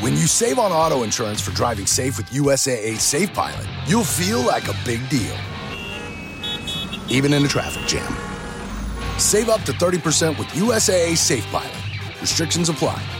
[0.00, 4.40] When you save on auto insurance for driving safe with USAA Safe Pilot, you'll feel
[4.40, 5.36] like a big deal,
[7.10, 8.10] even in a traffic jam.
[9.18, 11.76] Save up to 30% with USAA Safe Pilot.
[12.22, 13.19] Restrictions apply.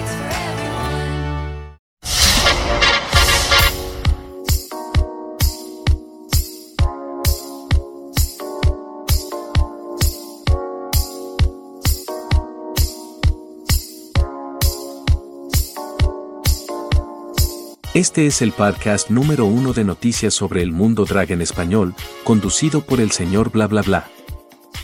[17.93, 22.85] Este es el podcast número uno de noticias sobre el mundo drag en español, conducido
[22.85, 24.07] por el señor bla bla bla.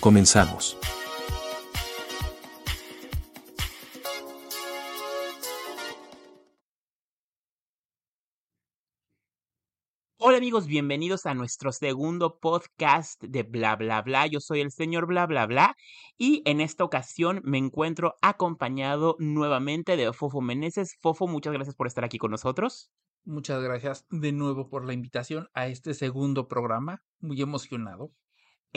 [0.01, 0.77] Comenzamos.
[10.37, 14.27] Amigos, bienvenidos a nuestro segundo podcast de Bla Bla Bla.
[14.27, 15.75] Yo soy el señor Bla Bla Bla
[16.15, 20.95] y en esta ocasión me encuentro acompañado nuevamente de Fofo Meneses.
[21.01, 22.91] Fofo, muchas gracias por estar aquí con nosotros.
[23.25, 27.01] Muchas gracias de nuevo por la invitación a este segundo programa.
[27.19, 28.11] Muy emocionado.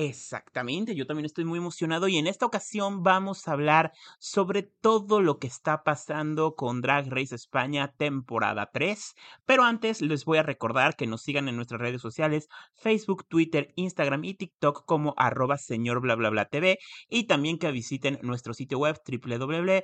[0.02, 5.20] Exactamente, yo también estoy muy emocionado y en esta ocasión vamos a hablar sobre todo
[5.20, 9.14] lo que está pasando con Drag Race España temporada 3.
[9.44, 13.74] Pero antes les voy a recordar que nos sigan en nuestras redes sociales, Facebook, Twitter,
[13.76, 16.78] Instagram y TikTok como arroba señor bla bla bla TV
[17.10, 19.82] y también que visiten nuestro sitio web www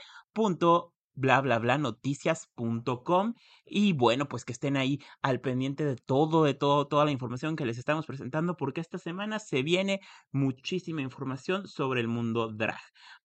[1.16, 6.52] bla bla bla noticias.com y bueno pues que estén ahí al pendiente de todo de
[6.52, 10.00] todo toda la información que les estamos presentando porque esta semana se viene
[10.30, 12.78] muchísima información sobre el mundo drag.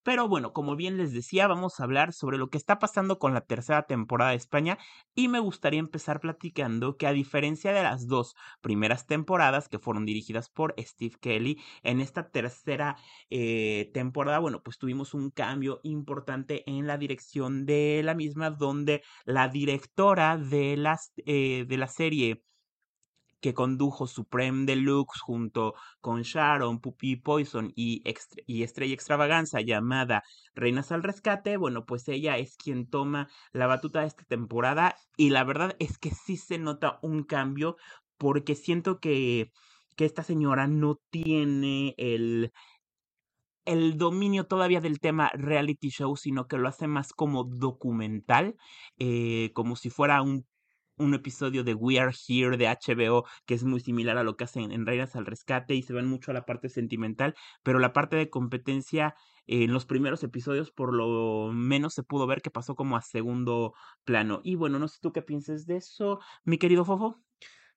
[0.04, 3.34] Pero bueno como bien les decía vamos a hablar sobre lo que está pasando con
[3.34, 4.78] la tercera temporada de España
[5.14, 10.06] y me gustaría empezar platicando que a diferencia de las dos primeras temporadas que fueron
[10.06, 12.96] dirigidas por Steve Kelly en esta tercera
[13.30, 19.04] eh, temporada bueno pues tuvimos un cambio importante en la dirección de la misma donde
[19.26, 22.44] la directora de, las, eh, de la serie
[23.42, 28.04] que condujo Supreme Deluxe junto con Sharon, Puppy Poison y,
[28.46, 34.02] y Estrella Extravaganza llamada Reinas al Rescate, bueno, pues ella es quien toma la batuta
[34.02, 37.78] de esta temporada y la verdad es que sí se nota un cambio
[38.18, 39.52] porque siento que,
[39.96, 42.52] que esta señora no tiene el,
[43.66, 48.56] el dominio todavía del tema reality show, sino que lo hace más como documental,
[48.98, 50.46] eh, como si fuera un,
[50.98, 54.44] un episodio de We Are Here de HBO, que es muy similar a lo que
[54.44, 57.94] hacen en Reinas al Rescate y se van mucho a la parte sentimental, pero la
[57.94, 59.16] parte de competencia
[59.48, 63.02] eh, en los primeros episodios por lo menos se pudo ver que pasó como a
[63.02, 63.74] segundo
[64.04, 64.42] plano.
[64.44, 67.22] Y bueno, no sé tú qué pienses de eso, mi querido Fofo.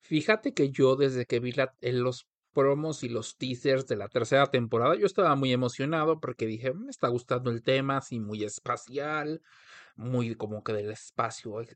[0.01, 4.09] Fíjate que yo desde que vi la- en los promos y los teasers de la
[4.09, 8.45] tercera temporada, yo estaba muy emocionado porque dije, me está gustando el tema, así muy
[8.45, 9.43] espacial,
[9.97, 11.69] muy como que del espacio eh,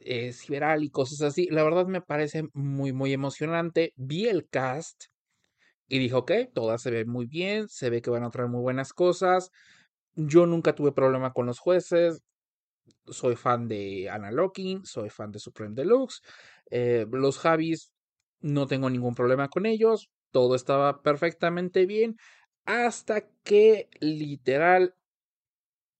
[0.00, 1.48] eh, sideral y cosas así.
[1.50, 3.92] La verdad me parece muy, muy emocionante.
[3.96, 5.06] Vi el cast
[5.88, 8.60] y dije, ok, todas se ven muy bien, se ve que van a traer muy
[8.60, 9.50] buenas cosas.
[10.14, 12.22] Yo nunca tuve problema con los jueces,
[13.06, 16.20] soy fan de Anna Locking, soy fan de Supreme Deluxe.
[16.70, 17.92] eh, los Javis,
[18.40, 20.10] no tengo ningún problema con ellos.
[20.30, 22.16] Todo estaba perfectamente bien.
[22.64, 24.94] Hasta que literal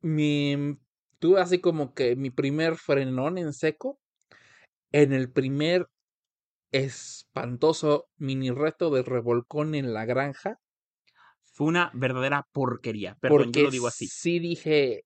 [0.00, 0.78] me
[1.19, 3.98] tuve así como que mi primer frenón en seco.
[4.93, 5.88] En el primer
[6.72, 10.60] espantoso mini reto de revolcón en la granja.
[11.43, 14.06] Fue una verdadera porquería, perdón, Porque yo lo digo así.
[14.06, 15.04] sí dije,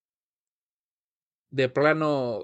[1.50, 2.42] de plano,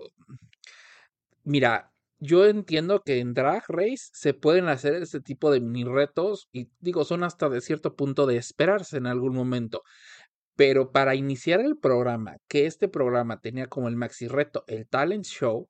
[1.45, 6.49] mira, yo entiendo que en Drag Race se pueden hacer este tipo de mini retos
[6.53, 9.83] y digo, son hasta de cierto punto de esperarse en algún momento.
[10.57, 15.25] Pero para iniciar el programa, que este programa tenía como el maxi reto el talent
[15.25, 15.69] show,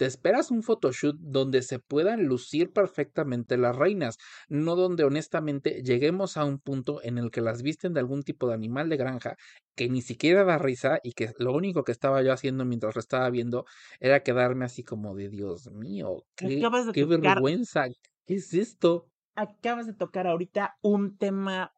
[0.00, 4.16] te esperas un photoshoot donde se puedan lucir perfectamente las reinas,
[4.48, 8.48] no donde honestamente lleguemos a un punto en el que las visten de algún tipo
[8.48, 9.36] de animal de granja
[9.76, 13.00] que ni siquiera da risa y que lo único que estaba yo haciendo mientras lo
[13.00, 13.64] estaba viendo
[14.00, 17.86] era quedarme así como de Dios mío, qué, tocar- vergüenza,
[18.26, 19.10] ¿qué es esto?
[19.34, 21.72] acabas de tocar ahorita un tema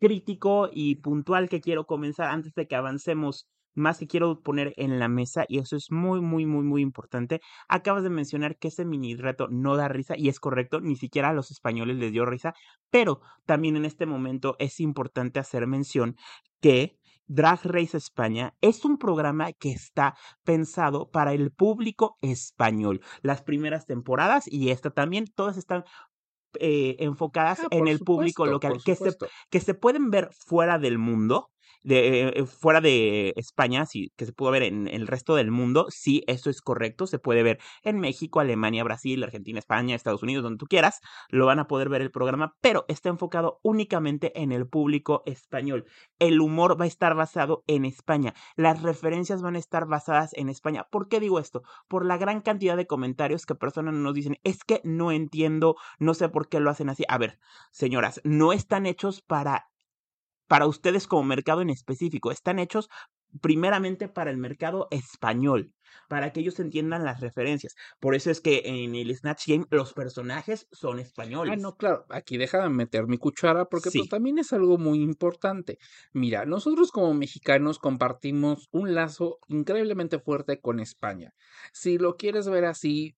[0.00, 4.98] crítico y puntual que quiero comenzar antes de que avancemos más que quiero poner en
[4.98, 7.40] la mesa, y eso es muy, muy, muy, muy importante.
[7.68, 11.28] Acabas de mencionar que ese mini reto no da risa, y es correcto, ni siquiera
[11.30, 12.54] a los españoles les dio risa,
[12.90, 16.16] pero también en este momento es importante hacer mención
[16.60, 23.00] que Drag Race España es un programa que está pensado para el público español.
[23.22, 25.84] Las primeras temporadas y esta también, todas están
[26.60, 29.16] eh, enfocadas Ah, en el público local, que se,
[29.50, 31.50] que se pueden ver fuera del mundo,
[31.86, 35.86] de, eh, fuera de España, sí, que se pudo ver en el resto del mundo,
[35.88, 40.42] sí, eso es correcto, se puede ver en México, Alemania, Brasil, Argentina, España, Estados Unidos,
[40.42, 44.50] donde tú quieras, lo van a poder ver el programa, pero está enfocado únicamente en
[44.50, 45.86] el público español.
[46.18, 50.48] El humor va a estar basado en España, las referencias van a estar basadas en
[50.48, 50.88] España.
[50.90, 51.62] ¿Por qué digo esto?
[51.86, 56.14] Por la gran cantidad de comentarios que personas nos dicen, es que no entiendo, no
[56.14, 57.04] sé por qué lo hacen así.
[57.08, 57.38] A ver,
[57.70, 59.68] señoras, no están hechos para
[60.48, 62.88] para ustedes como mercado en específico, están hechos
[63.42, 65.74] primeramente para el mercado español,
[66.08, 67.74] para que ellos entiendan las referencias.
[68.00, 70.98] Por eso es que en el Snatch Game los personajes son
[71.48, 71.56] Ah, españoles.
[71.56, 75.78] no, claro, aquí déjame meter mi cuchara porque pues también es algo muy importante.
[76.12, 81.30] Mira, nosotros como mexicanos compartimos un lazo increíblemente fuerte con España.
[81.72, 83.14] Si lo quieres ver así,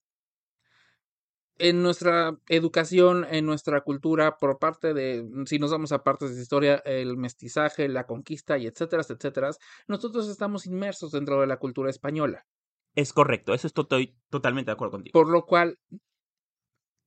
[1.58, 6.43] en nuestra educación, en nuestra cultura, por parte de, si nos vamos a partes de
[6.43, 9.50] historia, el mestizaje, la conquista y etcétera, etcétera,
[9.87, 12.46] nosotros estamos inmersos dentro de la cultura española.
[12.94, 15.12] Es correcto, eso estoy totalmente de acuerdo contigo.
[15.12, 15.78] Por lo cual,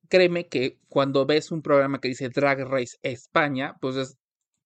[0.09, 4.17] créeme que cuando ves un programa que dice Drag Race España, pues es-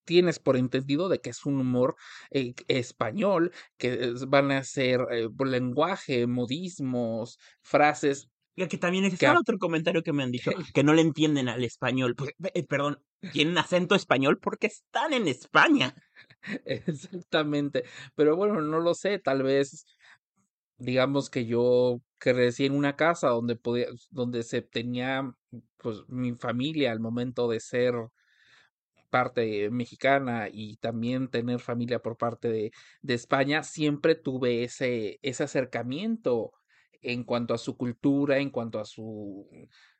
[0.05, 1.95] tienes por entendido de que es un humor
[2.31, 8.29] eh, español, que es- van a ser eh, lenguaje, modismos, frases.
[8.55, 11.63] Que también es que otro comentario que me han dicho, que no le entienden al
[11.63, 12.15] español.
[12.15, 13.03] Pues, eh, perdón,
[13.33, 15.93] tienen acento español porque están en España.
[16.65, 17.83] Exactamente.
[18.15, 19.85] Pero bueno, no lo sé, tal vez
[20.77, 25.33] digamos que yo crecí en una casa donde podía, donde se tenía
[25.77, 27.93] pues mi familia al momento de ser
[29.09, 32.71] parte mexicana y también tener familia por parte de,
[33.01, 36.51] de España, siempre tuve ese, ese acercamiento
[37.05, 39.47] en cuanto a su cultura, en cuanto a su...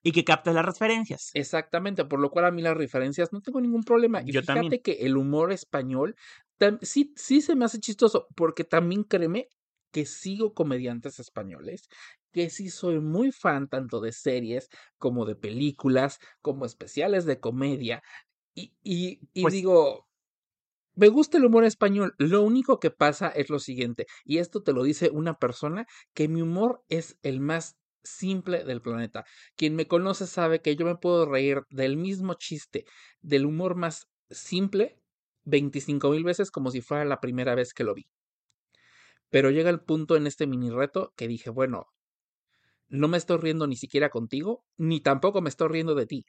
[0.04, 1.32] Y que captas las referencias.
[1.34, 4.22] Exactamente, por lo cual a mí las referencias no tengo ningún problema.
[4.22, 4.82] Y Yo fíjate también.
[4.82, 6.16] que el humor español
[6.82, 9.48] sí, sí se me hace chistoso, porque también créeme
[9.92, 11.88] que sigo comediantes españoles,
[12.34, 14.68] que sí soy muy fan tanto de series
[14.98, 18.02] como de películas, como especiales de comedia.
[18.54, 20.06] Y, y, y Pues- digo,
[20.96, 22.16] me gusta el humor español.
[22.18, 26.28] Lo único que pasa es lo siguiente, y esto te lo dice una persona que
[26.28, 29.26] mi humor es el más simple del planeta.
[29.56, 32.86] Quien me conoce sabe que yo me puedo reír del mismo chiste,
[33.22, 35.00] del humor más simple,
[35.44, 38.08] 25 mil veces como si fuera la primera vez que lo vi.
[39.30, 41.88] Pero llega el punto en este mini reto que dije, bueno,
[42.88, 46.26] no me estoy riendo ni siquiera contigo, ni tampoco me estoy riendo de ti.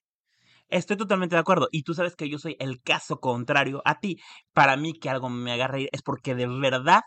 [0.68, 1.68] Estoy totalmente de acuerdo.
[1.70, 4.18] Y tú sabes que yo soy el caso contrario a ti.
[4.52, 7.02] Para mí que algo me haga reír es porque de verdad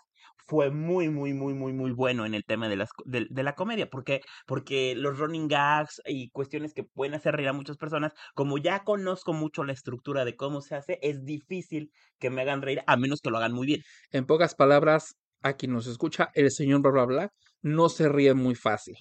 [0.47, 3.53] fue muy, muy, muy, muy, muy bueno en el tema de, las, de, de la
[3.53, 3.87] comedia.
[3.89, 8.57] Porque, porque los running gags y cuestiones que pueden hacer reír a muchas personas, como
[8.57, 12.81] ya conozco mucho la estructura de cómo se hace, es difícil que me hagan reír
[12.87, 13.81] a menos que lo hagan muy bien.
[14.11, 17.29] En pocas palabras, a quien nos escucha, el señor bla bla bla
[17.61, 18.95] no se ríe muy fácil.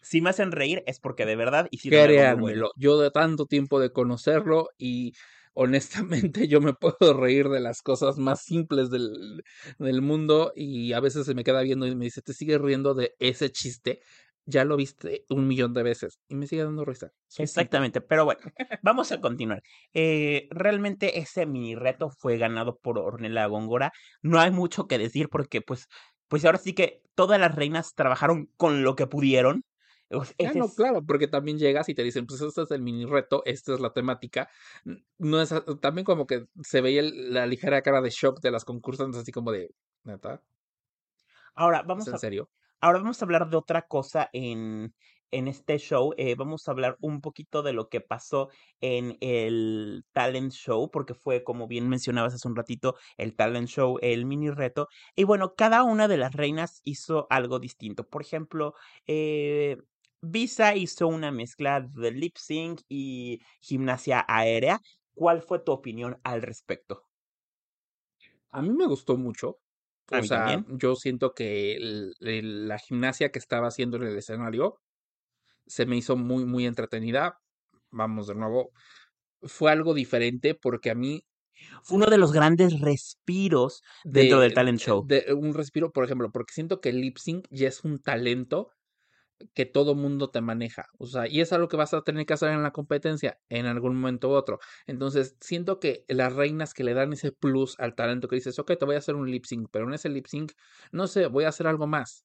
[0.00, 2.70] Si me hacen reír es porque de verdad hicieron algo muy bueno.
[2.76, 5.12] Yo de tanto tiempo de conocerlo y
[5.54, 9.42] honestamente yo me puedo reír de las cosas más simples del,
[9.78, 12.94] del mundo y a veces se me queda viendo y me dice, ¿te sigues riendo
[12.94, 14.00] de ese chiste?
[14.46, 17.08] Ya lo viste un millón de veces y me sigue dando risa.
[17.26, 17.62] Soy simple.
[17.62, 18.40] Exactamente, pero bueno,
[18.82, 19.60] vamos a continuar.
[19.92, 23.92] Eh, realmente ese mini reto fue ganado por Ornella Góngora.
[24.22, 25.86] No hay mucho que decir porque pues,
[26.28, 29.64] pues ahora sí que todas las reinas trabajaron con lo que pudieron.
[30.38, 32.80] Sea, Ah, no, es- claro, porque también llegas y te dicen, pues este es el
[32.82, 34.48] mini reto, esta es la temática.
[35.18, 38.64] No es, también como que se veía el- la ligera cara de shock de las
[38.64, 39.70] concursantes, así como de,
[40.04, 40.42] ¿neta?
[41.54, 42.50] Ahora ¿Es vamos en a, serio?
[42.80, 44.94] ahora vamos a hablar de otra cosa en,
[45.30, 46.12] en este show.
[46.16, 48.48] eh, vamos a hablar un poquito de lo que pasó
[48.80, 53.98] en el talent show, porque fue, como bien mencionabas hace un ratito, el talent show,
[54.02, 54.88] el mini reto.
[55.16, 58.08] Y bueno, cada una de las reinas hizo algo distinto.
[58.08, 58.74] Por ejemplo,
[59.06, 59.78] eh,
[60.22, 64.80] Visa hizo una mezcla de lip sync y gimnasia aérea.
[65.14, 67.08] ¿Cuál fue tu opinión al respecto?
[68.50, 69.58] A mí me gustó mucho.
[70.10, 70.78] O sea, también.
[70.78, 74.76] yo siento que el- el- la gimnasia que estaba haciendo en el escenario
[75.66, 77.38] se me hizo muy, muy entretenida.
[77.90, 78.70] Vamos de nuevo.
[79.42, 81.22] Fue algo diferente porque a mí
[81.82, 85.06] Fue uno de los grandes respiros dentro del talent show.
[85.08, 88.70] de un respiro, por ejemplo, porque siento que el lip sync ya es un talento
[89.54, 90.86] que todo mundo te maneja.
[90.98, 93.66] O sea, y es algo que vas a tener que hacer en la competencia en
[93.66, 94.58] algún momento u otro.
[94.86, 98.72] Entonces, siento que las reinas que le dan ese plus al talento que dices, ok,
[98.78, 100.52] te voy a hacer un lip sync, pero en ese lip sync,
[100.92, 102.24] no sé, voy a hacer algo más.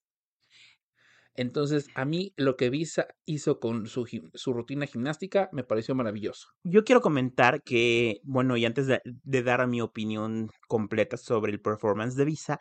[1.36, 6.48] Entonces, a mí lo que Visa hizo con su, su rutina gimnástica me pareció maravilloso.
[6.62, 11.60] Yo quiero comentar que, bueno, y antes de, de dar mi opinión completa sobre el
[11.60, 12.58] performance de Visa,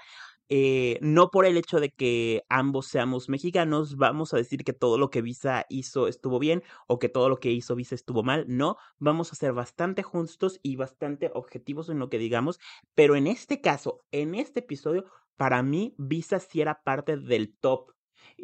[0.50, 4.98] eh, no por el hecho de que ambos seamos mexicanos, vamos a decir que todo
[4.98, 8.46] lo que Visa hizo estuvo bien o que todo lo que hizo Visa estuvo mal.
[8.48, 12.60] No, vamos a ser bastante justos y bastante objetivos en lo que digamos,
[12.96, 15.06] pero en este caso, en este episodio,
[15.38, 17.92] para mí, Visa sí era parte del top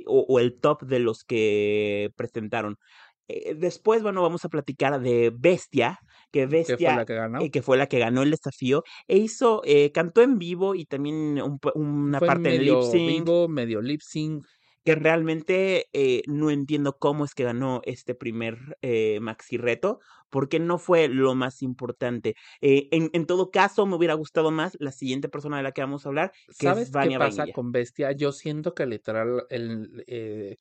[0.06, 2.78] o, o el top de los que presentaron.
[3.30, 6.00] Eh, después, bueno, vamos a platicar de Bestia,
[6.32, 7.44] que Que fue Bestia, la que ganó.
[7.46, 10.86] eh, que fue la que ganó el desafío, e hizo, eh, cantó en vivo y
[10.86, 14.46] también un una Fue parte en lip sync, vivo, medio lip sync.
[14.86, 15.88] que realmente
[16.28, 18.58] no entiendo cómo es que ganó este primer
[19.22, 22.36] maxi reto, porque no fue lo más importante.
[22.62, 25.82] Eh, en, en todo caso, me hubiera gustado más la siguiente persona de la que
[25.82, 27.54] vamos a hablar, que ¿Sabes es qué Vania pasa Vainilla.
[27.54, 28.12] con Bestia?
[28.14, 30.58] Yo siento que literal el, eh,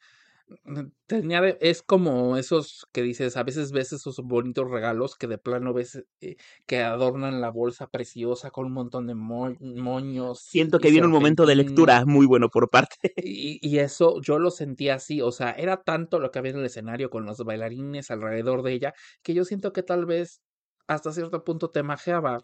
[1.06, 5.38] tenía de- es como esos que dices, a veces ves esos bonitos regalos que de
[5.38, 6.36] plano ves eh,
[6.66, 11.12] que adornan la bolsa preciosa con un montón de mo- moños Siento que viene un
[11.12, 12.96] momento de lectura muy bueno por parte.
[13.16, 16.58] Y, y eso yo lo sentía así, o sea, era tanto lo que había en
[16.58, 20.40] el escenario con los bailarines alrededor de ella, que yo siento que tal vez
[20.86, 22.40] hasta cierto punto te majeaba.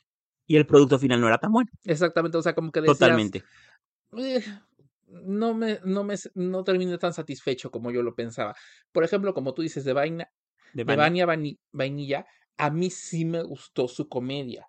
[0.46, 1.70] Y el producto final no era tan bueno.
[1.84, 3.44] Exactamente, o sea, como que decías, Totalmente.
[4.16, 4.42] "Eh,
[5.24, 8.54] no me, no me, no terminé tan satisfecho como yo lo pensaba.
[8.92, 10.28] Por ejemplo, como tú dices, de Vaina,
[10.72, 11.04] De de Vania.
[11.04, 12.26] Vania Vani- Vainilla,
[12.58, 14.66] a mí sí me gustó su comedia,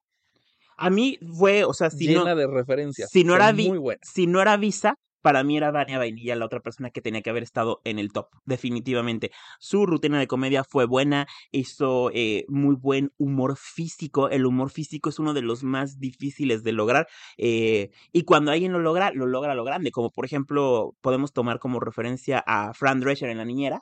[0.78, 3.78] A mí fue, o sea, si llena no, de referencias, si no era Vi- muy
[3.78, 4.02] buena.
[4.04, 4.96] si no era Visa,
[5.26, 8.12] para mí era Vania Vainilla la otra persona que tenía que haber estado en el
[8.12, 9.32] top, definitivamente.
[9.58, 14.30] Su rutina de comedia fue buena, hizo eh, muy buen humor físico.
[14.30, 17.08] El humor físico es uno de los más difíciles de lograr.
[17.40, 19.90] eh, y cuando alguien lo logra, lo logra a lo grande.
[19.90, 23.82] Como por ejemplo, podemos tomar como referencia a Fran Drescher en La Niñera.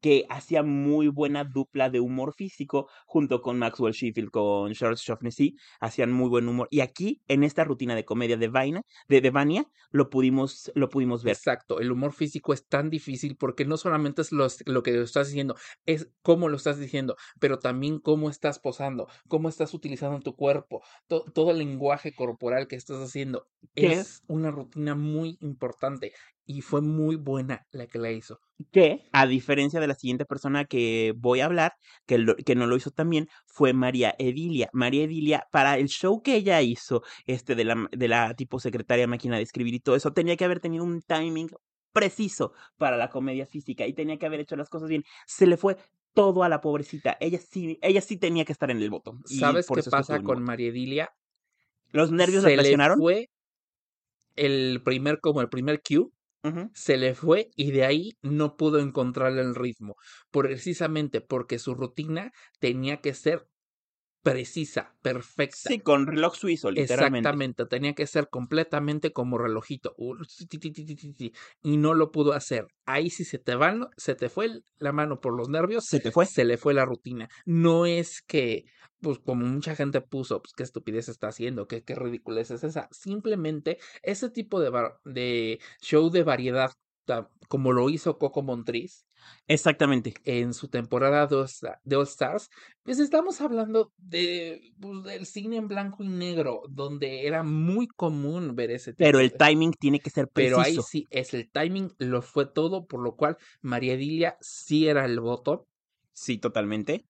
[0.00, 5.56] Que hacía muy buena dupla de humor físico junto con Maxwell Sheffield, con Charles Shaughnessy,
[5.80, 6.68] hacían muy buen humor.
[6.70, 10.88] Y aquí, en esta rutina de comedia de Vaina, de, de Vania, lo pudimos, lo
[10.88, 11.36] pudimos ver.
[11.36, 15.28] Exacto, el humor físico es tan difícil porque no solamente es los- lo que estás
[15.28, 15.54] diciendo,
[15.84, 20.82] es cómo lo estás diciendo, pero también cómo estás posando, cómo estás utilizando tu cuerpo,
[21.08, 23.48] to- todo el lenguaje corporal que estás haciendo.
[23.74, 26.12] Es una rutina muy importante
[26.50, 28.40] y fue muy buena la que la hizo.
[28.72, 31.74] Que, a diferencia de la siguiente persona que voy a hablar,
[32.06, 34.68] que, lo- que no lo hizo también, fue María Edilia.
[34.72, 39.06] María Edilia, para el show que ella hizo, este, de la, de la tipo secretaria
[39.06, 41.48] máquina de escribir y todo eso, tenía que haber tenido un timing
[41.92, 45.04] preciso para la comedia física y tenía que haber hecho las cosas bien.
[45.26, 45.76] Se le fue
[46.14, 47.16] todo a la pobrecita.
[47.20, 49.14] Ella sí, ella sí tenía que estar en el voto.
[49.24, 50.42] ¿Sabes por qué pasa con.
[50.42, 51.10] María Edilia?
[51.92, 53.28] ¿Los nervios Se la le fue
[54.36, 56.06] el primer, como el primer cue,
[56.74, 59.96] Se le fue y de ahí no pudo encontrar el ritmo,
[60.30, 63.49] precisamente porque su rutina tenía que ser
[64.22, 65.56] precisa, perfecta.
[65.56, 67.18] Sí, con reloj suizo, literalmente.
[67.18, 69.94] Exactamente, tenía que ser completamente como relojito
[71.62, 72.66] y no lo pudo hacer.
[72.86, 76.10] Ahí sí se te van, se te fue la mano por los nervios, Se te
[76.10, 76.26] fue.
[76.26, 77.28] se le fue la rutina.
[77.46, 78.64] No es que,
[79.00, 82.88] pues como mucha gente puso, pues qué estupidez está haciendo, qué, qué ridiculez es esa.
[82.90, 84.70] Simplemente ese tipo de,
[85.04, 86.72] de show de variedad,
[87.48, 89.06] como lo hizo Coco Montriz
[89.48, 90.14] Exactamente.
[90.24, 92.48] en su temporada de All, Stars,
[92.84, 98.54] pues estamos hablando de, pues, del cine en blanco y negro, donde era muy común
[98.54, 100.56] ver ese tipo Pero el de- timing tiene que ser preciso.
[100.56, 104.86] Pero ahí sí, es el timing, lo fue todo, por lo cual María Edilia sí
[104.86, 105.66] era el voto.
[106.12, 107.04] Sí, totalmente.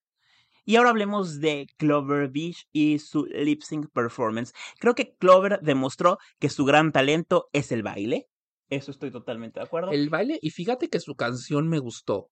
[0.64, 4.52] Y ahora hablemos de Clover Beach y su lip sync performance.
[4.78, 8.28] Creo que Clover demostró que su gran talento es el baile.
[8.70, 9.90] Eso estoy totalmente de acuerdo.
[9.92, 12.30] El baile, y fíjate que su canción me gustó.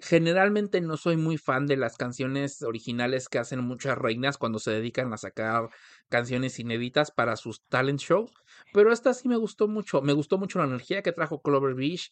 [0.00, 4.72] generalmente no soy muy fan de las canciones originales que hacen muchas reinas cuando se
[4.72, 5.68] dedican a sacar
[6.10, 8.32] canciones inéditas para sus talent shows,
[8.72, 12.10] pero esta sí me gustó mucho, me gustó mucho la energía que trajo Clover Beach.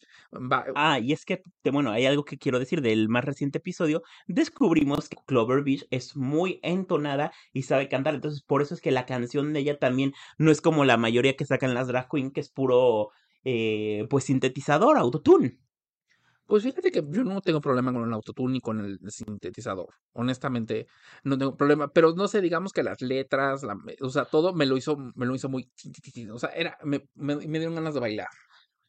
[0.75, 1.41] Ah, y es que,
[1.71, 4.01] bueno, hay algo que quiero decir del más reciente episodio.
[4.27, 8.15] Descubrimos que Clover Beach es muy entonada y sabe cantar.
[8.15, 11.35] Entonces, por eso es que la canción de ella también no es como la mayoría
[11.35, 13.09] que sacan las drag queen, que es puro,
[13.43, 15.59] eh, pues, sintetizador, autotune.
[16.45, 19.93] Pues fíjate que yo no tengo problema con el autotune ni con el sintetizador.
[20.11, 20.87] Honestamente,
[21.23, 21.87] no tengo problema.
[21.93, 25.25] Pero no sé, digamos que las letras, la o sea, todo me lo hizo, me
[25.25, 25.71] lo hizo muy.
[26.31, 28.27] O sea, era, me, me, me dieron ganas de bailar.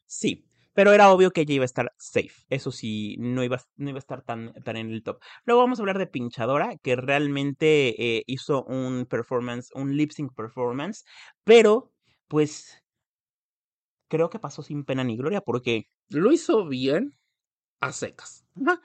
[0.05, 0.45] Sí,
[0.75, 2.33] pero era obvio que ella iba a estar safe.
[2.49, 5.21] Eso sí, no iba, no iba a estar tan, tan en el top.
[5.45, 10.35] Luego vamos a hablar de Pinchadora, que realmente eh, hizo un performance, un lip sync
[10.35, 11.05] performance,
[11.45, 11.93] pero
[12.27, 12.83] pues
[14.15, 17.11] creo que pasó sin pena ni gloria porque Lo hizo bien
[17.81, 18.45] a secas.
[18.55, 18.81] ajá,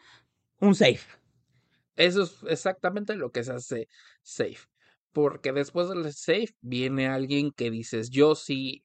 [0.60, 1.06] un safe.
[1.96, 3.88] Eso es exactamente lo que se hace
[4.22, 4.66] safe.
[5.12, 8.84] Porque después del safe viene alguien que dices, yo sí,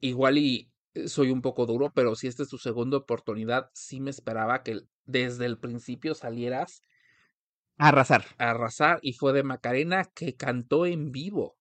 [0.00, 0.70] igual y
[1.06, 4.80] soy un poco duro, pero si esta es tu segunda oportunidad, sí me esperaba que
[5.04, 6.82] desde el principio salieras
[7.88, 8.24] Arrasar.
[8.36, 11.56] a arrasar y fue de Macarena que cantó en vivo.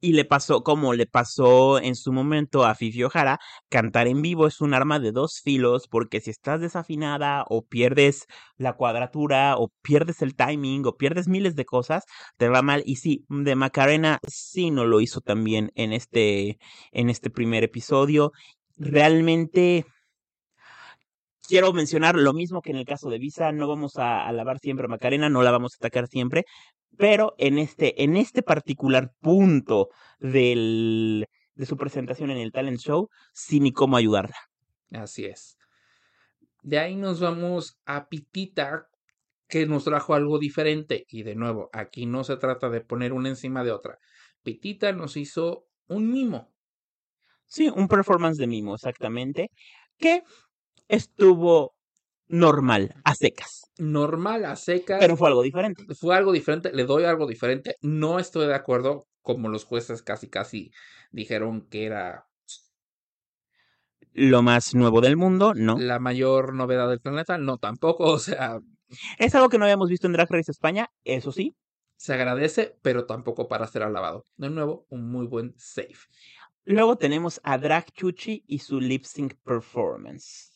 [0.00, 3.38] Y le pasó, como le pasó en su momento a Fifi O'Hara,
[3.68, 8.26] cantar en vivo es un arma de dos filos, porque si estás desafinada o pierdes
[8.56, 12.04] la cuadratura o pierdes el timing o pierdes miles de cosas,
[12.38, 12.82] te va mal.
[12.86, 16.58] Y sí, de Macarena sí no lo hizo también en este,
[16.92, 18.32] en este primer episodio.
[18.78, 19.84] Realmente
[21.50, 24.86] quiero mencionar lo mismo que en el caso de Visa, no vamos a alabar siempre
[24.86, 26.44] a Macarena, no la vamos a atacar siempre,
[26.96, 33.08] pero en este, en este particular punto del, de su presentación en el talent show,
[33.32, 34.36] sí ni cómo ayudarla.
[34.92, 35.56] Así es.
[36.62, 38.88] De ahí nos vamos a Pitita,
[39.48, 41.06] que nos trajo algo diferente.
[41.08, 43.98] Y de nuevo, aquí no se trata de poner una encima de otra.
[44.42, 46.52] Pitita nos hizo un mimo.
[47.46, 49.50] Sí, un performance de mimo, exactamente,
[49.98, 50.22] que
[50.86, 51.74] estuvo
[52.30, 54.98] normal, a secas, Normal, a secas.
[55.00, 55.84] pero fue algo diferente.
[55.94, 57.76] fue algo diferente, le doy algo diferente.
[57.82, 60.72] No estoy de acuerdo, como los jueces casi casi
[61.10, 62.26] dijeron que era
[64.12, 65.78] Lo más nuevo del mundo, no.
[65.78, 67.38] la mayor novedad del planeta.
[67.38, 68.04] No, tampoco.
[68.12, 68.60] O sea,
[69.18, 71.54] Es algo que no habíamos visto en Drag Race España, eso sí.
[71.96, 74.26] se agradece, pero tampoco para ser alabado.
[74.36, 75.94] De nuevo, un muy buen save.
[76.64, 80.49] Luego tenemos a Drag Chuchi y su lip sync performance.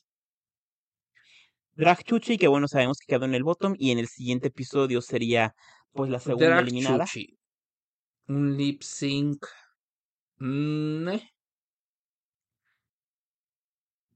[1.76, 5.00] Drag Chuchi, que bueno, sabemos que quedó en el bottom y en el siguiente episodio
[5.00, 5.54] sería
[5.92, 7.04] pues la segunda Drag eliminada.
[7.04, 7.38] Chuchi.
[8.28, 9.46] Un lip sync.
[10.38, 11.30] mm, eh.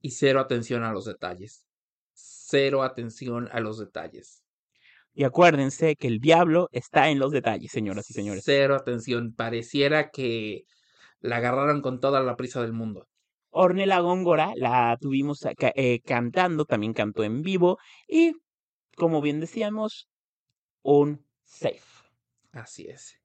[0.00, 1.66] Y cero atención a los detalles.
[2.14, 4.42] Cero atención a los detalles.
[5.12, 8.44] Y acuérdense que el diablo está en los detalles, señoras y señores.
[8.44, 9.34] Cero atención.
[9.34, 10.64] Pareciera que
[11.20, 13.08] la agarraron con toda la prisa del mundo.
[13.50, 18.32] Ornella Góngora la tuvimos eh, cantando, también cantó en vivo y,
[18.96, 20.08] como bien decíamos,
[20.82, 22.08] un safe.
[22.52, 23.18] Así es.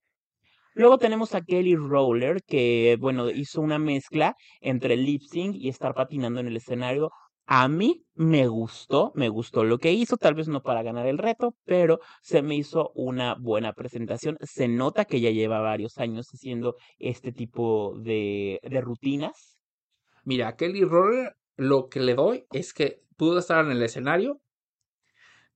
[0.75, 5.93] Luego tenemos a Kelly Roller, que, bueno, hizo una mezcla entre lip sync y estar
[5.93, 7.11] patinando en el escenario.
[7.45, 11.17] A mí me gustó, me gustó lo que hizo, tal vez no para ganar el
[11.19, 14.37] reto, pero se me hizo una buena presentación.
[14.41, 19.59] Se nota que ya lleva varios años haciendo este tipo de, de rutinas.
[20.23, 20.87] Mira, a Kelly
[21.57, 24.41] lo que le doy es que pudo estar en el escenario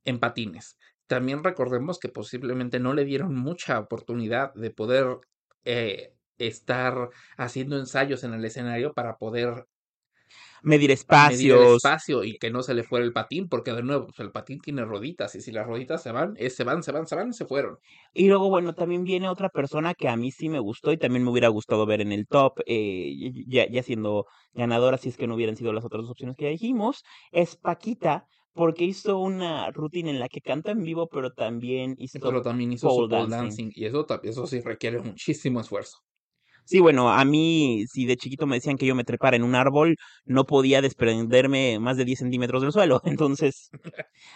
[0.06, 0.78] en patines.
[1.08, 5.20] También recordemos que posiblemente no le dieron mucha oportunidad de poder
[5.64, 9.68] eh, estar haciendo ensayos en el escenario para poder
[10.62, 11.62] Medir medir el espacios.
[11.64, 14.60] espacio y que no se le fuera el patín, porque de nuevo, pues, el patín
[14.60, 17.34] tiene roditas y si las roditas se van, eh, se van, se van, se van,
[17.34, 17.78] se fueron.
[18.14, 21.24] Y luego, bueno, también viene otra persona que a mí sí me gustó y también
[21.24, 23.14] me hubiera gustado ver en el top, eh,
[23.48, 26.46] ya, ya siendo ganadora, si es que no hubieran sido las otras dos opciones que
[26.46, 31.32] ya dijimos, es Paquita, porque hizo una rutina en la que canta en vivo, pero
[31.32, 33.42] también hizo Pero también hizo pole su pole dancing.
[33.42, 35.98] dancing y eso, eso sí requiere muchísimo esfuerzo.
[36.70, 39.56] Sí, bueno, a mí, si de chiquito me decían que yo me trepara en un
[39.56, 43.02] árbol, no podía desprenderme más de 10 centímetros del suelo.
[43.06, 43.70] Entonces,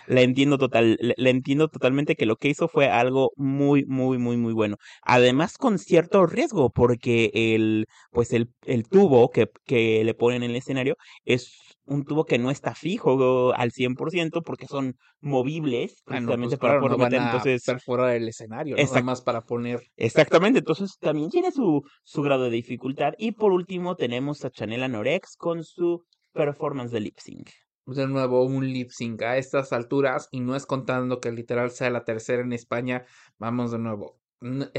[0.07, 4.37] la entiendo total, la entiendo totalmente que lo que hizo fue algo muy, muy, muy,
[4.37, 4.77] muy bueno.
[5.01, 10.51] Además, con cierto riesgo, porque el, pues el, el tubo que, que le ponen en
[10.51, 11.51] el escenario es
[11.91, 16.59] un tubo que no está fijo al 100% porque son movibles, Ah, no, precisamente pues
[16.59, 17.19] para claro, poder no van meter.
[17.19, 18.93] a Entonces, perforar el escenario, ¿no?
[18.93, 23.13] nada más para poner Exactamente, entonces también tiene su, su grado de dificultad.
[23.17, 27.49] Y por último tenemos a Chanel Anorex con su performance de lip sync.
[27.85, 31.89] de nuevo un lip sync a estas alturas y no es contando que literal sea
[31.89, 33.05] la tercera en España.
[33.37, 34.17] Vamos de nuevo.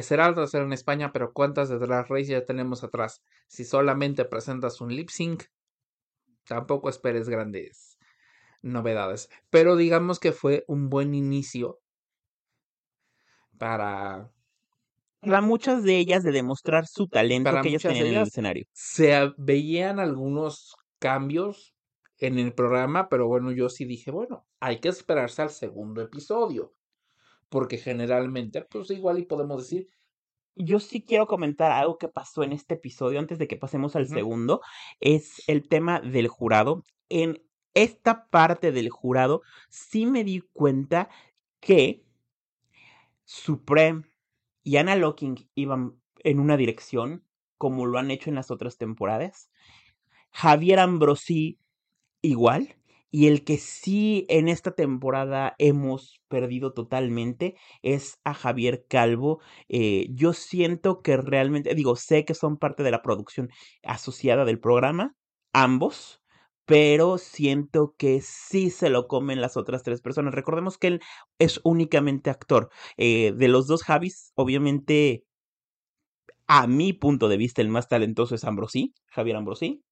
[0.01, 3.23] Será la tercera en España, pero ¿cuántas de Drag Race ya tenemos atrás?
[3.49, 5.45] Si solamente presentas un lip sync,
[6.47, 7.99] tampoco esperes grandes
[8.63, 9.31] novedades.
[9.51, 11.81] Pero digamos que fue un buen inicio
[13.59, 14.33] para
[15.21, 18.67] Para muchas de ellas de demostrar su talento Para que ellas tenían en el escenario.
[18.73, 21.75] se veían algunos cambios
[22.19, 26.75] en el programa, pero bueno, yo sí dije, bueno, hay que esperarse al segundo episodio,
[27.49, 29.89] porque generalmente, pues igual y podemos decir,
[30.55, 34.07] Yo sí quiero comentar algo que pasó en este episodio antes de que pasemos al
[34.07, 34.61] segundo.
[35.01, 36.85] Es el tema del jurado.
[37.09, 37.43] En
[37.75, 41.09] esta parte del jurado sí me di cuenta
[41.61, 42.05] que
[43.25, 44.03] Supreme
[44.63, 47.25] y Anna Locking iban en una dirección
[47.57, 49.51] como lo han hecho en las otras temporadas.
[50.33, 51.59] Javier Ambrosi
[52.21, 52.77] igual.
[53.13, 59.41] Y el que sí en esta temporada hemos perdido totalmente es a Javier Calvo.
[59.69, 63.51] Eh, yo siento que realmente, digo, sé que son parte de la producción
[63.85, 65.15] asociada del programa,
[65.53, 66.23] ambos,
[66.65, 70.35] pero siento que sí se lo comen las otras tres personas.
[70.35, 71.01] Recordemos que él
[71.39, 72.71] es únicamente actor.
[72.97, 75.25] Eh, de los dos Javis, obviamente,
[76.47, 79.83] a mi punto de vista, el más talentoso es Ambrosí, Javier Ambrosí.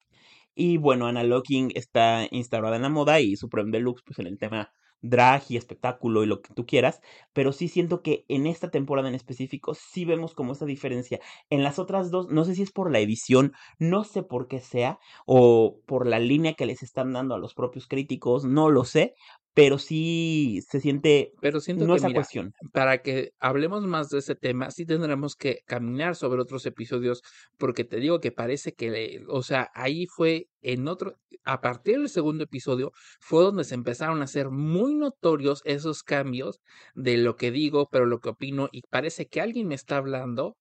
[0.63, 4.37] Y bueno, Anna Locking está instaurada en la moda y Supreme Deluxe, pues en el
[4.37, 4.71] tema
[5.01, 7.01] drag y espectáculo y lo que tú quieras.
[7.33, 11.19] Pero sí siento que en esta temporada en específico sí vemos como esa diferencia.
[11.49, 14.61] En las otras dos, no sé si es por la edición, no sé por qué
[14.61, 18.85] sea, o por la línea que les están dando a los propios críticos, no lo
[18.85, 19.15] sé.
[19.55, 22.55] Pero sí se siente, pero siento no que esa mira, cuestión.
[22.73, 27.23] para que hablemos más de ese tema, sí tendremos que caminar sobre otros episodios,
[27.59, 31.99] porque te digo que parece que, le- o sea, ahí fue en otro, a partir
[31.99, 36.61] del segundo episodio, fue donde se empezaron a hacer muy notorios esos cambios
[36.95, 40.57] de lo que digo, pero lo que opino, y parece que alguien me está hablando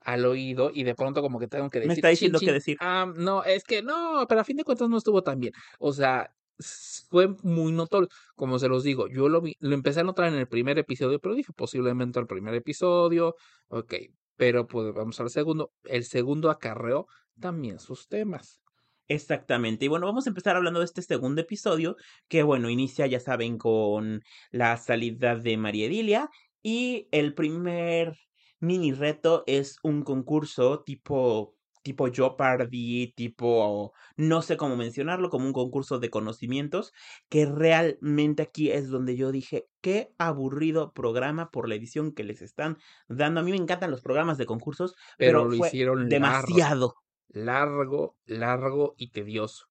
[0.00, 2.52] al oído y de pronto como que tengo que decir, Me está "Chin, diciendo chin,
[2.52, 2.78] decir.
[2.80, 5.52] ah, no, es que no, pero a fin de cuentas no estuvo tan bien.
[5.78, 10.04] O sea, fue muy notorio, como se los digo, yo lo vi, lo empecé a
[10.04, 13.34] notar en el primer episodio, pero dije posiblemente el primer episodio,
[13.68, 13.94] ok,
[14.36, 17.06] pero pues vamos al segundo, el segundo acarreó
[17.38, 18.60] también sus temas.
[19.08, 19.84] Exactamente.
[19.84, 21.96] Y bueno, vamos a empezar hablando de este segundo episodio,
[22.28, 26.28] que bueno, inicia, ya saben, con la salida de María Edilia.
[26.62, 28.16] Y el primer
[28.58, 31.55] mini reto es un concurso tipo,
[31.86, 36.92] tipo Jeopardy, tipo, no sé cómo mencionarlo, como un concurso de conocimientos,
[37.28, 42.42] que realmente aquí es donde yo dije, qué aburrido programa por la edición que les
[42.42, 43.40] están dando.
[43.40, 46.96] A mí me encantan los programas de concursos, Pero pero, lo fue hicieron demasiado.
[47.28, 49.66] Largo, largo y tedioso.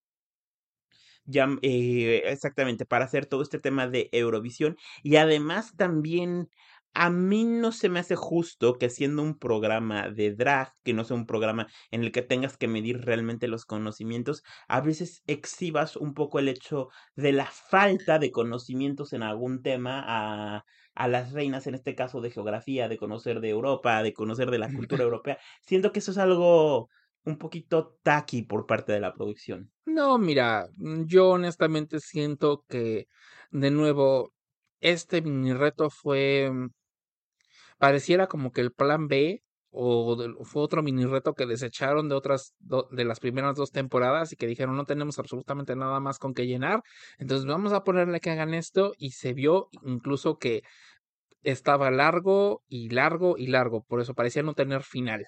[1.26, 4.78] ya, eh, exactamente, para hacer todo este tema de Eurovisión.
[5.04, 6.50] Y además también,
[6.96, 11.04] a mí no se me hace justo que siendo un programa de drag, que no
[11.04, 15.96] sea un programa en el que tengas que medir realmente los conocimientos, a veces exhibas
[15.96, 20.64] un poco el hecho de la falta de conocimientos en algún tema a,
[20.96, 24.60] a las reinas, en este caso de geografía, de conocer de Europa, de conocer de
[24.60, 25.38] la cultura europea.
[25.62, 26.90] Siento que eso es algo
[27.26, 29.72] un poquito tacky por parte de la producción.
[29.86, 33.08] No, mira, mm, yo honestamente siento que,
[33.52, 34.32] de nuevo,
[34.80, 36.70] este mini reto fue, mm,
[37.78, 39.42] pareciera como que el plan B
[39.78, 44.32] o fue otro mini reto que desecharon de otras, do- de las primeras dos temporadas
[44.32, 46.82] y que dijeron no tenemos absolutamente nada más con que llenar,
[47.18, 50.64] entonces vamos a ponerle que hagan esto y se vio incluso que
[51.44, 55.26] estaba largo y largo y largo, por eso parecía no tener final.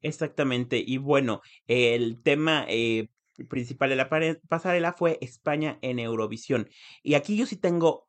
[0.00, 0.82] Exactamente.
[0.86, 3.08] Y bueno, el tema eh,
[3.48, 4.08] principal de la
[4.48, 6.68] pasarela fue España en Eurovisión.
[7.02, 8.08] Y aquí yo sí tengo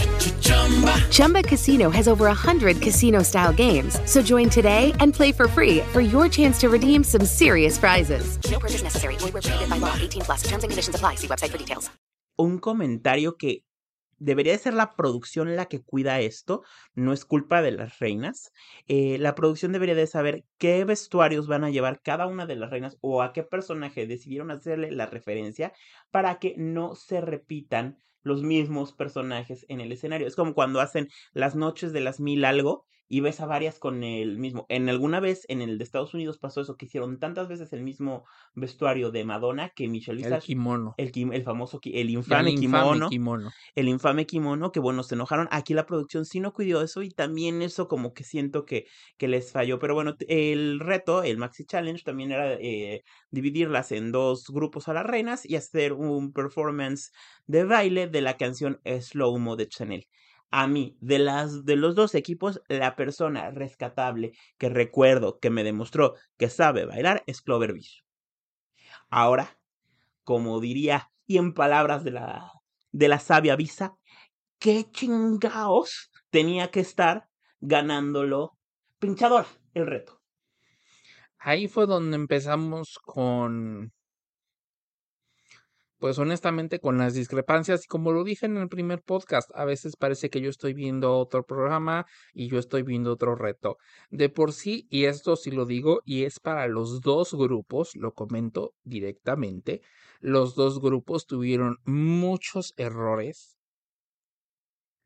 [1.09, 3.99] Chumba Casino has over 100 casino style games.
[4.05, 8.37] So join today and play for free for your chance to redeem some serious prizes.
[8.51, 9.15] No purchase necessary.
[9.17, 9.95] Void where prohibited by law.
[9.99, 10.43] 18 plus.
[10.43, 11.15] Terms and conditions apply.
[11.15, 11.89] See website for details.
[12.41, 13.65] un comentario que
[14.17, 18.51] debería de ser la producción la que cuida esto, no es culpa de las reinas.
[18.87, 22.69] Eh, la producción debería de saber qué vestuarios van a llevar cada una de las
[22.69, 25.73] reinas o a qué personaje decidieron hacerle la referencia
[26.11, 30.27] para que no se repitan los mismos personajes en el escenario.
[30.27, 34.03] Es como cuando hacen las noches de las mil algo y ves a varias con
[34.03, 34.65] el mismo.
[34.69, 37.83] En alguna vez en el de Estados Unidos pasó eso, que hicieron tantas veces el
[37.83, 38.23] mismo
[38.55, 40.93] vestuario de Madonna que Michelle El kimono.
[40.97, 43.49] el, kim- el famoso, el infame, el infame kimono, kimono.
[43.75, 45.47] el infame kimono, que bueno, se enojaron.
[45.51, 48.85] Aquí la producción sí no cuidó eso y también eso como que siento que,
[49.17, 49.77] que les falló.
[49.79, 54.93] Pero bueno, el reto, el Maxi Challenge, también era eh, dividirlas en dos grupos a
[54.93, 57.11] las reinas y hacer un performance
[57.45, 60.07] de baile de la canción Slow Mo de Chanel.
[60.53, 65.63] A mí, de, las, de los dos equipos, la persona rescatable que recuerdo que me
[65.63, 68.03] demostró que sabe bailar es Clover Beach.
[69.09, 69.57] Ahora,
[70.25, 72.51] como diría, y en palabras de la,
[72.91, 73.95] de la sabia Visa,
[74.59, 77.29] ¿qué chingaos tenía que estar
[77.61, 78.57] ganándolo
[78.99, 80.21] pinchadora el reto?
[81.37, 83.93] Ahí fue donde empezamos con,
[86.01, 87.85] pues honestamente, con las discrepancias.
[87.85, 91.15] Y como lo dije en el primer podcast, a veces parece que yo estoy viendo
[91.15, 93.77] otro programa y yo estoy viendo otro reto.
[94.09, 98.13] De por sí, y esto sí lo digo, y es para los dos grupos, lo
[98.13, 99.81] comento directamente,
[100.19, 103.59] los dos grupos tuvieron muchos errores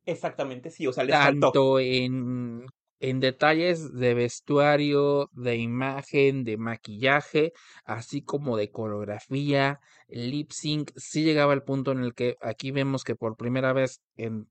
[0.05, 1.47] Exactamente, sí, o sea, les faltó.
[1.47, 2.67] tanto en,
[2.99, 7.53] en detalles de vestuario, de imagen, de maquillaje,
[7.83, 10.91] así como de coreografía, lip sync.
[10.95, 14.47] Sí llegaba el punto en el que aquí vemos que por primera vez en,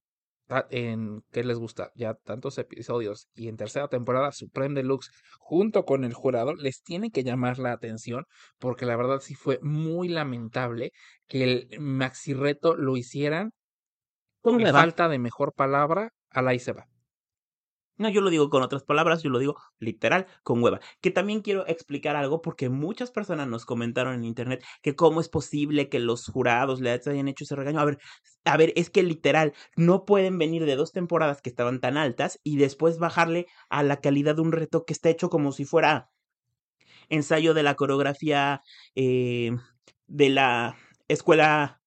[0.70, 1.90] en ¿qué les gusta?
[1.94, 7.10] Ya tantos episodios y en tercera temporada Supreme Deluxe junto con el jurado les tiene
[7.10, 8.24] que llamar la atención
[8.58, 10.92] porque la verdad sí fue muy lamentable
[11.26, 13.52] que el maxi reto lo hicieran
[14.42, 16.86] Con y falta de mejor palabra, al ahí se va.
[17.96, 20.80] No, yo lo digo con otras palabras, yo lo digo literal con hueva.
[21.00, 25.28] Que también quiero explicar algo porque muchas personas nos comentaron en internet que cómo es
[25.28, 27.78] posible que los jurados le hayan hecho ese regaño.
[27.80, 27.98] A ver,
[28.44, 32.40] a ver, es que literal no pueden venir de dos temporadas que estaban tan altas
[32.42, 36.10] y después bajarle a la calidad de un reto que está hecho como si fuera
[37.08, 38.62] ensayo de la coreografía
[38.94, 39.52] eh,
[40.06, 40.76] de la
[41.08, 41.80] escuela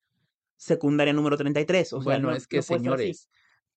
[0.56, 1.94] secundaria número 33.
[1.94, 3.30] O sea, bueno, no- es que no señores,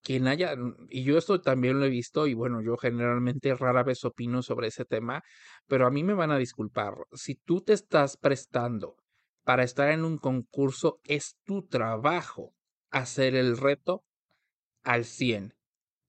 [0.03, 0.55] quien haya,
[0.89, 4.69] y yo esto también lo he visto, y bueno, yo generalmente rara vez opino sobre
[4.69, 5.23] ese tema,
[5.67, 6.95] pero a mí me van a disculpar.
[7.13, 8.97] Si tú te estás prestando
[9.45, 12.55] para estar en un concurso, es tu trabajo
[12.91, 14.05] hacer el reto
[14.83, 15.55] al 100.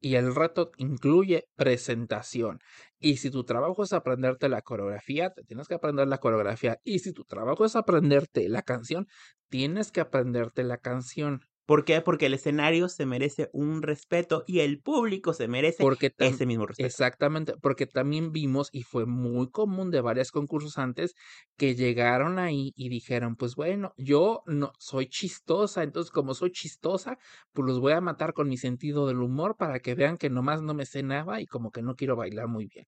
[0.04, 2.60] Y el reto incluye presentación.
[2.98, 6.80] Y si tu trabajo es aprenderte la coreografía, te tienes que aprender la coreografía.
[6.84, 9.08] Y si tu trabajo es aprenderte la canción,
[9.50, 11.42] tienes que aprenderte la canción.
[11.72, 12.02] ¿Por qué?
[12.02, 16.66] Porque el escenario se merece un respeto y el público se merece Porque ese mismo
[16.68, 16.98] respeto.
[16.98, 21.16] Exactamente, porque también vimos, y fue muy común de varios concursantes,
[21.58, 27.18] que llegaron ahí y dijeron, pues bueno, yo no soy chistosa, entonces como soy chistosa,
[27.54, 30.62] pues los voy a matar con mi sentido del humor para que vean que nomás
[30.62, 32.88] no me sé nada y como que no quiero bailar muy bien.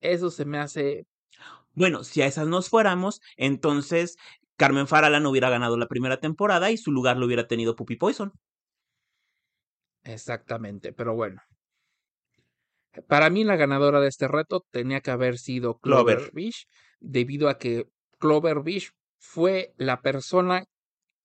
[0.00, 1.06] Eso se me hace
[1.74, 4.16] Bueno, si a esas nos fuéramos, entonces
[4.60, 7.96] Carmen Farala no hubiera ganado la primera temporada y su lugar lo hubiera tenido Puppy
[7.96, 8.30] Poison.
[10.02, 11.40] exactamente, pero bueno.
[13.08, 16.32] Para mí la ganadora de este reto tenía que haber sido Clover, Clover.
[16.34, 16.66] Beach,
[16.98, 17.86] debido a que
[18.18, 20.66] Clover Beach fue la persona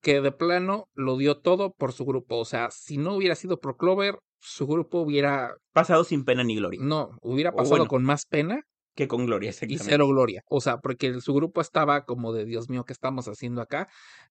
[0.01, 2.37] que de plano lo dio todo por su grupo.
[2.37, 6.55] O sea, si no hubiera sido por Clover, su grupo hubiera, Pasado sin pena ni
[6.55, 6.79] gloria.
[6.81, 8.61] no, hubiera pasado bueno, con más pena
[8.95, 10.43] Que con gloria, y cero gloria.
[10.47, 13.87] O sea, porque su grupo estaba como de Dios mío, ¿qué estamos haciendo acá?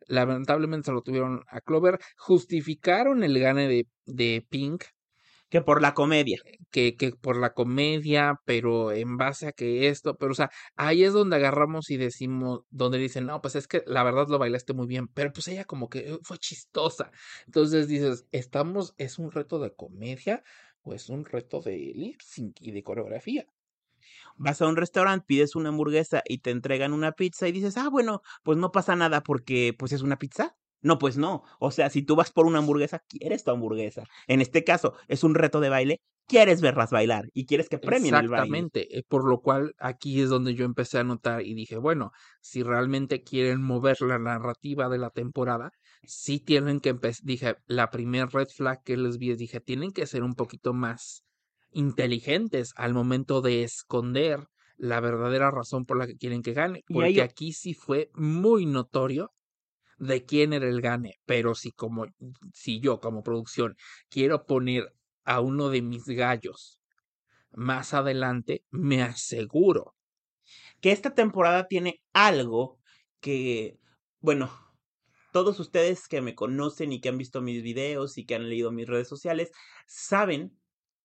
[0.07, 1.99] Lamentablemente se lo tuvieron a Clover.
[2.17, 4.85] Justificaron el gane de, de Pink,
[5.51, 6.39] Que por la comedia.
[6.71, 11.05] que, que por la comedia, pero en base a que esto, pero o sea, ahí
[11.05, 14.73] es donde agarramos y decimos, donde dicen, no, pues es que la verdad lo bailaste
[14.75, 17.11] muy bien, pero pues ella como que eh, fue chistosa.
[17.47, 20.43] Entonces dices, estamos, ¿es un reto de comedia
[20.83, 23.47] o es un reto de lip sync y de coreografía?
[24.37, 27.89] Vas a un restaurante, pides una hamburguesa y te entregan una pizza y dices, ah,
[27.89, 30.57] bueno, pues no pasa nada porque pues es una pizza.
[30.83, 31.45] No, pues no.
[31.61, 34.05] O sea, si tú vas por una hamburguesa, quieres tu hamburguesa.
[34.27, 38.19] En este caso, es un reto de baile, quieres verlas bailar y quieres que premien
[38.19, 38.61] el baile.
[38.61, 42.13] Exactamente, eh, por lo cual aquí es donde yo empecé a notar y dije, bueno,
[42.41, 45.71] si realmente quieren mover la narrativa de la temporada,
[46.03, 50.07] sí tienen que empezar, dije, la primer red flag que les vi, dije, tienen que
[50.07, 51.25] ser un poquito más
[51.75, 56.91] inteligentes al momento de esconder la verdadera razón por la que quieren que gane, ahí-
[56.91, 59.33] porque aquí sí fue muy notorio
[59.99, 62.07] de quién era el gane, pero si como
[62.55, 63.77] si yo como producción
[64.11, 66.81] quiero poner a uno de mis gallos
[67.53, 69.95] más adelante, me aseguro.
[70.81, 72.79] que esta temporada tiene algo
[73.21, 73.79] que,
[74.21, 74.51] bueno,
[75.33, 78.73] todos ustedes que me conocen y que han visto mis videos y que han leído
[78.73, 79.53] mis redes sociales,
[79.87, 80.59] saben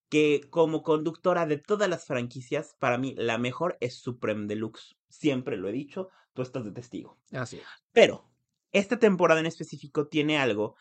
[0.10, 4.98] que como conductora de todas las franquicias, para mí la mejor es Supreme Deluxe.
[5.08, 7.18] Siempre lo he dicho, tú estás de testigo.
[7.32, 7.64] Así es.
[7.92, 8.30] Pero
[8.72, 10.76] esta temporada en específico tiene algo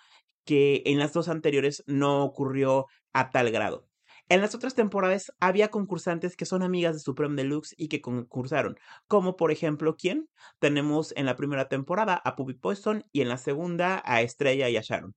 [0.45, 3.87] que en las dos anteriores no ocurrió a tal grado.
[4.31, 8.79] En las otras temporadas había concursantes que son amigas de Supreme Deluxe y que concursaron,
[9.07, 10.29] como por ejemplo, ¿quién?
[10.59, 14.77] Tenemos en la primera temporada a Puppy Poison y en la segunda a Estrella y
[14.77, 15.15] a Sharon.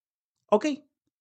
[0.49, 0.65] Ok,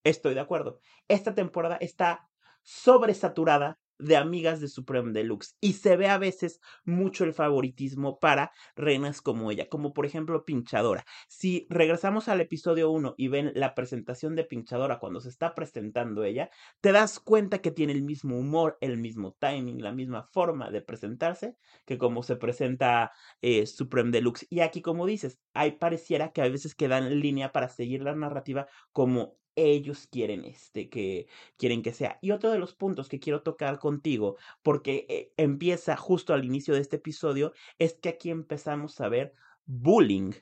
[0.05, 0.79] estoy de acuerdo.
[1.09, 2.30] Esta temporada está
[2.71, 8.53] sobresaturada de amigas de Supreme Deluxe y se ve a veces mucho el favoritismo para
[8.77, 11.05] reinas como ella, como por ejemplo Pinchadora.
[11.29, 16.25] Si regresamos al episodio 1 y ven la presentación de Pinchadora cuando se está presentando
[16.25, 16.49] ella,
[16.81, 20.81] te das cuenta que tiene el mismo humor, el mismo timing, la misma forma de
[20.81, 24.47] presentarse que como se presenta eh, Supreme Deluxe.
[24.49, 28.69] Y aquí, como dices, hay pareciera que a veces quedan línea para seguir la narrativa
[28.93, 32.19] como ellos quieren este que quieren que sea.
[32.21, 36.75] Y otro de los puntos que quiero tocar contigo, porque eh, empieza justo al inicio
[36.75, 39.35] de este episodio, es que aquí empezamos a ver
[39.67, 40.33] bullying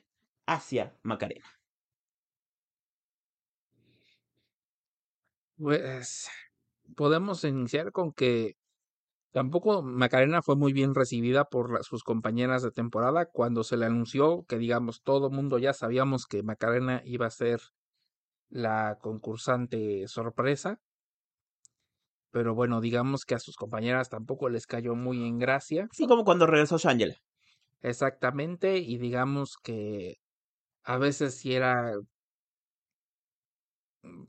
[0.45, 1.45] hacia Macarena.
[5.57, 6.29] Pues
[6.95, 8.55] podemos iniciar con que
[9.31, 14.45] tampoco Macarena fue muy bien recibida por sus compañeras de temporada cuando se le anunció
[14.47, 17.61] que, digamos, todo mundo ya sabíamos que Macarena iba a ser
[18.49, 20.79] la concursante sorpresa.
[22.31, 25.87] Pero bueno, digamos que a sus compañeras tampoco les cayó muy en gracia.
[25.91, 27.15] Así como cuando regresó Shangela.
[27.81, 30.15] Exactamente, y digamos que
[30.83, 31.93] a veces sí era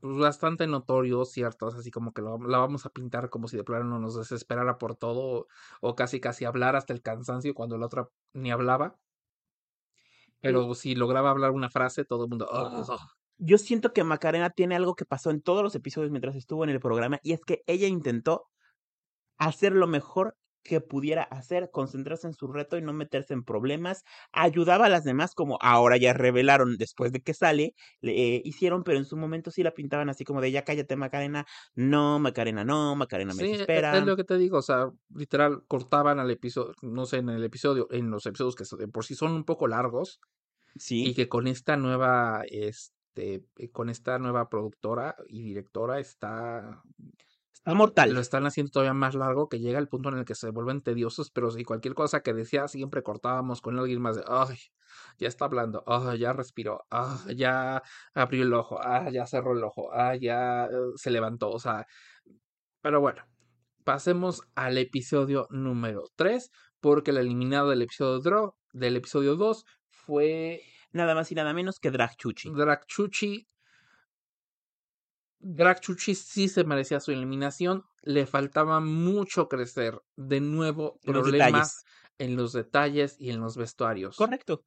[0.01, 3.63] pues, bastante notorio, ciertos, así como que lo, la vamos a pintar como si de
[3.63, 5.47] plano nos desesperara por todo,
[5.81, 8.97] o casi casi hablar hasta el cansancio cuando la otra ni hablaba.
[10.41, 12.47] Pero si lograba hablar una frase, todo el mundo.
[12.51, 13.20] "Ugh".
[13.43, 16.69] Yo siento que Macarena tiene algo que pasó en todos los episodios mientras estuvo en
[16.69, 18.45] el programa y es que ella intentó
[19.37, 24.03] hacer lo mejor que pudiera hacer, concentrarse en su reto y no meterse en problemas.
[24.31, 28.83] Ayudaba a las demás, como ahora ya revelaron después de que sale, le eh, hicieron,
[28.83, 32.63] pero en su momento sí la pintaban así como de ya cállate Macarena, no, Macarena
[32.63, 33.91] no, Macarena me Sí, e- desespera.
[33.91, 37.43] es lo que te digo, o sea, literal, cortaban al episodio, no sé, en el
[37.43, 40.19] episodio, en los episodios que por sí son un poco largos,
[40.99, 46.81] y Sí, que con esta nueva, este, eh, con esta nueva productora y directora está,
[47.53, 48.13] está mortal.
[48.13, 50.81] lo están haciendo todavía más largo, que llega el punto en el que se vuelven
[50.81, 54.57] tediosos, pero si cualquier cosa que decía siempre cortábamos con alguien más de, ay,
[55.17, 59.63] ya está hablando, ah, ya respiró, ah, ya abrió el ojo, ah, ya cerró el
[59.63, 61.85] ojo, ah, ya eh, se levantó, o sea,
[62.81, 63.23] pero bueno,
[63.83, 70.61] pasemos al episodio número 3, porque el eliminado del episodio, del episodio 2 fue
[70.93, 72.51] Nada más y nada menos que Drag Chuchi.
[72.51, 73.47] Dragchuchi.
[75.39, 77.85] Dragchuchi sí se merecía su eliminación.
[78.01, 80.01] Le faltaba mucho crecer.
[80.15, 81.85] De nuevo, los problemas
[82.17, 84.17] en los detalles y en los vestuarios.
[84.17, 84.63] Correcto.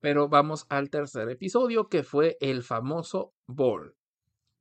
[0.00, 3.97] Pero vamos al tercer episodio, que fue el famoso Ball.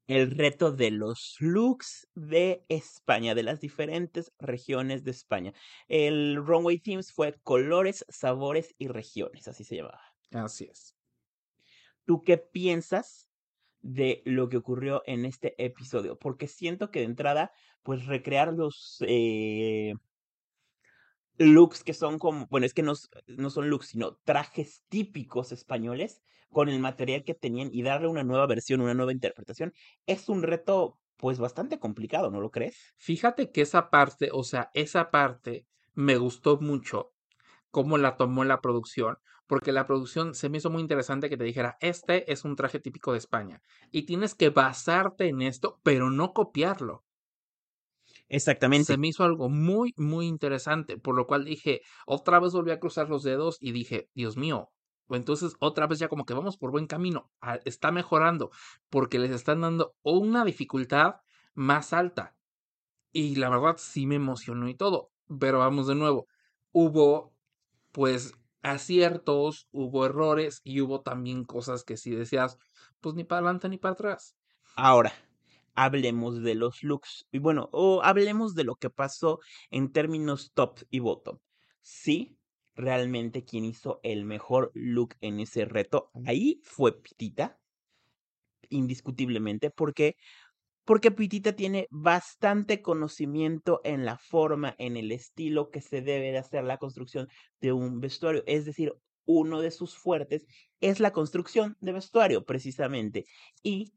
[0.07, 5.53] El reto de los looks de España, de las diferentes regiones de España.
[5.89, 10.01] El Runway Themes fue colores, sabores y regiones, así se llamaba.
[10.31, 10.95] Así es.
[12.05, 13.29] ¿Tú qué piensas
[13.81, 16.17] de lo que ocurrió en este episodio?
[16.17, 17.51] Porque siento que de entrada,
[17.83, 19.93] pues recrear los eh,
[21.37, 22.93] looks que son como, bueno, es que no,
[23.27, 28.23] no son looks, sino trajes típicos españoles con el material que tenían y darle una
[28.23, 29.73] nueva versión, una nueva interpretación,
[30.05, 32.93] es un reto pues bastante complicado, ¿no lo crees?
[32.97, 37.13] Fíjate que esa parte, o sea, esa parte me gustó mucho
[37.71, 41.43] cómo la tomó la producción, porque la producción se me hizo muy interesante que te
[41.43, 46.09] dijera, este es un traje típico de España y tienes que basarte en esto, pero
[46.09, 47.05] no copiarlo.
[48.29, 48.93] Exactamente.
[48.93, 52.79] Se me hizo algo muy, muy interesante, por lo cual dije, otra vez volví a
[52.79, 54.69] cruzar los dedos y dije, Dios mío,
[55.15, 57.31] Entonces, otra vez ya como que vamos por buen camino.
[57.41, 58.51] ah, Está mejorando
[58.89, 61.17] porque les están dando una dificultad
[61.53, 62.35] más alta.
[63.11, 65.11] Y la verdad sí me emocionó y todo.
[65.39, 66.27] Pero vamos de nuevo.
[66.71, 67.33] Hubo,
[67.91, 72.57] pues, aciertos, hubo errores y hubo también cosas que si decías,
[73.01, 74.35] pues ni para adelante ni para atrás.
[74.75, 75.13] Ahora,
[75.73, 77.27] hablemos de los looks.
[77.31, 79.39] Y bueno, o hablemos de lo que pasó
[79.69, 81.39] en términos top y bottom.
[81.81, 82.37] Sí,
[82.77, 87.59] realmente quien hizo el mejor look en ese reto ahí fue Pitita.
[88.69, 90.15] Indiscutiblemente, porque
[90.85, 96.37] porque Pitita tiene bastante conocimiento en la forma, en el estilo que se debe de
[96.37, 97.27] hacer la construcción
[97.59, 98.41] de un vestuario.
[98.47, 98.93] Es decir,
[99.25, 100.45] uno de sus fuertes
[100.79, 103.25] es la construcción de vestuario, precisamente.
[103.61, 103.95] Y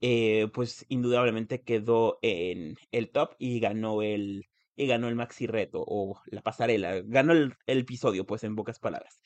[0.00, 4.46] eh, pues indudablemente quedó en el top y ganó el,
[4.80, 9.22] y ganó el maxi reto o la pasarela, ganó el, episodio, pues en pocas palabras.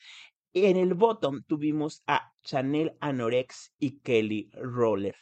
[0.51, 5.15] En el bottom tuvimos a Chanel Anorex y Kelly Roller.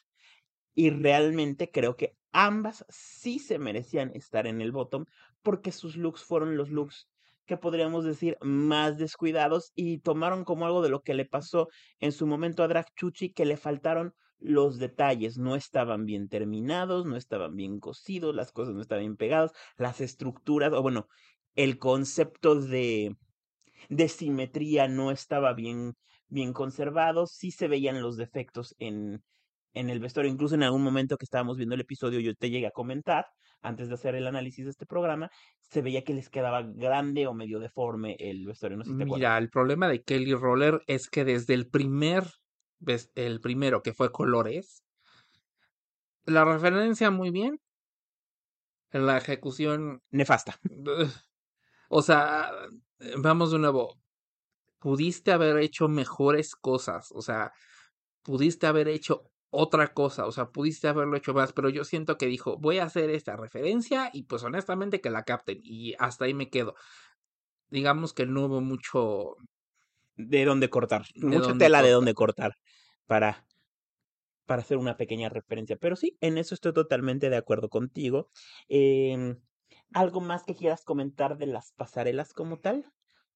[0.74, 5.06] Y realmente creo que ambas sí se merecían estar en el bottom
[5.44, 7.08] porque sus looks fueron los looks
[7.46, 11.70] que podríamos decir más descuidados y tomaron como algo de lo que le pasó
[12.00, 17.06] en su momento a Drag Chuchi que le faltaron los detalles, no estaban bien terminados,
[17.06, 21.08] no estaban bien cosidos, las cosas no estaban bien pegadas, las estructuras, o bueno,
[21.56, 23.16] el concepto de,
[23.90, 25.94] de simetría no estaba bien,
[26.28, 29.24] bien conservado, sí se veían los defectos en,
[29.74, 32.68] en el vestuario, incluso en algún momento que estábamos viendo el episodio yo te llegué
[32.68, 33.26] a comentar,
[33.62, 35.30] antes de hacer el análisis de este programa,
[35.62, 39.04] se veía que les quedaba grande o medio deforme el vestuario, no sé si te
[39.04, 39.20] acuerdas.
[39.20, 42.26] Mira, el problema de Kelly Roller es que desde el primer,
[42.80, 44.84] ves- el primero que fue colores,
[46.26, 47.60] la referencia muy bien,
[48.92, 50.60] la ejecución, Nefasta.
[51.90, 52.52] o sea,
[53.18, 54.00] vamos de nuevo,
[54.80, 57.54] pudiste haber hecho mejores cosas, o sea,
[58.24, 62.28] pudiste haber hecho otra cosa, o sea, pudiste haberlo hecho más, pero yo siento que
[62.28, 66.34] dijo, voy a hacer esta referencia y pues honestamente que la capten y hasta ahí
[66.34, 66.76] me quedo.
[67.70, 69.36] Digamos que no hubo mucho
[70.16, 72.58] de dónde cortar, de mucha dónde tela de dónde cortar
[73.06, 73.46] para,
[74.46, 75.78] para hacer una pequeña referencia.
[75.78, 78.30] Pero sí, en eso estoy totalmente de acuerdo contigo.
[78.68, 79.40] Em,
[79.94, 82.92] ¿Algo más que quieras comentar de las pasarelas como tal?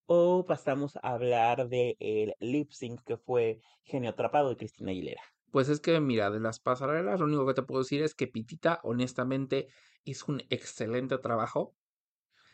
[0.06, 5.22] ¿O pasamos a hablar del el lip sync que fue Genio Atrapado de Cristina Aguilera?
[5.52, 8.28] Pues es que, mira, de las pasarelas, lo único que te puedo decir es que
[8.28, 9.68] Pitita, honestamente,
[10.04, 11.76] hizo un excelente trabajo.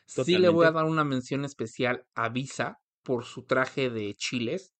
[0.05, 4.73] Sí le voy a dar una mención especial a Visa por su traje de chiles,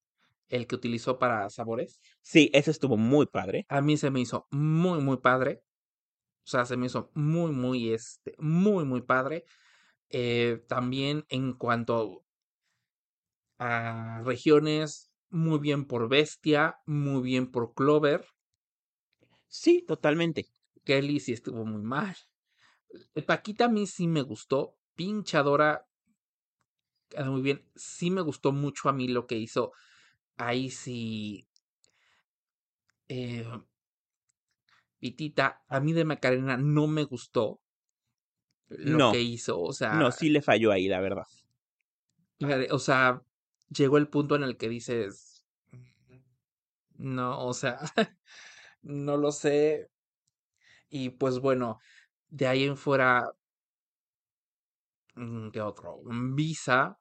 [0.50, 2.00] el que utilizó para sabores.
[2.22, 3.66] Sí, eso estuvo muy padre.
[3.70, 5.62] A mí se me hizo muy, muy padre.
[6.46, 9.46] O sea, se me hizo muy, muy, este, muy, muy padre.
[10.10, 12.26] Eh, también en cuanto
[13.58, 18.26] a regiones, muy bien por Bestia, muy bien por Clover.
[19.48, 20.48] Sí, totalmente.
[20.84, 22.16] Kelly sí estuvo muy mal.
[23.26, 24.76] Paquita a mí sí me gustó.
[24.96, 25.88] Pinchadora,
[27.14, 27.66] queda muy bien.
[27.76, 29.74] Sí me gustó mucho a mí lo que hizo.
[30.38, 31.48] Ahí sí.
[33.10, 33.46] eh,
[35.00, 37.62] Pitita, a mí de Macarena no me gustó
[38.70, 39.60] lo No, que hizo.
[39.62, 41.26] O no, sea, sí le falló ahí, la verdad.
[42.72, 43.24] o sea,
[43.70, 45.46] llegó el punto en el que dices.
[46.98, 47.80] No, o sea,
[48.84, 49.90] no lo sé.
[50.90, 51.80] Y pues bueno,
[52.30, 53.32] de ahí en fuera,
[55.16, 56.02] mm, ¿qué otro?
[56.36, 57.00] Visa,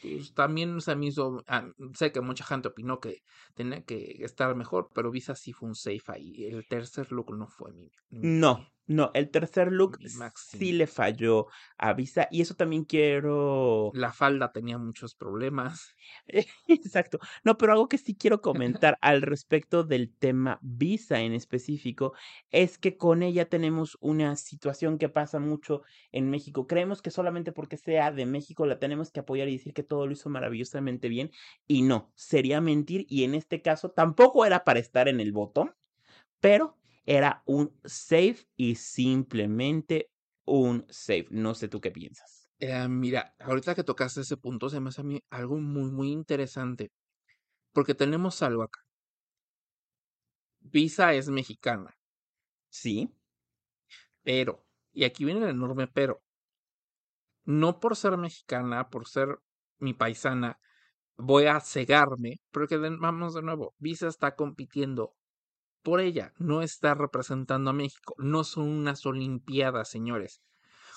[0.00, 3.22] pues también se me hizo, ah, sé que mucha gente opinó que
[3.54, 6.44] tenía que estar mejor, pero Visa sí fue un safe ahí.
[6.46, 9.98] El tercer look no fue mi, mi, No, no, el tercer look
[10.36, 13.90] sí le falló a Visa y eso también quiero...
[13.94, 15.96] La falda tenía muchos problemas.
[16.68, 17.18] Exacto.
[17.42, 22.12] No, pero algo que sí quiero comentar al respecto del tema Visa en específico
[22.50, 25.82] es que con ella tenemos una situación que pasa mucho
[26.12, 26.68] en México.
[26.68, 30.06] Creemos que solamente porque sea de México la tenemos que apoyar y decir que todo
[30.06, 31.32] lo hizo maravillosamente bien
[31.66, 35.74] y no, sería mentir y en este caso tampoco era para estar en el botón,
[36.40, 36.76] pero
[37.06, 40.10] era un safe y simplemente
[40.44, 41.26] un safe.
[41.30, 42.48] No sé tú qué piensas.
[42.58, 46.10] Eh, mira, ahorita que tocaste ese punto, se me hace a mí algo muy, muy
[46.10, 46.90] interesante.
[47.72, 48.80] Porque tenemos algo acá.
[50.60, 51.96] Visa es mexicana,
[52.70, 53.10] Sí,
[54.22, 56.22] pero, y aquí viene el enorme pero,
[57.44, 59.38] no por ser mexicana, por ser
[59.78, 60.58] mi paisana,
[61.18, 65.15] voy a cegarme, porque vamos de nuevo, Visa está compitiendo
[65.86, 70.40] por ella, no está representando a México, no son unas olimpiadas, señores.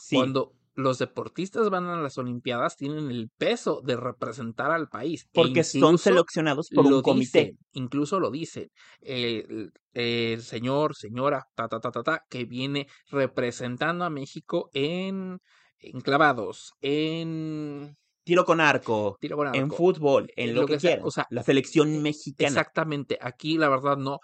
[0.01, 0.15] sí.
[0.15, 5.23] Cuando los deportistas van a las Olimpiadas, tienen el peso de representar al país.
[5.23, 7.39] e Porque son seleccionados por un comité.
[7.39, 8.69] dicen, incluso lo dicen.
[9.01, 15.39] El, el señor, señora, ta, ta, ta, ta, ta, que viene representando a México en,
[15.79, 20.67] en clavados, en Tiro con arco, tiro con en arco, fútbol, en en lo, lo
[20.67, 21.05] que, que sea, quieran.
[21.07, 22.61] o sea, la selección mexicana.
[22.61, 24.19] Exactamente, aquí la verdad no,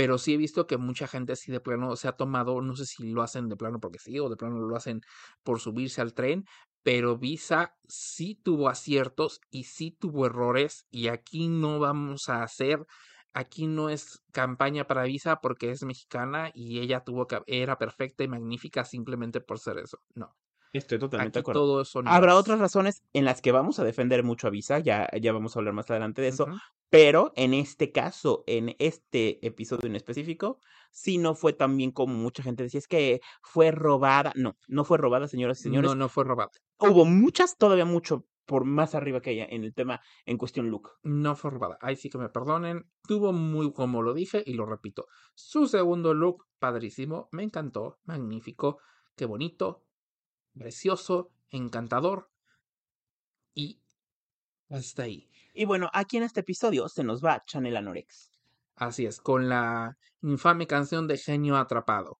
[0.00, 2.86] pero sí he visto que mucha gente así de plano se ha tomado, no sé
[2.86, 5.02] si lo hacen de plano porque sí o de plano lo hacen
[5.42, 6.46] por subirse al tren,
[6.82, 12.86] pero Visa sí tuvo aciertos y sí tuvo errores y aquí no vamos a hacer,
[13.34, 18.24] aquí no es campaña para Visa porque es mexicana y ella tuvo que, era perfecta
[18.24, 20.34] y magnífica simplemente por ser eso, no.
[20.72, 21.84] Estoy totalmente de acuerdo.
[21.84, 25.32] son Habrá otras razones en las que vamos a defender mucho a Visa, ya, ya
[25.32, 26.46] vamos a hablar más adelante de eso,
[26.90, 30.60] pero en este caso, en este episodio en específico,
[30.92, 34.32] sí no fue tan bien como mucha gente decía, es que fue robada.
[34.36, 35.90] No, no fue robada, señoras y señores.
[35.90, 36.50] No, no fue robada.
[36.78, 40.90] Hubo muchas, todavía mucho por más arriba que ella en el tema en cuestión look.
[41.04, 41.78] No fue robada.
[41.80, 42.90] Ahí sí que me perdonen.
[43.06, 48.78] Tuvo muy, como lo dije y lo repito, su segundo look, padrísimo, me encantó, magnífico,
[49.14, 49.84] qué bonito,
[50.52, 52.30] precioso, encantador.
[53.54, 53.80] Y
[54.68, 55.28] hasta ahí.
[55.54, 58.30] Y bueno, aquí en este episodio se nos va Chanel Anorex.
[58.76, 62.18] Así es, con la infame canción de Genio Atrapado.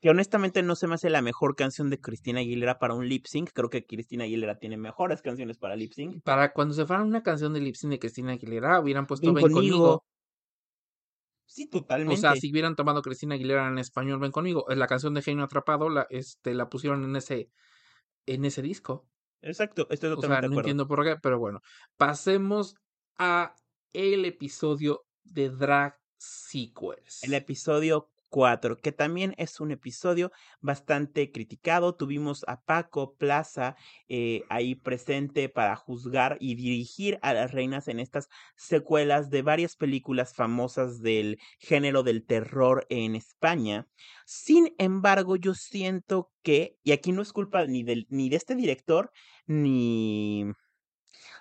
[0.00, 3.26] Que honestamente no se me hace la mejor canción de Cristina Aguilera para un lip
[3.26, 3.50] sync.
[3.52, 6.22] Creo que Cristina Aguilera tiene mejores canciones para lip sync.
[6.22, 9.34] Para cuando se fuera una canción de lip sync de Cristina Aguilera, hubieran puesto Ven
[9.34, 9.76] Ven, conmigo.
[9.76, 10.04] conmigo.
[11.52, 11.68] Sí,
[12.04, 12.16] O totalmente.
[12.16, 14.64] sea, si hubieran tomado Cristina Aguilera en español, ven conmigo.
[14.68, 17.50] La canción de Genio Atrapado la, este, la pusieron en ese,
[18.26, 19.08] en ese disco.
[19.42, 20.58] Exacto, estoy O totalmente sea, de no acuerdo.
[20.58, 21.60] entiendo por qué, pero bueno.
[21.96, 22.76] Pasemos
[23.18, 23.54] a
[23.92, 27.22] el episodio de Drag Sequels.
[27.22, 31.94] El episodio 4, que también es un episodio bastante criticado.
[31.94, 33.76] Tuvimos a Paco Plaza
[34.08, 39.76] eh, ahí presente para juzgar y dirigir a las reinas en estas secuelas de varias
[39.76, 43.86] películas famosas del género del terror en España.
[44.24, 49.12] Sin embargo, yo siento que, y aquí no es culpa ni, ni de este director,
[49.46, 50.46] ni...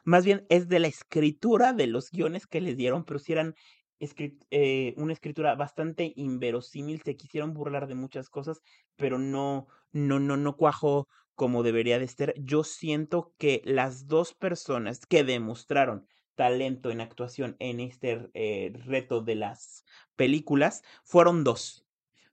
[0.06, 3.56] Más bien es de la escritura de los guiones que les dieron, pero si eran
[4.00, 8.62] eh, una escritura bastante inverosímil, se quisieron burlar de muchas cosas,
[8.96, 12.34] pero no, no, no, no cuajó como debería de ser.
[12.38, 19.22] Yo siento que las dos personas que demostraron talento en actuación en este eh, reto
[19.22, 19.84] de las
[20.16, 21.86] películas fueron dos.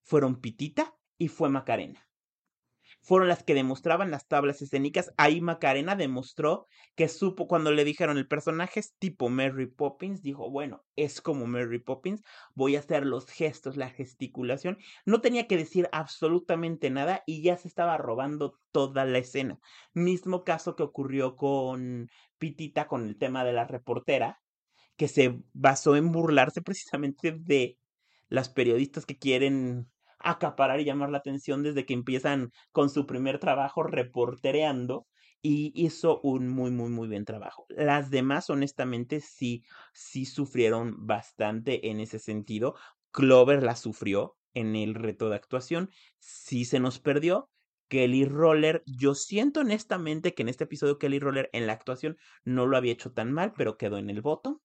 [0.03, 2.06] Fueron Pitita y fue Macarena.
[3.07, 5.13] Fueron las que demostraban las tablas escénicas.
[5.17, 10.51] Ahí Macarena demostró que supo cuando le dijeron el personaje es tipo Mary Poppins, dijo,
[10.51, 12.25] bueno, es como Mary Poppins,
[12.57, 14.79] voy a hacer los gestos, la gesticulación.
[15.05, 19.61] No tenía que decir absolutamente nada y ya se estaba robando toda la escena.
[19.95, 24.41] Mismo caso que ocurrió con Pitita con el tema de la reportera,
[24.97, 27.79] que se basó en burlarse precisamente de
[28.29, 29.87] las periodistas que quieren
[30.27, 35.07] acaparar y llamar la atención desde que empiezan con su primer trabajo reportereando
[35.41, 37.67] y hizo un muy, muy, muy buen trabajo.
[37.69, 39.63] Las demás, honestamente, sí,
[39.93, 42.75] sí sufrieron bastante en ese sentido.
[43.13, 47.49] Clover la sufrió en el reto de actuación, sí se nos perdió.
[47.89, 52.67] Kelly Roller, yo siento honestamente que en este episodio Kelly Roller en la actuación no
[52.67, 54.61] lo había hecho tan mal, pero quedó en el voto.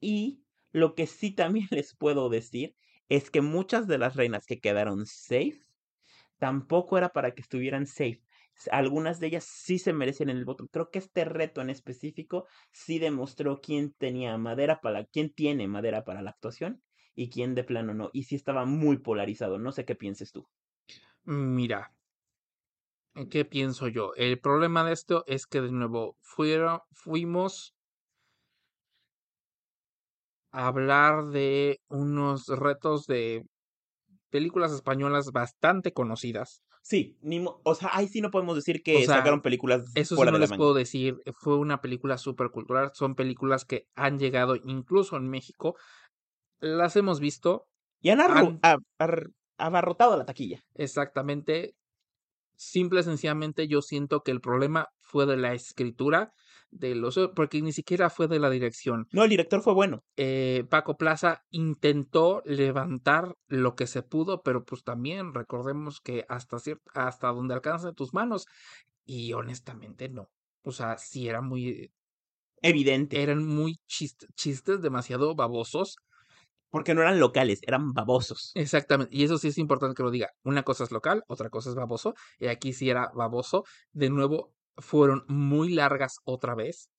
[0.00, 2.76] Y lo que sí también les puedo decir
[3.10, 5.66] es que muchas de las reinas que quedaron safe
[6.38, 8.22] tampoco era para que estuvieran safe.
[8.70, 10.68] Algunas de ellas sí se merecían el voto.
[10.68, 16.04] Creo que este reto en específico sí demostró quién tenía madera para, quién tiene madera
[16.04, 16.82] para la actuación
[17.14, 18.10] y quién de plano no.
[18.12, 19.58] Y sí estaba muy polarizado.
[19.58, 20.48] No sé qué pienses tú.
[21.24, 21.94] Mira,
[23.30, 24.12] ¿qué pienso yo?
[24.16, 27.74] El problema de esto es que de nuevo fuimos
[30.52, 33.44] hablar de unos retos de
[34.30, 36.62] películas españolas bastante conocidas.
[36.82, 40.16] Sí, ni o sea, ahí sí no podemos decir O que sea, sacaron películas Eso
[40.16, 44.18] sí no de les puedo decir, fue una película súper cultural, son películas que han
[44.18, 45.76] llegado incluso en México,
[46.60, 47.68] las hemos visto
[48.02, 48.62] Y han han-
[49.58, 50.64] abarrotado la taquilla.
[50.74, 51.74] exactamente,
[52.56, 56.32] simple y sencillamente yo siento que el problema fue de la escritura,
[56.70, 59.06] de los, porque ni siquiera fue de la dirección.
[59.12, 60.02] No, el director fue bueno.
[60.16, 66.58] eh, Paco Plaza intentó levantar lo que se pudo, pero pues también recordemos que hasta
[66.94, 68.46] hasta donde alcanzan tus manos
[69.04, 70.28] y honestamente no.
[70.62, 71.90] O sea, sí era muy
[72.62, 73.22] Evidente.
[73.22, 75.96] eran muy chist- chistes demasiado babosos
[76.70, 78.52] Porque no eran locales, eran babosos.
[78.54, 80.28] Exactamente, y eso sí es importante que lo diga.
[80.44, 83.64] Una cosa es local, otra cosa es baboso, y aquí sí era baboso.
[83.92, 86.90] De nuevo, fueron muy largas otra vez.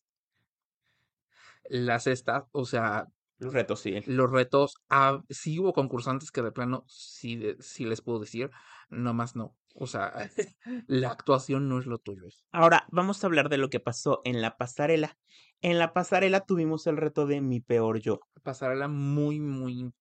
[1.70, 3.08] Las estas, o sea,
[3.40, 3.96] Los retos, sí.
[4.06, 8.52] los retos, ah, sí hubo concursantes que de plano sí, de- sí les puedo decir,
[8.90, 9.58] nomás no.
[9.76, 10.12] O sea,
[10.88, 12.28] la actuación no es lo tuyo.
[12.52, 15.18] Ahora, vamos a hablar de lo que pasó en la pasarela.
[15.62, 18.20] En la pasarela tuvimos el reto de mi peor yo.
[18.44, 19.92] Pasarela muy, muy,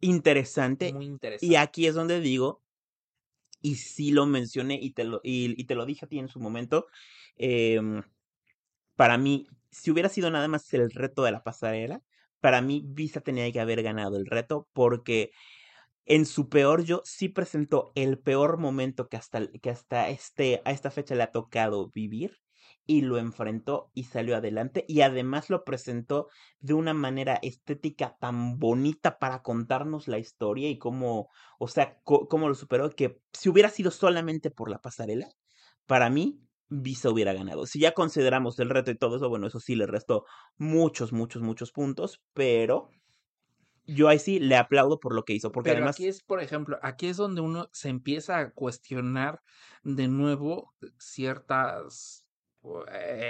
[0.00, 0.92] Interesante.
[0.92, 1.46] muy interesante.
[1.46, 2.62] Y aquí es donde digo,
[3.60, 6.40] y sí lo mencioné y te lo, y, te lo dije a ti en su
[6.40, 6.86] momento,
[7.36, 8.02] em,
[8.96, 12.02] para mí, si hubiera sido nada más el reto de la pasarela,
[12.40, 15.32] para mí Visa tenía que haber ganado el reto porque
[16.04, 20.70] en su peor yo sí presentó el peor momento que hasta, que hasta este, a
[20.72, 22.38] esta fecha le ha tocado vivir
[22.86, 26.28] y lo enfrentó y salió adelante y además lo presentó
[26.60, 31.28] de una manera estética tan bonita para contarnos la historia y cómo,
[31.58, 35.28] o sea, cómo lo superó que si hubiera sido solamente por la pasarela,
[35.86, 37.66] para mí Visa hubiera ganado.
[37.66, 40.24] Si ya consideramos el reto y todo eso, bueno, eso sí le restó
[40.56, 42.90] muchos, muchos, muchos puntos, pero
[43.86, 46.42] yo ahí sí le aplaudo por lo que hizo, porque Pero además aquí es, por
[46.42, 49.42] ejemplo, aquí es donde uno se empieza a cuestionar
[49.84, 52.25] de nuevo ciertas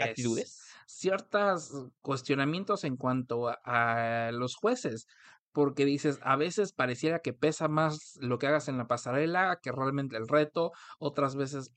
[0.01, 0.77] actitudes.
[0.87, 5.07] ciertos cuestionamientos en cuanto a, a los jueces.
[5.53, 9.73] Porque dices, a veces pareciera que pesa más lo que hagas en la pasarela que
[9.73, 11.73] realmente el reto, otras veces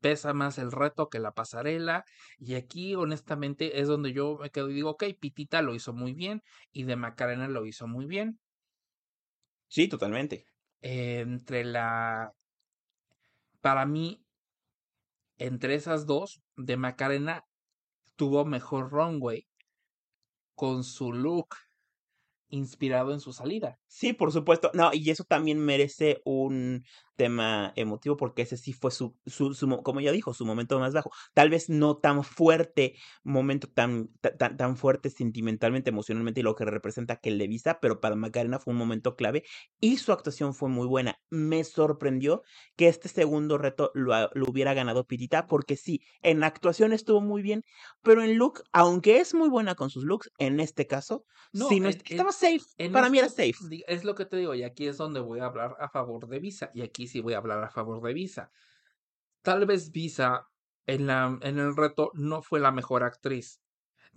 [0.00, 2.04] pesa más el reto que la pasarela.
[2.38, 6.14] Y aquí, honestamente, es donde yo me quedo y digo, ok, Pitita lo hizo muy
[6.14, 6.42] bien
[6.72, 8.40] y de Macarena lo hizo muy bien.
[9.68, 10.44] Sí, totalmente.
[10.82, 12.32] Eh, entre la.
[13.60, 14.24] Para mí,
[15.38, 17.46] entre esas dos, de Macarena
[18.16, 19.48] tuvo mejor runway
[20.54, 21.54] con su look
[22.48, 23.78] inspirado en su salida.
[23.90, 24.70] Sí, por supuesto.
[24.74, 26.84] No, y eso también merece un
[27.16, 30.78] tema emotivo porque ese sí fue su, su, su mo- como ya dijo, su momento
[30.78, 31.10] más bajo.
[31.34, 36.54] Tal vez no tan fuerte, momento tan, ta- tan, tan fuerte sentimentalmente, emocionalmente y lo
[36.54, 39.42] que representa que el de Visa, pero para Macarena fue un momento clave
[39.80, 41.16] y su actuación fue muy buena.
[41.30, 42.42] Me sorprendió
[42.76, 47.42] que este segundo reto lo, lo hubiera ganado Pitita porque sí, en actuación estuvo muy
[47.42, 47.64] bien,
[48.02, 51.24] pero en look, aunque es muy buena con sus looks, en este caso,
[51.68, 52.60] sí, no est- en- estaba safe.
[52.92, 53.77] Para mí era este- safe.
[53.86, 56.38] Es lo que te digo, y aquí es donde voy a hablar a favor de
[56.38, 58.50] Visa, y aquí sí voy a hablar a favor de Visa.
[59.42, 60.48] Tal vez Visa
[60.86, 63.60] en, la, en el reto no fue la mejor actriz.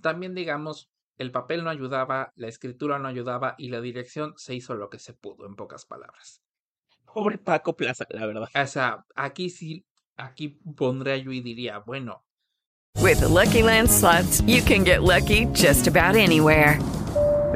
[0.01, 4.75] También digamos, el papel no ayudaba, la escritura no ayudaba y la dirección se hizo
[4.75, 6.41] lo que se pudo, en pocas palabras.
[7.13, 8.49] Pobre Paco Plaza, la verdad.
[8.55, 9.85] O sea, aquí sí,
[10.15, 12.25] aquí pondría yo y diría, bueno,
[12.97, 16.77] With the Lucky Land slots, you can get lucky just about anywhere.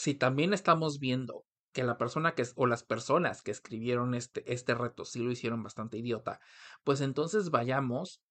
[0.00, 4.50] Si también estamos viendo que la persona que es, o las personas que escribieron este,
[4.50, 6.40] este reto sí lo hicieron bastante idiota,
[6.84, 8.22] pues entonces vayamos,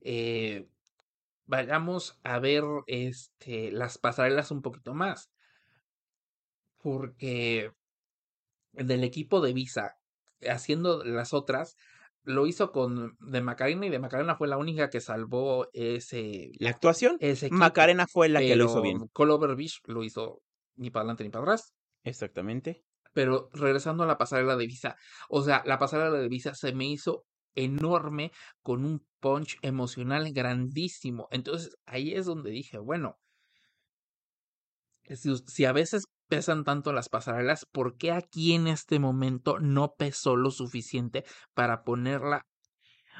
[0.00, 0.68] eh,
[1.46, 5.32] vayamos a ver este, las pasarelas un poquito más.
[6.78, 7.72] Porque
[8.72, 9.98] del equipo de Visa,
[10.48, 11.76] haciendo las otras,
[12.22, 16.70] lo hizo con de Macarena y de Macarena fue la única que salvó ese, La
[16.70, 17.58] actuación, ese equipo.
[17.58, 19.08] Macarena fue la que lo hizo bien.
[19.12, 20.42] Clover Beach lo hizo
[20.80, 21.74] ni para adelante ni para atrás.
[22.02, 22.84] Exactamente.
[23.12, 24.96] Pero regresando a la pasarela de Visa,
[25.28, 27.24] o sea, la pasarela de Visa se me hizo
[27.54, 31.28] enorme con un punch emocional grandísimo.
[31.30, 33.18] Entonces ahí es donde dije, bueno,
[35.08, 39.94] si, si a veces pesan tanto las pasarelas, ¿por qué aquí en este momento no
[39.96, 41.24] pesó lo suficiente
[41.54, 42.46] para ponerla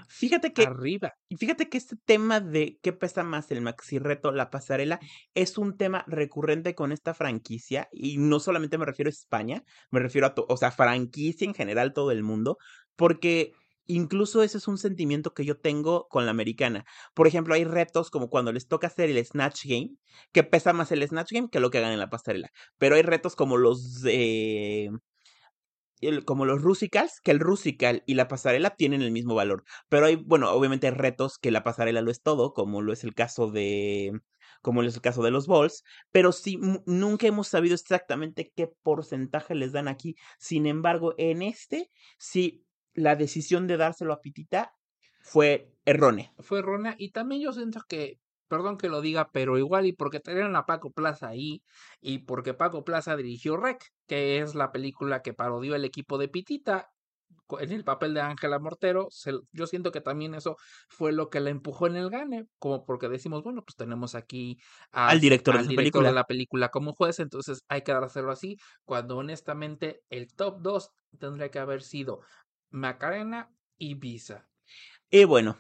[0.09, 1.13] Fíjate que arriba?
[1.29, 5.01] Y fíjate que este tema de qué pesa más el maxi reto, la pasarela,
[5.35, 10.01] es un tema recurrente con esta franquicia y no solamente me refiero a España, me
[10.01, 12.59] refiero a, o sea, franquicia en general todo el mundo.
[12.97, 13.53] porque
[13.87, 16.85] incluso ese es un sentimiento que yo tengo con la americana.
[17.15, 19.97] Por ejemplo, hay retos como cuando les toca hacer el Snatch Game,
[20.33, 22.51] que pesa más el Snatch Game que lo que hagan en la pasarela.
[22.79, 24.91] Pero hay retos como los de
[26.25, 29.65] como los rusicals, que el rusical y la pasarela tienen el mismo valor.
[29.89, 33.05] Pero hay, bueno, obviamente hay retos que la pasarela lo es todo, como lo es
[33.05, 34.13] el caso de,
[34.63, 39.55] como es el caso de los balls, pero sí, nunca hemos sabido exactamente qué porcentaje
[39.55, 40.17] les dan aquí.
[40.39, 44.73] Sin embargo, en este, sí, la decisión de dárselo a Pitita
[45.23, 46.33] fue errónea.
[46.39, 48.21] Fue errónea y también yo siento que,
[48.51, 51.63] perdón que lo diga, pero igual y porque tenían a Paco Plaza ahí
[52.03, 56.29] y porque Paco Plaza dirigió Rec, que es la película que parodió el equipo de
[56.29, 56.91] Pitita
[57.61, 60.57] en el papel de Ángela Mortero, se- yo siento que también eso
[60.89, 64.59] fue lo que la empujó en el gane, como porque decimos, bueno, pues tenemos aquí
[64.93, 66.09] Al director de al esa director película.
[66.11, 70.93] de la película como juez, entonces hay que dárselo así, cuando honestamente el top 2
[71.19, 72.21] tendría que haber sido
[72.71, 74.49] Macarena y Visa.
[75.11, 75.57] Y bueno,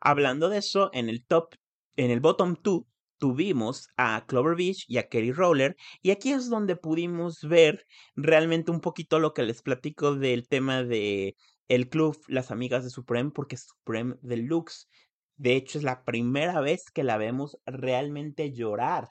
[0.00, 1.54] hablando de eso, en el top,
[1.98, 2.82] en el bottom 2,
[3.18, 5.74] tuvimos a Clover Beach y a Kerry Roller.
[6.00, 7.84] Y aquí es donde pudimos ver
[8.14, 11.34] realmente un poquito lo que les platico del tema de
[11.66, 14.86] el club Las Amigas de Supreme, porque Supreme Deluxe.
[15.34, 19.08] De hecho, es la primera vez que la vemos realmente llorar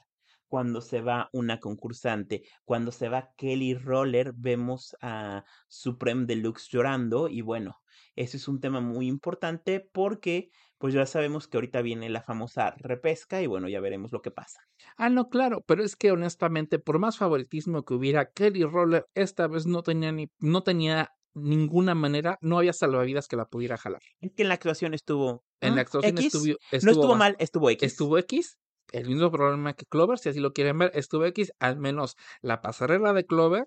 [0.48, 2.42] cuando se va una concursante.
[2.64, 7.28] Cuando se va Kelly Roller, vemos a Supreme Deluxe llorando.
[7.28, 7.76] Y bueno,
[8.16, 10.48] ese es un tema muy importante porque
[10.78, 14.30] pues ya sabemos que ahorita viene la famosa repesca y bueno, ya veremos lo que
[14.30, 14.60] pasa.
[14.96, 19.46] Ah, no, claro, pero es que honestamente, por más favoritismo que hubiera, Kelly Roller esta
[19.46, 24.00] vez no tenía ni, no tenía ninguna manera, no había salvavidas que la pudiera jalar.
[24.20, 25.44] Es que en la actuación estuvo...
[25.60, 26.34] En la mm, actuación X.
[26.34, 27.92] estuvo, no estuvo mal, estuvo X.
[27.92, 28.58] Estuvo X,
[28.92, 32.60] el mismo problema que Clover, si así lo quieren ver, estuvo X, al menos la
[32.60, 33.64] pasarela de Clover.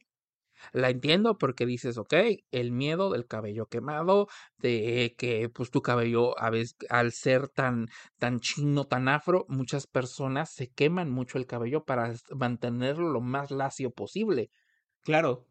[0.74, 2.14] La entiendo porque dices, ok,
[2.52, 7.88] el miedo del cabello quemado, de que pues tu cabello a veces al ser tan
[8.18, 13.52] tan chino, tan afro, muchas personas se queman mucho el cabello para mantenerlo lo más
[13.52, 14.50] lacio posible.
[15.04, 15.46] Claro.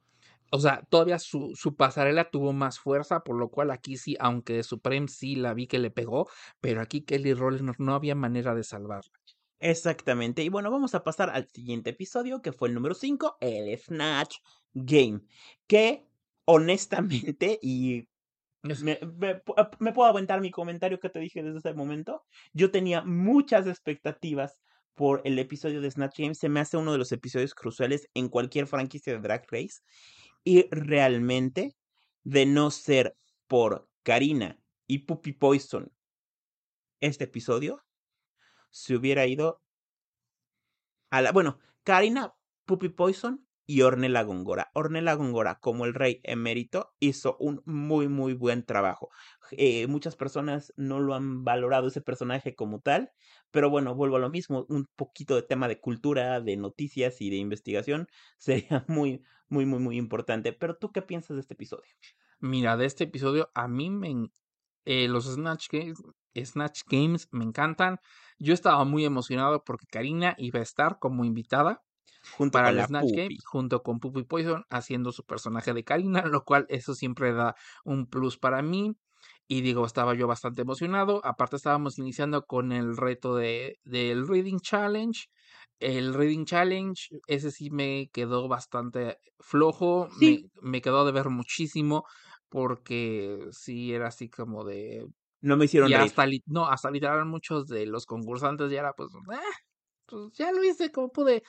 [0.53, 4.63] O sea, todavía su, su pasarela tuvo más fuerza, por lo cual aquí sí, aunque
[4.65, 6.29] Supreme sí la vi que le pegó,
[6.61, 9.13] pero aquí Kelly Roller no, no había manera de salvarla.
[9.61, 10.43] Exactamente.
[10.43, 14.39] Y bueno, vamos a pasar al siguiente episodio, que fue el número 5, el Snatch
[14.75, 15.23] Game.
[15.67, 16.07] Que
[16.45, 18.09] honestamente, y
[18.63, 22.71] me, me pu- me puedo aventar mi comentario que te dije desde ese momento, yo
[22.71, 24.59] tenía muchas expectativas
[24.95, 26.35] por el episodio de Snatch Game.
[26.35, 29.81] Se me hace uno de los episodios cruciales en cualquier franquicia de Drag Race.
[30.45, 31.77] Y realmente,
[32.23, 33.17] de no ser
[33.47, 35.91] por Karina y Puppy Poison,
[37.01, 37.83] este episodio
[38.71, 39.63] se hubiera ido
[41.11, 41.33] a la.
[41.33, 42.35] Bueno, Karina,
[42.67, 44.73] Puppy Poison y Ornella Góngora.
[44.75, 49.11] Ornella Góngora, como el rey emérito, hizo un muy, muy buen trabajo.
[49.53, 53.13] Eh, muchas personas no lo han valorado ese personaje como tal,
[53.53, 54.67] pero bueno, vuelvo a lo mismo.
[54.69, 58.09] Un poquito de tema de cultura, de noticias y de investigación
[58.39, 60.53] sería muy, muy, muy, muy importante.
[60.53, 61.95] Pero tú, ¿qué piensas de este episodio?
[62.41, 64.31] Mira, de este episodio a mí me
[64.85, 65.69] eh, los Snatch
[66.89, 68.01] Games me encantan.
[68.41, 71.85] Yo estaba muy emocionado porque Karina iba a estar como invitada
[72.37, 76.45] Junto para el Snatch Game junto con Puppy Poison haciendo su personaje de Karina, lo
[76.45, 77.55] cual eso siempre da
[77.85, 78.93] un plus para mí.
[79.49, 81.21] Y digo, estaba yo bastante emocionado.
[81.25, 85.27] Aparte estábamos iniciando con el reto de, del Reading Challenge.
[85.81, 86.95] El Reading Challenge,
[87.27, 90.09] ese sí me quedó bastante flojo.
[90.19, 90.49] Sí.
[90.63, 92.05] Me, me quedó de ver muchísimo
[92.49, 95.07] porque sí era así como de...
[95.41, 96.07] No me hicieron y reír.
[96.07, 99.11] hasta, no, hasta literal muchos de los concursantes ya era pues...
[99.33, 99.41] "Ah,
[100.11, 101.43] pues ya lo hice como pude.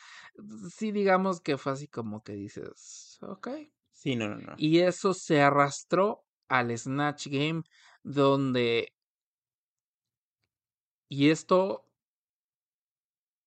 [0.74, 3.50] Sí, digamos que fue así como que dices, ok.
[3.92, 4.54] Sí, no, no, no.
[4.58, 7.64] Y eso se arrastró al Snatch Game
[8.04, 8.94] donde...
[11.10, 11.86] Y esto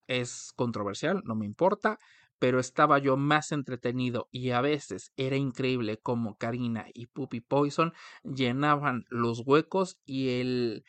[0.07, 1.99] es controversial, no me importa,
[2.37, 7.93] pero estaba yo más entretenido y a veces era increíble como Karina y Puppy Poison
[8.23, 10.85] llenaban los huecos y el,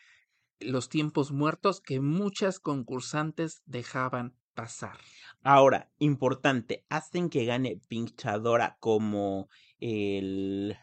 [0.60, 4.96] los tiempos muertos que muchas concursantes dejaban pasar.
[5.42, 9.48] Ahora, importante, hacen que gane Pinchadora como
[9.78, 10.76] el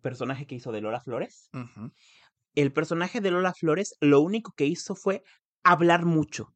[0.00, 1.50] personaje que hizo de Lola Flores.
[2.54, 5.22] El personaje de Lola Flores lo único que hizo fue
[5.62, 6.54] hablar mucho.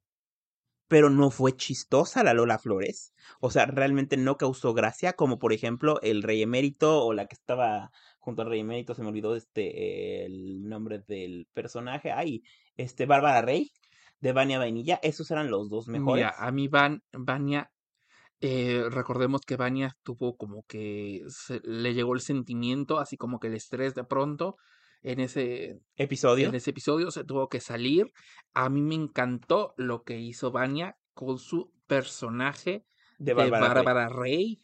[0.89, 3.13] Pero no fue chistosa la Lola Flores.
[3.41, 7.35] O sea, realmente no causó gracia, como por ejemplo el Rey Emérito o la que
[7.35, 12.11] estaba junto al Rey Emérito, se me olvidó este el nombre del personaje.
[12.13, 12.43] Ay,
[12.77, 13.71] este Bárbara Rey
[14.21, 14.99] de Vania Vainilla.
[15.03, 16.25] Esos eran los dos mejores.
[16.27, 17.71] Mira, a mí Van, Vania
[18.41, 23.49] Eh, recordemos que Vania tuvo como que se- le llegó el sentimiento, así como que
[23.49, 24.55] el estrés de pronto
[25.03, 26.49] en ese Episodio.
[26.49, 28.13] En ese episodio se tuvo que salir.
[28.55, 32.85] A mí me encantó lo que hizo Vania con su personaje
[33.19, 33.85] De Bárbara Rey.
[33.85, 34.59] Bárbara Rey.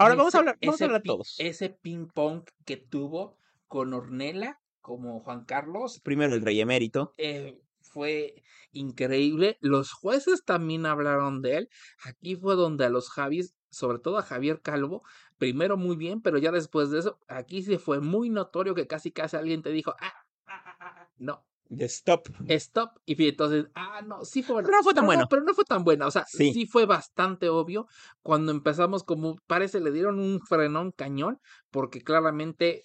[0.00, 1.36] Ahora vamos a hablar, vamos a hablar todos.
[1.38, 3.36] Ese ping pong que tuvo
[3.68, 7.12] con Ornella como Juan Carlos Primero el rey emérito.
[7.18, 8.42] eh, fue
[8.72, 9.58] increíble.
[9.60, 11.68] Los jueces también hablaron de él.
[12.04, 15.02] Aquí fue donde a los Javis, sobre todo a Javier Calvo,
[15.38, 19.10] primero muy bien, pero ya después de eso, aquí sí fue muy notorio que casi
[19.12, 20.12] casi alguien te dijo, ah,
[20.46, 21.44] ah, ah, ah, ah", no.
[21.70, 22.28] De stop.
[22.48, 22.98] Stop.
[23.06, 24.66] Y entonces, ah, no, sí fue bueno.
[24.66, 25.26] Pero no fue tan bueno.
[25.30, 26.08] pero no fue tan buena.
[26.08, 26.52] O sea, Sí.
[26.52, 26.66] sí.
[26.66, 27.86] fue bastante obvio.
[28.22, 31.38] Cuando empezamos, como parece, le dieron un frenón cañón,
[31.70, 32.82] porque claramente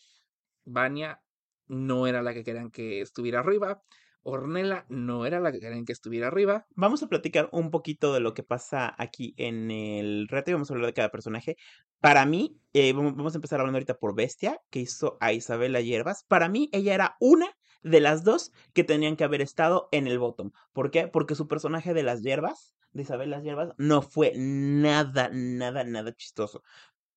[0.66, 1.20] Vania
[1.68, 3.82] no era la que querían que estuviera arriba.
[4.22, 6.68] Ornella no era la que querían que estuviera arriba.
[6.76, 10.70] Vamos a platicar un poquito de lo que pasa aquí en el reto y vamos
[10.70, 11.58] a hablar de cada personaje.
[12.02, 15.82] Para mí, eh, vamos vamos a empezar hablando ahorita por Bestia, que hizo a Isabela
[15.82, 16.24] Hierbas.
[16.28, 17.48] Para mí, ella era una
[17.86, 20.52] de las dos que tenían que haber estado en el bottom.
[20.74, 21.08] ¿Por qué?
[21.08, 26.12] Porque su personaje de las hierbas, de Isabel las hierbas, no fue nada, nada, nada
[26.16, 26.64] chistoso.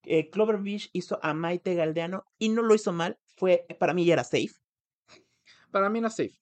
[0.03, 3.19] Eh, Clover Beach hizo a Maite Galdeano y no lo hizo mal.
[3.37, 4.53] Fue, para mí ya era safe.
[5.71, 6.39] Para mí era safe.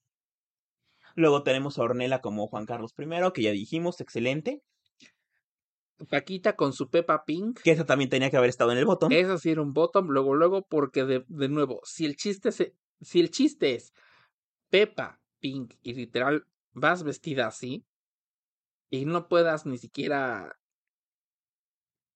[1.15, 4.61] Luego tenemos a Ornella como Juan Carlos I, que ya dijimos, excelente.
[6.11, 7.61] Paquita con su Peppa Pink.
[7.63, 9.13] Que esa también tenía que haber estado en el bottom.
[9.13, 12.75] Esa sí era un bottom, luego, luego, porque de, de nuevo, si el chiste se,
[13.01, 13.93] si el chiste es
[14.71, 17.85] Peppa Pink y literal vas vestida así
[18.91, 20.59] y no puedas ni siquiera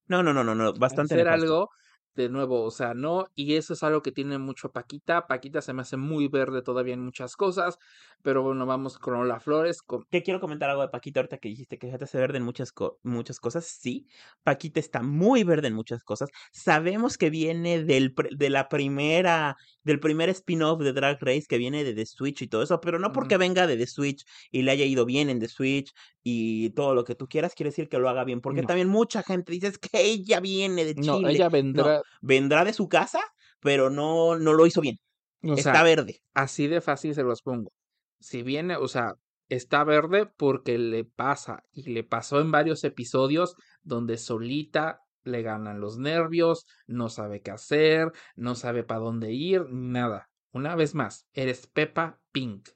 [0.09, 1.55] No, no, no, no, no, bastante hacer nefasto.
[1.55, 1.71] algo
[2.17, 5.27] de nuevo, o sea, no, y eso es algo que tiene mucho Paquita.
[5.27, 7.79] Paquita se me hace muy verde todavía en muchas cosas,
[8.23, 9.81] pero bueno, vamos con Lola Flores.
[9.83, 10.05] Con...
[10.11, 12.73] Que quiero comentar algo de Paquita ahorita que dijiste que se hace verde en muchas,
[12.73, 13.65] co- muchas cosas.
[13.67, 14.07] Sí,
[14.43, 16.29] Paquita está muy verde en muchas cosas.
[16.53, 21.85] Sabemos que viene del, de la primera, del primer spin-off de Drag Race que viene
[21.85, 24.73] de The Switch y todo eso, pero no porque venga de The Switch y le
[24.73, 25.93] haya ido bien en The Switch
[26.23, 28.67] y todo lo que tú quieras, quiere decir que lo haga bien, porque No.
[28.67, 31.33] también mucha gente dice "Es que ella viene de No, Chile.
[31.33, 33.21] ella vendrá- No, vendrá de su casa,
[33.61, 34.97] pero no, no lo hizo bien.
[35.43, 36.21] O Está sea, verde.
[36.35, 37.73] Así de fácil se los pongo.
[38.19, 39.15] Si viene, o sea,
[39.49, 45.81] está verde porque le pasa y le pasó en varios episodios donde solita le ganan
[45.81, 50.29] los nervios, no sabe qué hacer, no sabe para dónde ir, nada.
[50.53, 52.69] Una vez más, eres Peppa Pink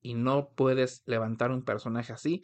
[0.00, 2.42] y no puedes levantar un personaje así.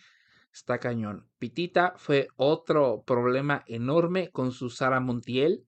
[0.52, 1.28] Está cañón.
[1.38, 5.66] Pitita fue otro problema enorme con su Sara Montiel.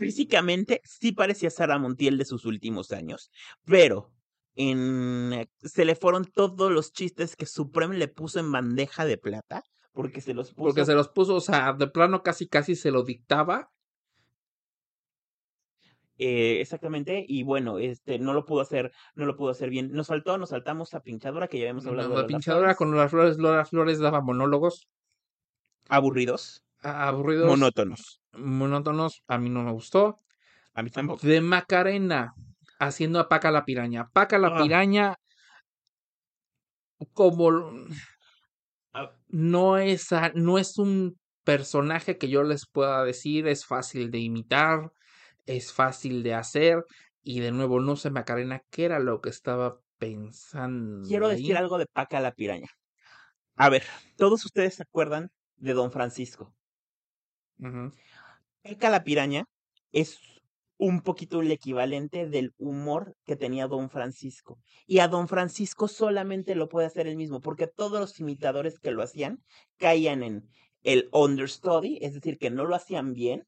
[0.00, 3.30] Físicamente sí parecía Sara Montiel de sus últimos años,
[3.64, 4.10] pero
[4.56, 9.18] en, eh, se le fueron todos los chistes que Supreme le puso en bandeja de
[9.18, 10.64] plata, porque se los puso.
[10.64, 13.70] Porque se los puso, o sea, de plano casi casi se lo dictaba.
[16.18, 19.90] eh, exactamente, y bueno, este no lo pudo hacer, no lo pudo hacer bien.
[19.92, 22.76] Nos faltó, nos saltamos a pinchadora, que ya habíamos hablado de La pinchadora Flores.
[22.76, 24.88] con las flores, Lola Flores daba monólogos.
[25.88, 27.46] aburridos, aburridos.
[27.48, 28.19] monótonos.
[28.32, 30.16] Monótonos, a mí no me gustó.
[30.74, 31.26] A mí tampoco.
[31.26, 32.32] De Macarena,
[32.78, 34.08] haciendo a Paca la piraña.
[34.12, 34.62] Paca la Ah.
[34.62, 35.16] piraña,
[37.14, 37.94] como l-
[39.28, 44.92] no es, no es un personaje que yo les pueda decir, es fácil de imitar,
[45.46, 46.84] es fácil de hacer.
[47.22, 51.06] Y de nuevo, no sé, Macarena, qué era lo que estaba pensando.
[51.08, 51.36] Quiero ahí?
[51.42, 52.68] decir algo de Paca la piraña.
[53.56, 53.84] A ver,
[54.16, 56.54] todos ustedes se acuerdan de Don Francisco.
[57.60, 57.92] Ujú.
[58.62, 59.44] Paca la piraña
[59.92, 60.18] es
[60.76, 64.58] un poquito el equivalente del humor que tenía Don Francisco.
[64.86, 68.90] Y a Don Francisco solamente lo puede hacer él mismo, porque todos los imitadores que
[68.90, 69.42] lo hacían
[69.78, 70.48] caían en
[70.82, 73.46] el understudy, es decir, que no lo hacían bien,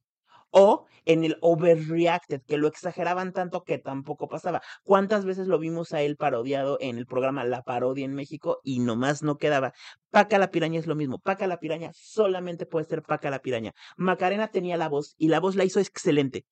[0.52, 4.62] o en el overreacted, que lo exageraban tanto que tampoco pasaba.
[4.84, 8.78] ¿Cuántas veces lo vimos a él parodiado en el programa La Parodia en México y
[8.78, 9.72] nomás no quedaba?
[10.10, 11.18] Paca la piraña es lo mismo.
[11.18, 13.72] Paca la piraña solamente puede ser Paca la piraña.
[13.96, 16.44] Macarena tenía la voz y la voz la hizo excelente,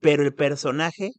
[0.00, 1.12] pero el personaje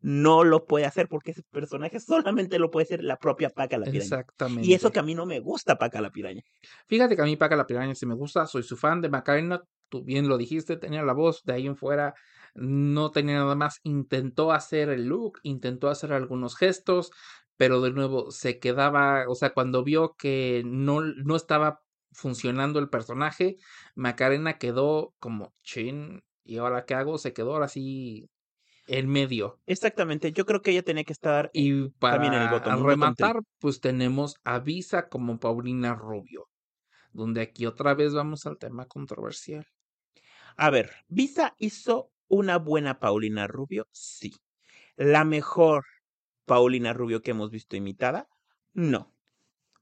[0.00, 3.84] no lo puede hacer porque ese personaje solamente lo puede hacer la propia Paca la
[3.84, 4.02] piraña.
[4.02, 4.66] Exactamente.
[4.66, 6.42] Y eso que a mí no me gusta Paca la piraña.
[6.86, 9.62] Fíjate que a mí Paca la Piraña sí me gusta, soy su fan de Macarena,
[9.92, 12.14] tú bien lo dijiste, tenía la voz, de ahí en fuera
[12.54, 17.10] no tenía nada más, intentó hacer el look, intentó hacer algunos gestos,
[17.56, 21.80] pero de nuevo se quedaba, o sea, cuando vio que no, no estaba
[22.10, 23.56] funcionando el personaje,
[23.94, 28.28] Macarena quedó como chin, y ahora qué hago, se quedó ahora sí
[28.86, 29.60] en medio.
[29.66, 33.40] Exactamente, yo creo que ella tenía que estar Y para también en el bottom rematar,
[33.60, 36.48] pues tenemos a Visa como Paulina Rubio.
[37.12, 39.66] donde aquí otra vez vamos al tema controversial.
[40.56, 44.34] A ver, Visa hizo una buena Paulina Rubio, sí.
[44.96, 45.84] La mejor
[46.46, 48.28] Paulina Rubio que hemos visto imitada,
[48.74, 49.14] no.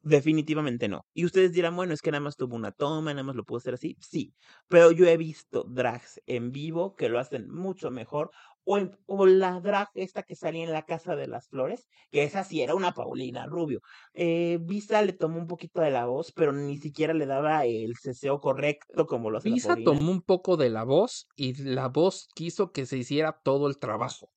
[0.03, 1.07] Definitivamente no.
[1.15, 3.59] Y ustedes dirán, bueno, es que nada más tuvo una toma, nada más lo pudo
[3.59, 3.97] hacer así.
[4.01, 4.35] Sí,
[4.69, 8.31] pero yo he visto drags en vivo que lo hacen mucho mejor.
[8.65, 12.25] O, en- o la drag esta que salía en la Casa de las Flores, que
[12.25, 13.81] esa sí era una Paulina Rubio.
[14.15, 17.95] Eh, Visa le tomó un poquito de la voz, pero ni siquiera le daba el
[17.97, 21.89] ceseo correcto como lo hace la Visa tomó un poco de la voz y la
[21.89, 24.33] voz quiso que se hiciera todo el trabajo.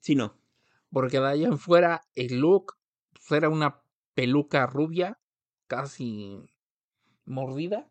[0.00, 0.40] Sí, no.
[0.92, 2.74] Porque de ahí en fuera el look
[3.12, 3.82] pues, era una
[4.14, 5.20] peluca rubia,
[5.66, 6.38] casi
[7.26, 7.90] mordida,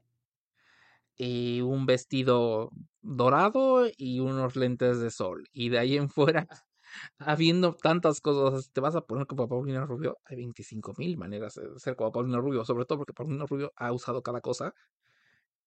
[1.17, 2.72] y un vestido
[3.02, 5.47] dorado y unos lentes de sol.
[5.54, 6.47] Y de ahí en fuera,
[7.20, 11.80] habiendo tantas cosas, te vas a poner como Paulina Rubio, hay 25 mil maneras de
[11.80, 14.74] ser como Paulina Rubio, sobre todo porque Paulina Rubio ha usado cada cosa.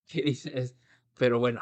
[0.07, 0.75] que dices?
[1.17, 1.61] Pero bueno,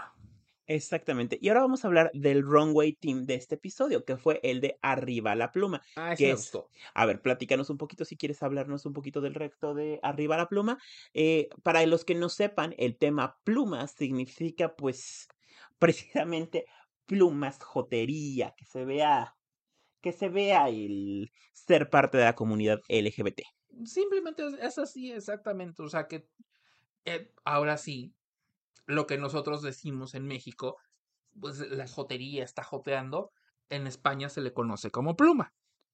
[0.68, 1.38] Exactamente.
[1.42, 4.80] Y ahora vamos a hablar del runway team de este episodio, que fue el de
[4.82, 5.82] Arriba la Pluma.
[5.96, 6.70] ah, que me es- gustó.
[6.94, 10.48] A ver, platícanos un poquito si quieres hablarnos un poquito del recto de Arriba la
[10.48, 10.78] Pluma.
[11.14, 15.28] Eh, para los que no sepan, el tema plumas significa pues
[15.82, 16.68] precisamente
[17.08, 19.36] plumas, jotería, que se vea,
[20.00, 23.42] que se vea el ser parte de la comunidad LGBT.
[23.84, 25.82] Simplemente es, así, exactamente.
[25.82, 26.30] O sea que
[27.06, 28.14] eh, ahora sí,
[28.86, 30.78] lo que nosotros decimos en México,
[31.40, 33.32] pues la jotería está joteando,
[33.70, 35.52] en España se le conoce como pluma.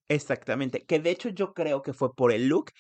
[0.10, 0.86] Exactamente.
[0.86, 2.74] Que de hecho yo creo que fue por el look.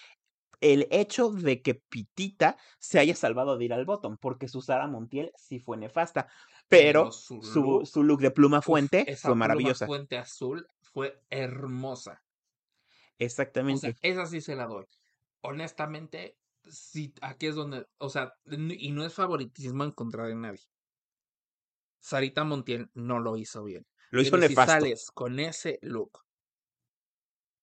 [0.59, 4.87] El hecho de que Pitita se haya salvado de ir al bottom, porque su Sara
[4.87, 6.27] Montiel sí fue nefasta,
[6.69, 9.85] pero su su, look, su look de pluma uf, fuente esa fue pluma maravillosa.
[9.85, 12.23] fuente azul fue hermosa.
[13.69, 13.77] O Exactamente.
[13.77, 14.85] sea, esa sí se la doy.
[15.41, 20.61] Honestamente, sí, aquí es donde, o sea, y no es favoritismo en contra de nadie.
[21.99, 23.85] Sarita Montiel no lo hizo bien.
[24.09, 24.57] Lo hizo Pero si nefasto.
[24.57, 26.23] sales con ese look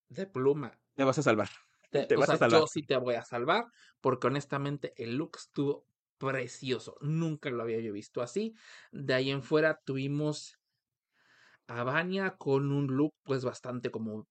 [0.08, 1.50] de pluma, Te vas a salvar.
[1.90, 2.62] te, vas a sea, salvar.
[2.62, 3.66] yo sí te voy a salvar,
[4.00, 5.86] porque honestamente el look estuvo
[6.24, 6.96] precioso.
[7.00, 8.54] Nunca lo había yo visto así.
[8.92, 10.58] De ahí en fuera tuvimos
[11.66, 14.26] a Vania con un look pues bastante como,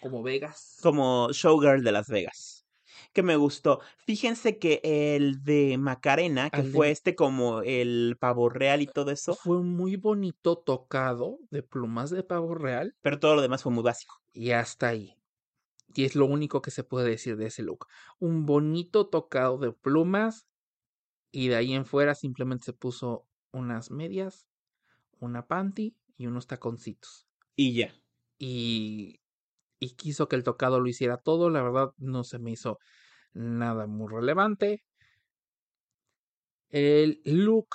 [0.00, 0.78] como Vegas.
[0.82, 2.64] Como Showgirl de Las Vegas.
[3.12, 3.80] Que me gustó.
[4.06, 8.86] Fíjense que el de Macarena, que Al de- fue este como el pavo real y
[8.86, 13.62] todo eso, Fue muy bonito tocado de plumas de pavo real pero todo lo demás
[13.62, 14.14] fue muy básico.
[14.32, 15.14] y hasta ahí.
[15.94, 17.86] Y es lo único que se puede decir de ese look.
[18.18, 20.46] Un bonito tocado de plumas
[21.30, 24.46] y de ahí en fuera simplemente se puso unas medias,
[25.20, 27.26] una panty y unos taconcitos.
[27.56, 27.94] Y ya.
[28.38, 29.20] Y,
[29.78, 31.50] y quiso que el tocado lo hiciera todo.
[31.50, 32.78] La verdad no se me hizo
[33.32, 34.84] nada muy relevante.
[36.70, 37.68] El look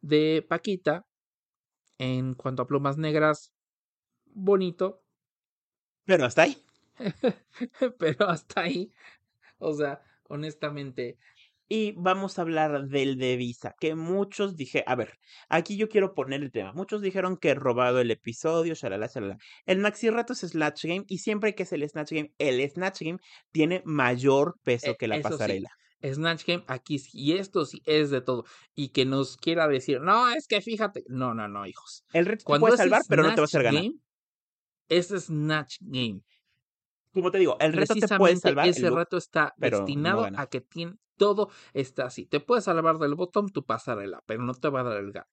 [0.00, 1.06] de Paquita
[1.98, 3.52] en cuanto a plumas negras,
[4.26, 5.02] bonito,
[6.04, 6.64] Pero hasta ahí.
[7.98, 8.92] pero hasta ahí.
[9.58, 11.18] O sea, honestamente,
[11.68, 16.14] Y vamos a hablar del de Visa, que muchos dije, a ver, aquí yo quiero
[16.14, 16.72] poner el tema.
[16.72, 19.38] Muchos dijeron que he robado el episodio, shalala, shalala.
[19.64, 23.00] El Maxi Reto es Snatch Game y siempre que es el Snatch Game, el Snatch
[23.00, 23.18] Game
[23.50, 25.70] tiene mayor peso eh, que la sí, pasarela.
[26.04, 28.44] Snatch Game aquí sí, y esto sí es de todo.
[28.74, 31.02] Y que nos quiera decir, no, es que fíjate.
[31.08, 32.04] No, no, no, hijos.
[32.12, 33.82] El reto te puede salvar, pero no te va a hacer ganar.
[33.82, 33.94] Game,
[34.88, 36.20] es Snatch Game.
[37.16, 38.66] Como te digo, el reto te puede salvar.
[38.66, 42.26] el ese look, reto está no destinado a que tiene, todo está así.
[42.26, 45.26] Te puedes salvar del bottom tu pasarela, pero no te va a dar el gane.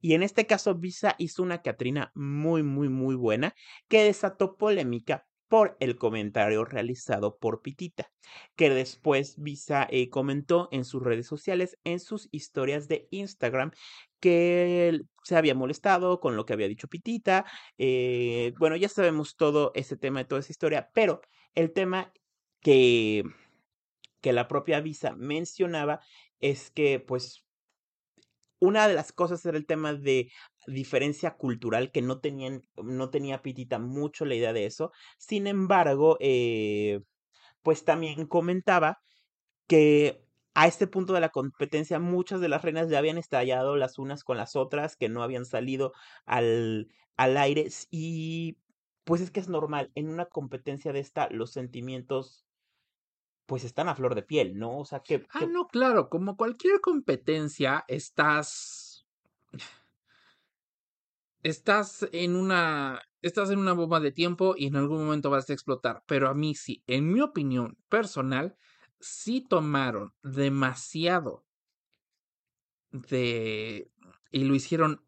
[0.00, 3.54] Y en este caso, Visa hizo una Catrina muy, muy, muy buena
[3.86, 8.10] que desató polémica por el comentario realizado por Pitita,
[8.56, 13.72] que después Visa eh, comentó en sus redes sociales, en sus historias de Instagram,
[14.20, 17.46] que se había molestado con lo que había dicho Pitita.
[17.78, 21.20] eh, bueno, ya sabemos todo ese tema toda esa historia, pero
[21.54, 22.12] el tema
[22.60, 23.24] que,
[24.20, 26.00] que la propia Visa mencionaba
[26.40, 27.47] es que, pues,
[28.60, 30.30] una de las cosas era el tema de
[30.66, 34.92] diferencia cultural que no tenían, no tenía Pitita mucho la idea de eso.
[35.18, 37.00] Sin embargo, eh,
[37.62, 39.00] pues también comentaba
[39.68, 43.98] que a este punto de la competencia muchas de las reinas ya habían estallado las
[43.98, 45.92] unas con las otras, que no habían salido
[46.26, 48.58] al, al aire y
[49.04, 52.47] pues es que es normal, en una competencia de esta los sentimientos
[53.48, 54.78] pues están a flor de piel, ¿no?
[54.78, 59.06] O sea, que, Ah, que- no, claro, como cualquier competencia, estás.
[61.42, 63.00] Estás en una.
[63.22, 66.04] Estás en una bomba de tiempo y en algún momento vas a explotar.
[66.06, 68.56] Pero a mí sí, en mi opinión personal,
[69.00, 71.44] sí tomaron demasiado
[72.90, 73.90] de
[74.30, 75.04] y lo hicieron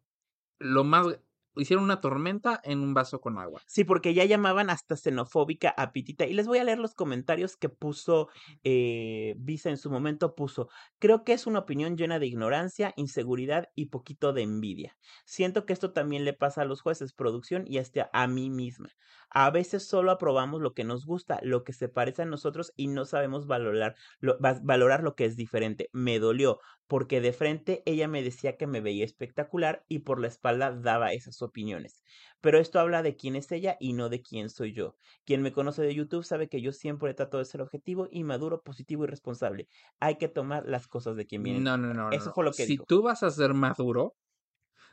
[0.59, 1.19] lo más
[1.55, 3.61] hicieron una tormenta en un vaso con agua.
[3.67, 6.25] Sí, porque ya llamaban hasta xenofóbica a Pitita.
[6.25, 8.27] Y les voy a leer los comentarios que puso
[8.63, 10.35] eh, Visa en su momento.
[10.35, 10.67] Puso,
[10.99, 14.97] creo que es una opinión llena de ignorancia, inseguridad y poquito de envidia.
[15.25, 18.89] Siento que esto también le pasa a los jueces, producción y hasta a mí misma.
[19.29, 22.87] A veces solo aprobamos lo que nos gusta, lo que se parece a nosotros y
[22.87, 25.89] no sabemos valorar lo, va- valorar lo que es diferente.
[25.93, 30.27] Me dolió porque de frente ella me decía que me veía espectacular y por la
[30.27, 32.03] espalda daba esas opiniones.
[32.41, 34.95] Pero esto habla de quién es ella y no de quién soy yo.
[35.25, 38.61] Quien me conoce de YouTube sabe que yo siempre trato de ser objetivo y maduro,
[38.61, 39.67] positivo y responsable.
[39.99, 41.63] Hay que tomar las cosas de quien vienen.
[41.63, 42.11] No, no, no.
[42.11, 42.33] Eso no.
[42.33, 42.85] fue lo que si dijo.
[42.87, 44.15] tú vas a ser maduro,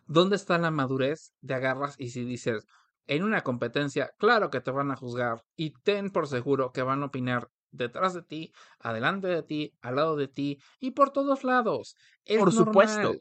[0.06, 2.66] ¿dónde está la madurez de agarras y si dices
[3.08, 7.02] en una competencia, claro que te van a juzgar y ten por seguro que van
[7.02, 11.42] a opinar detrás de ti, adelante de ti, al lado de ti y por todos
[11.42, 11.96] lados.
[12.24, 13.14] Es Por supuesto.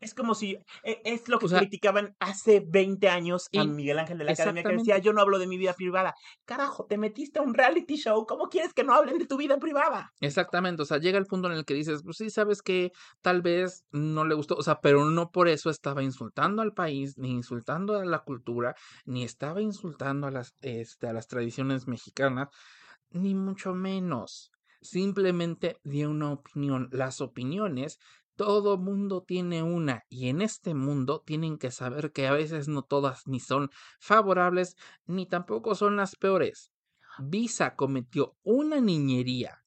[0.00, 3.98] Es como si e- es lo que O sea, criticaban hace 20 años a Miguel
[3.98, 6.14] Ángel de la Academia que decía, yo no hablo de mi vida privada.
[6.44, 9.58] Carajo, te metiste a un reality show, ¿cómo quieres que no hablen de tu vida
[9.58, 10.12] privada?
[10.20, 13.42] Exactamente, o sea, llega el punto en el que dices, pues sí, sabes que tal
[13.42, 17.30] vez no le gustó, o sea, pero no por eso estaba insultando al país, ni
[17.32, 18.74] insultando a la cultura,
[19.04, 22.48] ni estaba insultando a las, este, a las tradiciones mexicanas,
[23.10, 24.50] ni mucho menos.
[24.80, 26.88] Simplemente dio una opinión.
[26.92, 27.98] Las opiniones,
[28.36, 32.82] todo mundo tiene una, y en este mundo tienen que saber que a veces no
[32.84, 33.70] todas ni son
[34.00, 34.76] favorables,
[35.06, 36.72] ni tampoco son las peores.
[37.18, 39.64] Visa cometió una niñería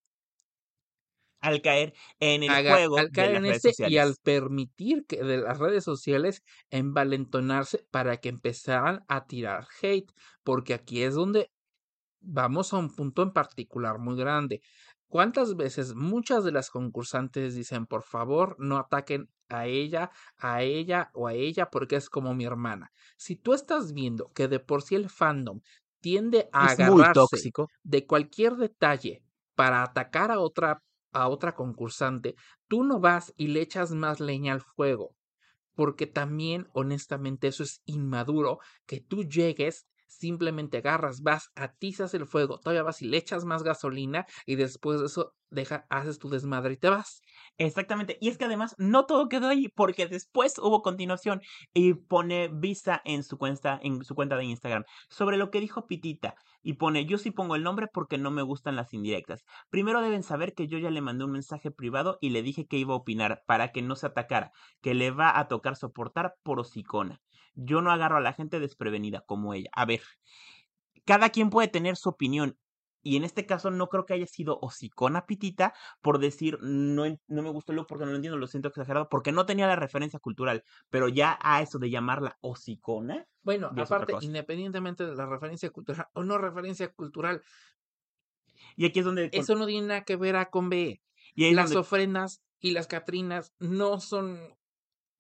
[1.42, 3.84] Al caer en el Haga- juego al de caer las en redes este sociales.
[3.84, 10.12] y al permitir que de las redes sociales envalentonarse para que empezaran a tirar hate,
[10.44, 11.52] porque aquí es donde
[12.22, 14.62] vamos a un punto en particular muy grande.
[15.10, 21.10] ¿Cuántas veces muchas de las concursantes dicen, por favor, no ataquen a ella, a ella
[21.14, 22.92] o a ella porque es como mi hermana?
[23.18, 25.62] Si tú estás viendo que de por sí el fandom
[26.00, 27.68] tiende a Es agarrarse tóxico.
[27.84, 29.24] de cualquier detalle
[29.56, 30.80] para atacar a otra
[31.12, 32.36] a otra concursante,
[32.68, 35.16] tú no vas y le echas más leña al fuego,
[35.76, 42.60] porque también honestamente eso es inmaduro que tú llegues simplemente agarras, vas, atizas el fuego,
[42.60, 46.74] todavía vas y le echas más gasolina y después de eso deja, haces tu desmadre
[46.74, 47.22] y te vas.
[47.58, 48.18] Exactamente.
[48.22, 51.42] Y es que además no todo quedó ahí porque después hubo continuación
[51.74, 55.88] y pone Visa en su cuenta, en su cuenta de Instagram sobre lo que dijo
[55.88, 56.36] Pitita.
[56.62, 59.44] Y pone, yo sí pongo el nombre porque no me gustan las indirectas.
[59.70, 62.78] Primero deben saber que yo ya le mandé un mensaje privado y le dije que
[62.78, 64.52] iba a opinar para que no se atacara,
[64.82, 67.22] que le va a tocar soportar por hocicona.
[67.62, 69.70] Yo no agarro a la gente desprevenida como ella.
[69.74, 70.02] A ver,
[71.06, 72.58] cada quien puede tener su opinión.
[73.02, 77.42] Y en este caso no creo que haya sido hocicona Pitita por decir no, no
[77.42, 79.78] me gustó el look porque no lo entiendo, lo siento exagerado, porque no tenía la
[79.78, 80.64] referencia cultural.
[80.90, 83.26] Pero ya a eso de llamarla hocicona.
[83.42, 87.42] Bueno, aparte, independientemente de la referencia cultural o no referencia cultural,
[88.76, 89.30] Y aquí es donde.
[89.32, 91.02] eso no tiene nada que ver a con B.
[91.36, 94.38] y Las donde- ofrendas y las catrinas no son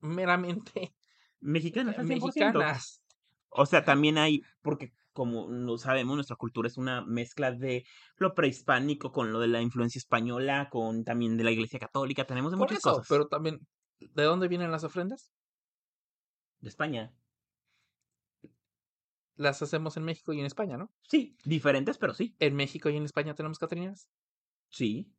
[0.02, 0.94] meramente
[1.42, 2.54] mexicanas, al 100%.
[2.54, 3.02] mexicanas.
[3.50, 7.84] O sea, también hay, porque como lo sabemos, nuestra cultura es una mezcla de
[8.18, 12.52] lo prehispánico con lo de la influencia española, con también de la iglesia católica, tenemos
[12.52, 13.08] de Por muchas eso, cosas.
[13.10, 13.60] pero también,
[14.00, 15.34] ¿de dónde vienen las ofrendas?
[16.62, 17.14] De España.
[19.36, 20.92] Las hacemos en México y en España, ¿no?
[21.04, 22.36] Sí, diferentes, pero sí.
[22.40, 24.10] En México y en España tenemos catrinas.
[24.70, 25.12] Sí.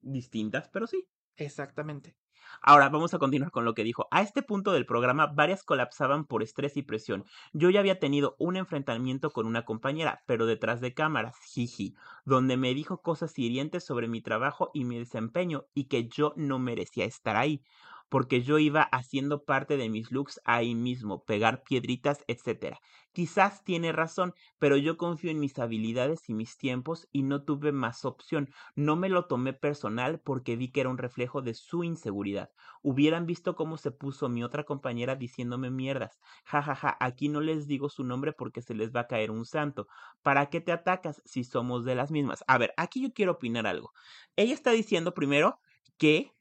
[0.00, 1.04] Distintas, pero sí.
[1.36, 2.16] Exactamente.
[2.62, 4.08] Ahora vamos a continuar con lo que dijo.
[4.10, 7.24] A este punto del programa, varias colapsaban por estrés y presión.
[7.52, 12.56] Yo ya había tenido un enfrentamiento con una compañera, pero detrás de cámaras, jiji, donde
[12.56, 17.04] me dijo cosas hirientes sobre mi trabajo y mi desempeño y que yo no merecía
[17.04, 17.62] estar ahí,
[18.08, 22.78] porque yo iba haciendo parte de mis looks ahí mismo, pegar piedritas, etc.
[23.12, 27.72] Quizás tiene razón, pero yo confío en mis habilidades y mis tiempos y no tuve
[27.72, 28.50] más opción.
[28.74, 32.50] No me lo tomé personal porque vi que era un reflejo de su inseguridad.
[32.82, 36.20] Hubieran visto cómo se puso mi otra compañera diciéndome mierdas.
[36.44, 39.30] Ja, ja, ja, aquí no les digo su nombre porque se les va a caer
[39.30, 39.88] un santo.
[40.22, 42.44] ¿Para qué te atacas si somos de las mismas?
[42.46, 43.92] A ver, aquí yo quiero opinar algo.
[44.36, 45.58] Ella está diciendo primero
[45.96, 46.35] que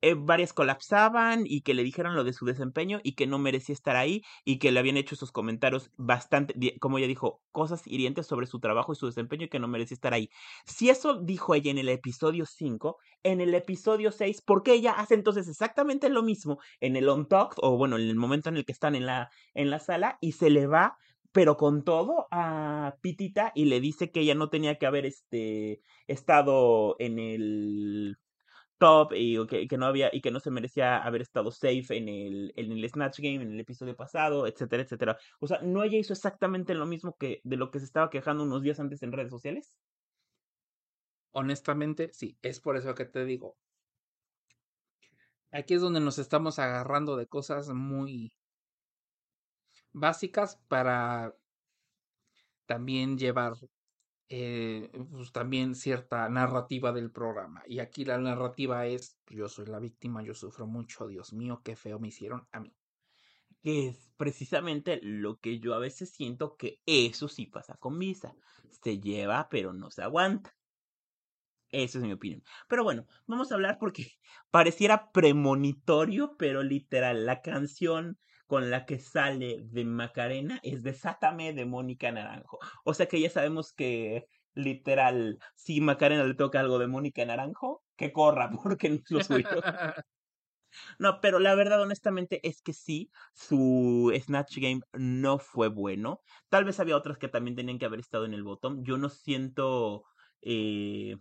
[0.00, 3.72] eh, varias colapsaban y que le dijeron lo de su desempeño y que no merecía
[3.72, 8.26] estar ahí y que le habían hecho esos comentarios bastante, como ella dijo, cosas hirientes
[8.26, 10.30] sobre su trabajo y su desempeño y que no merecía estar ahí.
[10.66, 14.92] Si eso dijo ella en el episodio 5, en el episodio 6, ¿por qué ella
[14.92, 18.56] hace entonces exactamente lo mismo en el on talk o bueno, en el momento en
[18.56, 20.96] el que están en la, en la sala y se le va
[21.32, 25.82] pero con todo a Pitita y le dice que ella no tenía que haber este,
[26.06, 28.18] estado en el
[28.78, 32.52] top y que, no había y que no se merecía haber estado safe en el,
[32.56, 35.18] en el Snatch Game, en el episodio pasado, etcétera, etcétera.
[35.40, 38.44] O sea, ¿no ella hizo exactamente lo mismo que de lo que se estaba quejando
[38.44, 39.74] unos días antes en redes sociales?
[41.32, 43.56] Honestamente, sí, es por eso que te digo.
[45.50, 48.32] Aquí es donde nos estamos agarrando de cosas muy
[49.92, 51.34] básicas para
[52.66, 53.54] también llevar
[54.30, 57.62] eh, pues, también cierta narrativa del programa.
[57.66, 61.76] Y aquí la narrativa es, yo soy la víctima, yo sufro mucho, Dios mío, qué
[61.76, 62.74] feo me hicieron a mí.
[63.62, 68.34] Que es precisamente lo que yo a veces siento que eso sí pasa con Visa.
[68.82, 70.54] Se lleva, pero no se aguanta.
[71.70, 72.42] Esa es mi opinión.
[72.68, 74.12] Pero bueno, vamos a hablar porque
[74.50, 78.18] pareciera premonitorio, pero literal, la canción
[78.48, 82.58] con la que sale de Macarena es Desátame de Mónica Naranjo.
[82.82, 87.84] O sea que ya sabemos que literal, si Macarena le toca algo de Mónica Naranjo,
[87.94, 89.48] que corra porque no es lo suyo.
[90.98, 96.22] No, pero la verdad, honestamente, es que sí, su Snatch Game no fue bueno.
[96.48, 98.82] Tal vez había otras que también tenían que haber estado en el bottom.
[98.82, 100.04] Yo no siento.
[100.42, 101.16] Eh...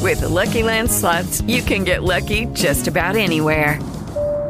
[0.00, 3.80] With the Lucky Land slots, you can get lucky just about anywhere.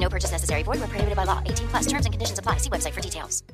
[0.00, 0.62] No purchase necessary.
[0.62, 1.42] Void where prohibited by law.
[1.44, 2.58] 18 plus terms and conditions apply.
[2.58, 3.44] See website for details.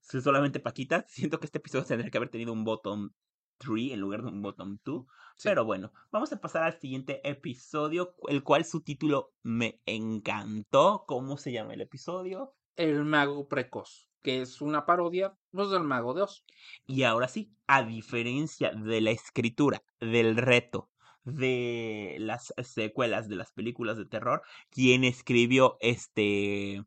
[0.00, 3.10] Si solamente Paquita, siento que este episodio tendría que haber tenido un bottom
[3.58, 5.06] 3 en lugar de un bottom 2.
[5.42, 11.04] Pero bueno, vamos a pasar al siguiente episodio, el cual su título me encantó.
[11.06, 12.54] ¿Cómo se llama el episodio?
[12.76, 16.44] El Mago Precoz, que es una parodia pues, del Mago de Oz.
[16.86, 20.89] Y ahora sí, a diferencia de la escritura, del reto,
[21.24, 26.84] de las secuelas de las películas de terror, quien escribió este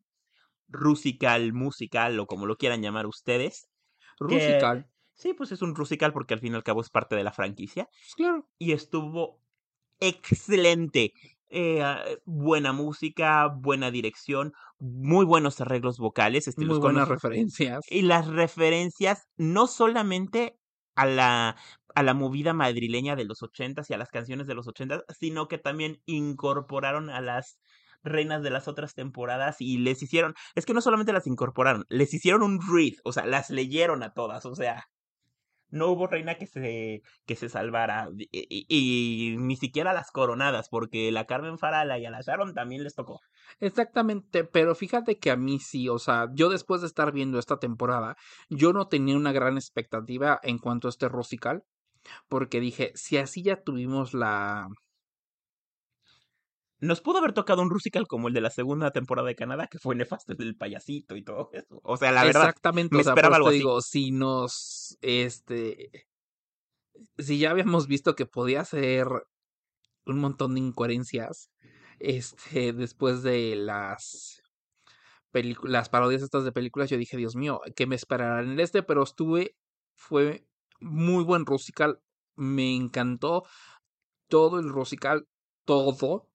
[0.68, 3.68] Rusical musical o como lo quieran llamar ustedes.
[4.18, 4.88] Rusical.
[5.14, 7.32] Sí, pues es un Rusical porque al fin y al cabo es parte de la
[7.32, 7.88] franquicia.
[7.90, 8.48] Pues claro.
[8.58, 9.40] Y estuvo
[10.00, 11.12] excelente.
[11.48, 17.84] Eh, ah, buena música, buena dirección, muy buenos arreglos vocales, estilos Muy buenas referencias.
[17.88, 20.58] y las referencias no solamente
[20.94, 21.56] a la,
[21.94, 25.48] a la movida madrileña de los ochentas y a las canciones de los ochentas, sino
[25.48, 27.58] que también incorporaron a las
[28.02, 32.12] reinas de las otras temporadas y les hicieron, es que no solamente las incorporaron, les
[32.14, 34.84] hicieron un read, o sea, las leyeron a todas, o sea,
[35.70, 41.26] no hubo reina que se, que se salvara, y, ni siquiera las coronadas, porque la
[41.26, 43.20] Carmen Farala y a la Sharon también les tocó.
[43.60, 47.58] Exactamente, pero fíjate que a mí sí, o sea, yo después de estar viendo esta
[47.58, 48.16] temporada,
[48.48, 51.64] yo no tenía una gran expectativa en cuanto a este Rusical,
[52.28, 54.68] porque dije, si así ya tuvimos la...
[56.84, 59.78] Nos pudo haber tocado un Rusical como el de la segunda temporada de Canadá, que
[59.78, 61.80] fue nefasto el payasito y todo eso.
[61.82, 63.58] O sea, la verdad, Exactamente, me o sea, esperaba algo te así.
[63.58, 66.06] digo, si nos, este,
[67.18, 69.06] si ya habíamos visto que podía ser
[70.06, 71.50] un montón de incoherencias,
[71.98, 74.40] este, después de las
[75.64, 78.84] las parodias estas de películas, yo dije, Dios mío, ¿qué me esperarán en este?
[78.84, 79.56] Pero estuve,
[79.96, 80.46] fue
[80.80, 82.00] muy buen Rusical,
[82.36, 83.42] me encantó
[84.28, 85.26] todo el Rusical,
[85.64, 86.30] todo.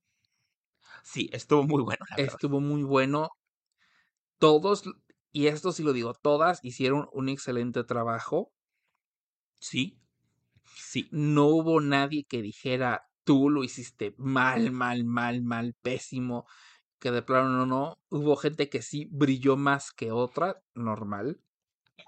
[1.12, 2.36] Sí, estuvo muy bueno, la verdad.
[2.36, 3.30] Estuvo muy bueno.
[4.38, 4.84] Todos,
[5.32, 8.52] y esto sí lo digo, todas hicieron un excelente trabajo.
[9.60, 9.98] Sí,
[10.76, 11.10] sí.
[11.12, 16.46] No hubo nadie que dijera, tú lo hiciste mal, mal, mal, mal, pésimo.
[17.00, 17.98] Que de plano no, no.
[18.10, 21.42] Hubo gente que sí brilló más que otra, normal.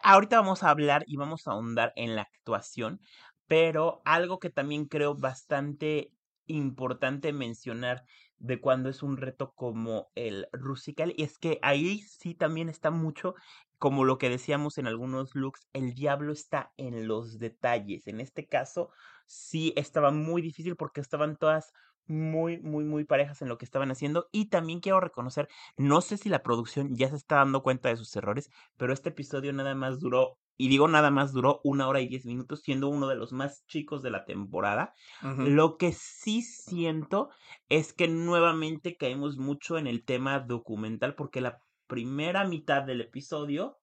[0.04, 3.02] Ahorita vamos a hablar y vamos a ahondar en la actuación,
[3.48, 6.14] pero algo que también creo bastante
[6.46, 8.04] importante mencionar
[8.42, 12.92] de cuando es un reto como el Rusical, y es que ahí sí también está
[12.92, 13.36] mucho,
[13.78, 18.08] como lo que decíamos en algunos looks, el diablo está en los detalles.
[18.08, 18.90] En este caso,
[19.26, 21.72] sí estaba muy difícil porque estaban todas
[22.08, 24.28] muy, muy, muy parejas en lo que estaban haciendo.
[24.32, 25.48] Y también quiero reconocer,
[25.78, 29.10] no sé si la producción ya se está dando cuenta de sus errores, pero este
[29.10, 32.90] episodio nada más duró, y digo nada más duró una hora y diez minutos, siendo
[32.90, 34.94] uno de los más chicos de la temporada.
[35.22, 37.30] Lo que sí siento
[37.70, 43.80] es que nuevamente caemos mucho en el tema documental, porque la primera mitad del episodio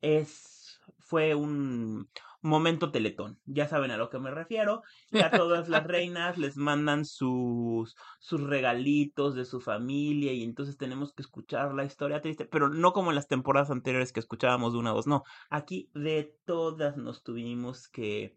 [0.00, 2.10] es fue un
[2.46, 3.38] momento teletón.
[3.44, 4.82] Ya saben a lo que me refiero.
[5.12, 11.12] A todas las reinas les mandan sus, sus regalitos de su familia y entonces tenemos
[11.12, 14.78] que escuchar la historia triste, pero no como en las temporadas anteriores que escuchábamos de
[14.78, 15.24] una voz, no.
[15.50, 18.36] Aquí de todas nos tuvimos que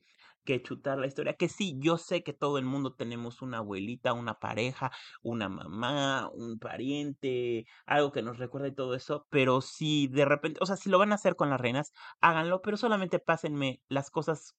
[0.50, 4.14] que chutar la historia, que sí, yo sé que todo el mundo tenemos una abuelita,
[4.14, 10.08] una pareja, una mamá, un pariente, algo que nos recuerda y todo eso, pero si
[10.08, 13.20] de repente, o sea, si lo van a hacer con las reinas, háganlo, pero solamente
[13.20, 14.56] pásenme las cosas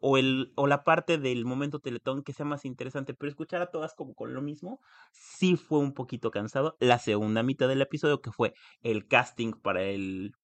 [0.00, 3.70] o el o la parte del momento teletón que sea más interesante, pero escuchar a
[3.70, 4.80] todas como con lo mismo,
[5.12, 6.76] sí fue un poquito cansado.
[6.80, 10.34] La segunda mitad del episodio, que fue el casting para el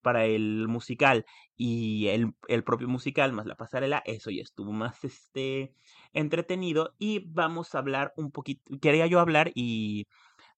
[0.00, 5.04] para el musical y el, el propio musical más la pasarela, eso ya estuvo más
[5.04, 5.74] este
[6.12, 10.06] entretenido y vamos a hablar un poquito, quería yo hablar y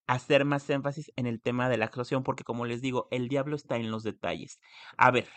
[0.07, 3.57] hacer más énfasis en el tema de la actuación porque como les digo, el diablo
[3.57, 4.61] está en los detalles.
[4.97, 5.29] A ver,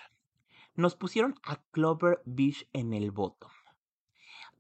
[0.76, 3.50] nos pusieron a Clover Beach en el voto.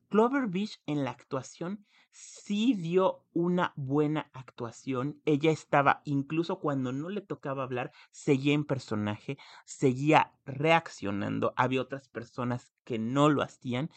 [0.09, 1.85] Clover Beach en la actuación
[2.15, 5.21] sí dio una buena actuación.
[5.25, 11.53] Ella estaba, incluso cuando no le tocaba hablar, seguía en personaje, seguía reaccionando.
[11.57, 13.89] Había otras personas que no lo hacían.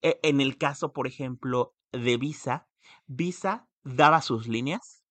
[0.00, 2.66] E- en el caso, por ejemplo, de Visa,
[3.06, 5.04] Visa daba sus líneas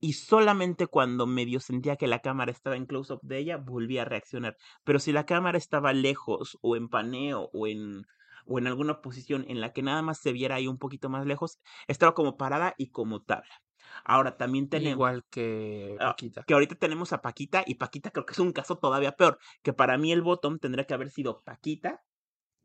[0.00, 4.04] y solamente cuando medio sentía que la cámara estaba en close-up de ella, volvía a
[4.04, 4.56] reaccionar.
[4.84, 8.04] Pero si la cámara estaba lejos o en paneo o en
[8.46, 11.26] o en alguna posición en la que nada más se viera ahí un poquito más
[11.26, 11.58] lejos,
[11.88, 13.62] estaba como parada y como tabla.
[14.04, 16.44] Ahora también tenemos Igual que ah, Paquita.
[16.44, 19.72] que ahorita tenemos a Paquita y Paquita creo que es un caso todavía peor, que
[19.72, 22.02] para mí el bottom tendría que haber sido Paquita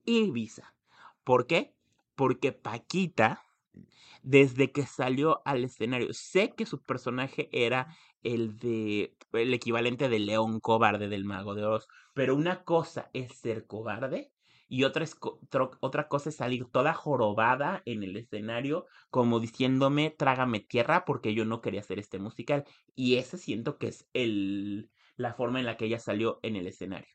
[0.03, 0.73] y Visa.
[1.23, 1.75] ¿Por qué?
[2.15, 3.43] Porque Paquita
[4.23, 6.13] desde que salió al escenario.
[6.13, 11.65] Sé que su personaje era el de el equivalente del león cobarde del mago de
[11.65, 14.31] Oz, pero una cosa es ser cobarde
[14.71, 15.17] y otra, es
[15.81, 21.43] otra cosa es salir toda jorobada en el escenario como diciéndome trágame tierra porque yo
[21.43, 22.63] no quería hacer este musical
[22.95, 26.67] y ese siento que es el la forma en la que ella salió en el
[26.67, 27.13] escenario.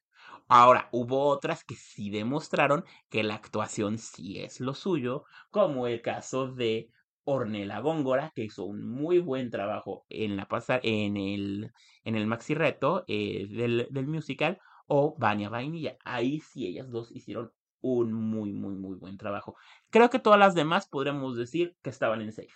[0.48, 6.02] Ahora, hubo otras que sí demostraron que la actuación sí es lo suyo, como el
[6.02, 6.90] caso de
[7.24, 11.72] Ornella Góngora, que hizo un muy buen trabajo en la pasa en el,
[12.04, 15.96] en el maxi reto eh, del, del musical, o Vania Vainilla.
[16.04, 19.56] Ahí sí ellas dos hicieron un muy, muy, muy buen trabajo.
[19.90, 22.48] Creo que todas las demás podríamos decir que estaban en safe.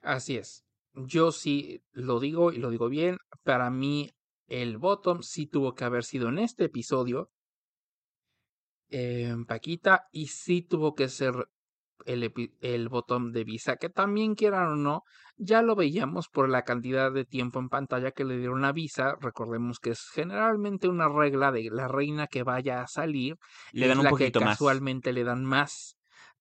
[0.00, 0.64] Así es.
[0.94, 3.18] Yo sí lo digo y lo digo bien.
[3.44, 4.10] Para mí,
[4.48, 7.30] el bottom sí tuvo que haber sido en este episodio.
[9.46, 10.08] Paquita.
[10.10, 11.48] Y sí tuvo que ser
[12.12, 13.76] el, bottom de Visa.
[13.76, 15.02] Que también quieran o no,
[15.36, 19.14] ya lo veíamos por la cantidad de tiempo en pantalla que le dieron a Visa.
[19.20, 23.36] Recordemos que es generalmente una regla de la reina que vaya a salir.
[23.72, 24.58] Le es dan un la poquito que más.
[24.58, 25.96] casualmente le dan más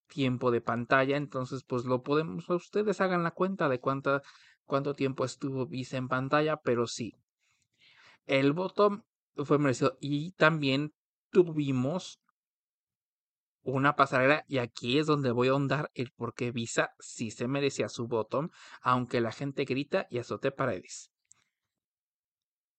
[0.08, 4.24] tiempo de pantalla, entonces pues lo podemos, ustedes hagan la cuenta de cuánta,
[4.66, 7.14] cuánto tiempo estuvo Visa en pantalla, pero sí,
[8.26, 9.04] el bottom
[9.36, 10.94] fue merecido y también
[11.32, 12.20] tuvimos
[13.76, 17.48] una pasarela y aquí es donde voy a ahondar el por qué Visa sí se
[17.48, 18.50] merecía su bottom,
[18.82, 21.12] aunque la gente grita y azote paredes.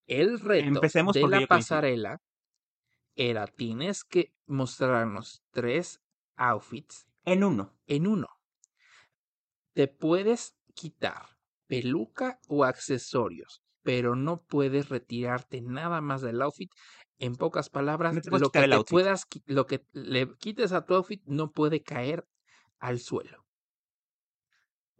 [0.07, 2.21] El reto Empecemos de la pasarela
[3.15, 6.01] era tienes que mostrarnos tres
[6.35, 7.77] outfits En uno.
[7.87, 8.27] en uno.
[9.73, 11.37] Te puedes quitar
[11.67, 16.69] peluca o accesorios, pero no puedes retirarte nada más del outfit.
[17.21, 21.21] En pocas palabras, No lo que te puedas, lo que le quites a tu outfit
[21.25, 22.27] no puede caer
[22.79, 23.45] al suelo.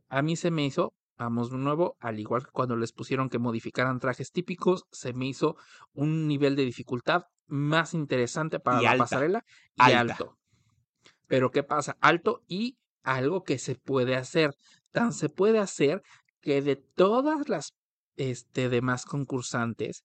[0.07, 3.39] A mí se me hizo, vamos de nuevo, al igual que cuando les pusieron que
[3.39, 5.55] modificaran trajes típicos, se me hizo
[5.93, 9.45] un nivel de dificultad más interesante para Y la alta, pasarela
[9.77, 10.13] y alta.
[10.13, 10.37] alto.
[11.25, 11.97] Pero ¿qué pasa?
[12.01, 14.53] Alto y algo que se puede hacer.
[14.91, 16.03] Tan se puede hacer
[16.39, 17.73] que de todas las
[18.15, 20.03] este, demás concursantes,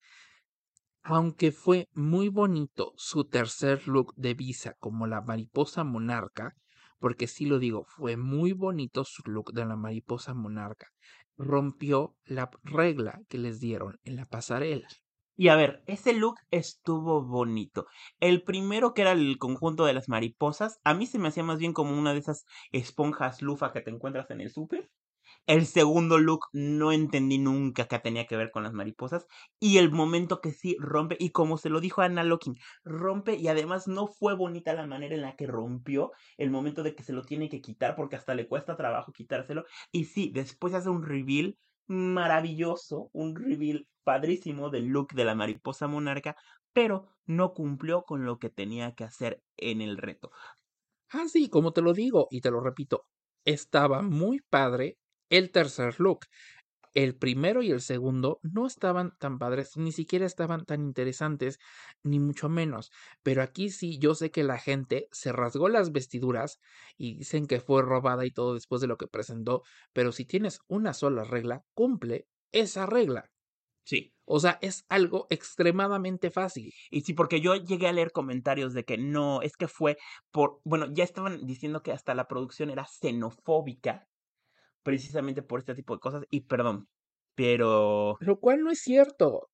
[1.08, 6.56] aunque fue muy bonito su tercer look de Visa como la mariposa monarca,
[6.98, 10.88] porque sí lo digo, fue muy bonito su look de la mariposa monarca,
[11.36, 14.88] rompió la regla que les dieron en la pasarela.
[15.36, 17.86] Y a ver, ese look estuvo bonito.
[18.18, 21.58] El primero, que era el conjunto de las mariposas, a mí se me hacía más
[21.58, 24.90] bien como una de esas esponjas lufa que te encuentras en el súper.
[25.46, 29.26] El segundo look no entendí nunca qué tenía que ver con las mariposas.
[29.60, 33.46] Y el momento que sí rompe, y como se lo dijo Anna Locking, rompe y
[33.48, 37.12] además no fue bonita la manera en la que rompió el momento de que se
[37.12, 39.64] lo tiene que quitar porque hasta le cuesta trabajo quitárselo.
[39.92, 41.56] Y sí, después hace un reveal
[41.86, 46.36] maravilloso, un reveal padrísimo del look de la mariposa monarca,
[46.72, 50.30] pero no cumplió con lo que tenía que hacer en el reto.
[51.10, 53.06] Ah, sí, como te lo digo y te lo repito,
[53.44, 54.98] estaba muy padre
[55.30, 56.26] el tercer look.
[56.94, 61.58] El primero y el segundo no estaban tan padres, ni siquiera estaban tan interesantes,
[62.02, 62.90] ni mucho menos.
[63.22, 66.58] Pero aquí sí, yo sé que la gente se rasgó las vestiduras
[66.96, 69.62] y dicen que fue robada y todo después de lo que presentó,
[69.92, 73.30] pero si tienes una sola regla, cumple esa regla.
[73.84, 74.14] Sí.
[74.24, 76.72] O sea, es algo extremadamente fácil.
[76.90, 79.98] Y sí, porque yo llegué a leer comentarios de que no, es que fue
[80.32, 84.08] por, bueno, ya estaban diciendo que hasta la producción era xenofóbica,
[84.86, 86.88] precisamente por este tipo de cosas, y perdón,
[87.34, 89.50] pero Lo cual no es cierto.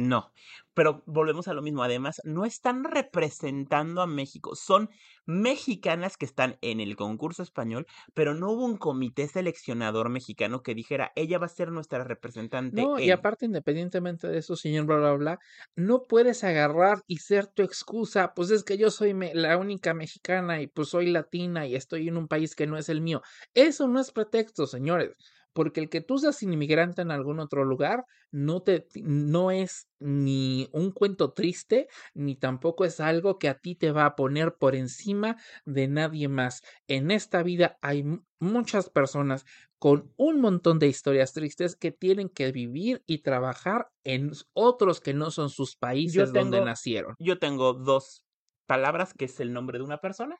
[0.00, 0.32] No.
[0.74, 4.90] Pero volvemos a lo mismo, además, no están representando a México, son
[5.26, 10.74] mexicanas que están en el concurso español, pero no hubo un comité seleccionador mexicano que
[10.74, 12.72] dijera, ella va a ser nuestra representante.
[12.72, 13.10] No, y en-".
[13.10, 15.38] aparte, independientemente de eso, señor bla, bla, bla,
[15.74, 19.92] no puedes agarrar y ser tu excusa, pues es que yo soy me- la única
[19.92, 23.22] mexicana y pues soy latina y estoy en un país que no es el mío.
[23.54, 25.10] Eso no es pretexto, señores,
[25.52, 30.68] porque el que tú seas inmigrante en algún otro lugar no te no es ni
[30.72, 34.74] un cuento triste, ni tampoco es algo que a ti te va a poner por
[34.76, 36.62] encima de nadie más.
[36.88, 39.44] En esta vida hay mu- muchas personas
[39.78, 45.14] con un montón de historias tristes que tienen que vivir y trabajar en otros que
[45.14, 47.14] no son sus países donde nacieron.
[47.18, 48.24] yo tengo dos
[48.66, 50.36] palabras que es el nombre de una persona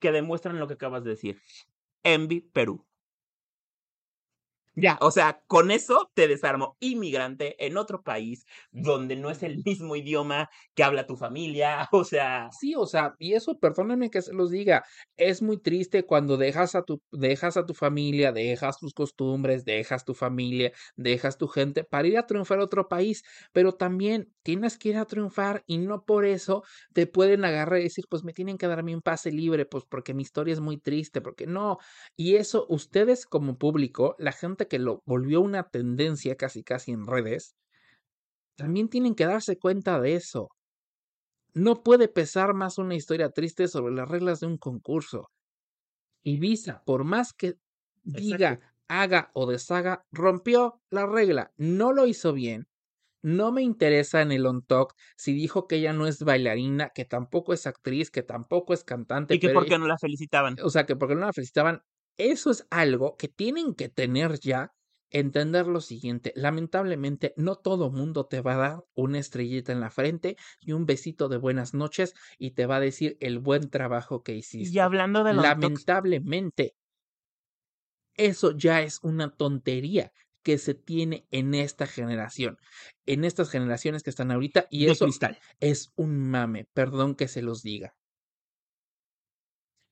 [0.00, 1.40] que demuestran lo que acabas de decir.
[2.04, 2.86] Envy Perú.
[4.80, 6.76] Ya, o sea, con eso te desarmo.
[6.80, 12.04] Inmigrante en otro país donde no es el mismo idioma que habla tu familia, o
[12.04, 14.84] sea, Sí, o sea, y eso, perdónenme que se los diga,
[15.16, 20.04] es muy triste cuando dejas a tu, dejas a tu familia, dejas tus costumbres, dejas
[20.04, 24.78] tu familia, dejas tu gente para ir a triunfar a otro país, pero también tienes
[24.78, 28.32] que ir a triunfar y no por eso te pueden agarrar y decir, pues me
[28.32, 31.78] tienen que darme un pase libre, pues porque mi historia es muy triste, porque no.
[32.16, 37.06] Y eso, ustedes como público, la gente que lo volvió una tendencia casi casi en
[37.06, 37.56] redes,
[38.56, 40.48] también tienen que darse cuenta de eso.
[41.52, 45.30] No puede pesar más una historia triste sobre las reglas de un concurso.
[46.22, 47.54] Ibiza, por más que
[48.02, 51.52] diga, haga o deshaga, rompió la regla.
[51.56, 52.66] No lo hizo bien.
[53.22, 57.04] No me interesa en el on talk si dijo que ella no es bailarina, que
[57.04, 59.34] tampoco es actriz, que tampoco es cantante.
[59.34, 60.56] y que pero por qué no la felicitaban.
[60.62, 61.82] o sea, que porque no la felicitaban.
[62.22, 64.72] Eso es algo que tienen que tener ya,
[65.08, 66.34] entender lo siguiente.
[66.36, 70.84] Lamentablemente, no todo mundo te va a dar una estrellita en la frente y un
[70.84, 74.76] besito de buenas noches y te va a decir el buen trabajo que hiciste.
[74.76, 76.74] Y hablando de Lamentablemente,
[78.18, 82.58] eso ya es una tontería que se tiene en esta generación,
[83.06, 85.38] en estas generaciones que están ahorita, y De eso cristal.
[85.58, 87.94] es un mame, perdón que se los diga.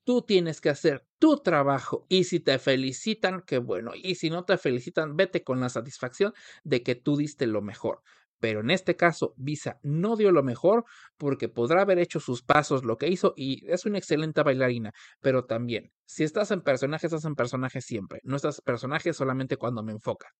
[0.08, 3.92] Tú tienes que hacer tu trabajo y si te felicitan, qué bueno.
[3.94, 6.32] Y si no te felicitan, vete con la satisfacción
[6.64, 8.00] de que tú diste lo mejor.
[8.40, 10.86] Pero en este caso, Visa no dio lo mejor
[11.18, 14.92] porque podrá haber hecho sus pasos, lo que hizo, y es una excelente bailarina.
[15.20, 18.20] Pero también, si estás en personaje, estás en personaje siempre.
[18.24, 20.34] No estás en personaje solamente cuando me enfoca.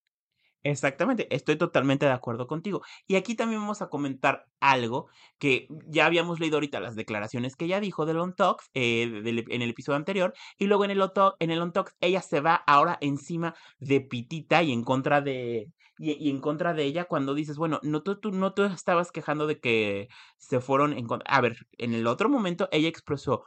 [0.64, 2.82] Exactamente, estoy totalmente de acuerdo contigo.
[3.06, 5.06] Y aquí también vamos a comentar algo
[5.38, 9.62] que ya habíamos leído ahorita las declaraciones que ella dijo del On Talks eh, en
[9.62, 12.56] el episodio anterior y luego en el, Talk- en el On Talks ella se va
[12.56, 15.70] ahora encima de Pitita y en contra de
[16.00, 19.46] y, en contra de ella cuando dices, bueno, no tú, tú no tú estabas quejando
[19.46, 21.28] de que se fueron en contra.
[21.34, 23.44] A ver, en el otro momento ella expresó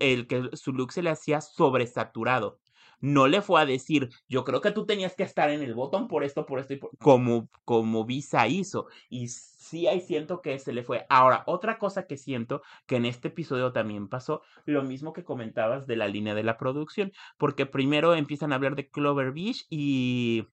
[0.00, 2.58] el que su look se le hacía sobresaturado
[3.00, 6.08] no le fue a decir, yo creo que tú tenías que estar en el botón
[6.08, 6.90] por esto, por esto y por...
[6.98, 8.86] como, como Visa hizo.
[9.08, 11.06] Y sí ahí siento que se le fue.
[11.08, 15.86] Ahora, otra cosa que siento que en este episodio también pasó, lo mismo que comentabas
[15.86, 20.46] de la línea de la producción, porque primero empiezan a hablar de Clover Beach y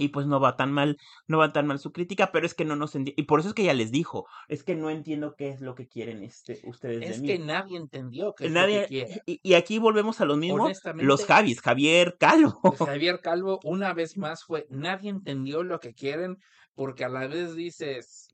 [0.00, 0.98] y pues no va tan mal,
[1.28, 3.20] no va tan mal su crítica, pero es que no nos entiende.
[3.20, 5.74] Y por eso es que ella les dijo, es que no entiendo qué es lo
[5.74, 8.86] que quieren este, ustedes de Es que nadie entendió que Nadie,
[9.26, 12.60] y, y aquí volvemos a lo mismo, los Javis, Javier Calvo.
[12.78, 16.38] Javier Calvo una vez más fue, nadie entendió lo que quieren
[16.74, 18.29] porque a la vez dices,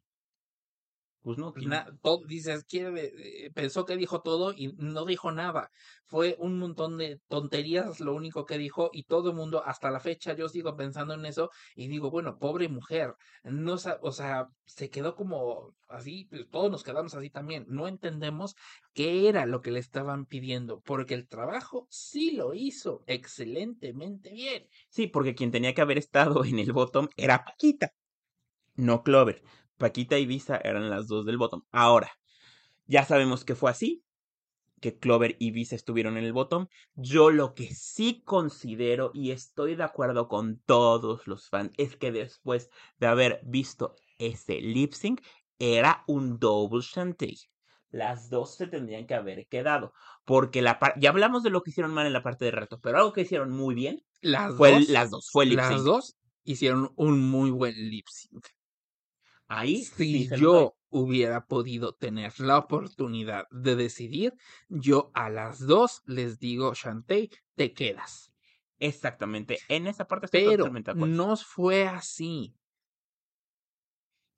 [1.26, 1.52] Pues no,
[2.02, 5.70] todo, dices, quiere, pensó que dijo todo y no dijo nada.
[6.04, 9.98] Fue un montón de tonterías lo único que dijo y todo el mundo, hasta la
[9.98, 13.12] fecha, yo sigo pensando en eso y digo, bueno, pobre mujer,
[13.42, 17.66] no, o sea, se quedó como así, pues, todos nos quedamos así también.
[17.66, 18.54] No entendemos
[18.94, 24.68] qué era lo que le estaban pidiendo, porque el trabajo sí lo hizo excelentemente bien.
[24.90, 27.90] Sí, porque quien tenía que haber estado en el bottom era Paquita,
[28.76, 29.42] no Clover.
[29.78, 31.62] Paquita y Visa eran las dos del bottom.
[31.70, 32.10] Ahora,
[32.86, 34.02] ya sabemos que fue así,
[34.80, 36.66] que Clover y Visa estuvieron en el bottom.
[36.94, 42.12] Yo lo que sí considero, y estoy de acuerdo con todos los fans, es que
[42.12, 45.20] después de haber visto ese lip sync,
[45.58, 47.38] era un double shanty.
[47.90, 49.92] Las dos se tendrían que haber quedado.
[50.24, 52.98] Porque la ya hablamos de lo que hicieron mal en la parte de reto, pero
[52.98, 55.68] algo que hicieron muy bien Las fue el- dos, las dos, fue el lip las
[55.68, 55.82] sync.
[55.84, 58.46] dos hicieron un muy buen lip sync.
[59.48, 64.34] Ahí sí Si se yo hubiera podido tener la oportunidad de decidir,
[64.68, 68.32] yo a las dos les digo, Shantae, te quedas.
[68.78, 69.64] Exactamente.
[69.68, 71.16] En esa parte estoy Pero totalmente de acuerdo.
[71.16, 72.54] no fue así.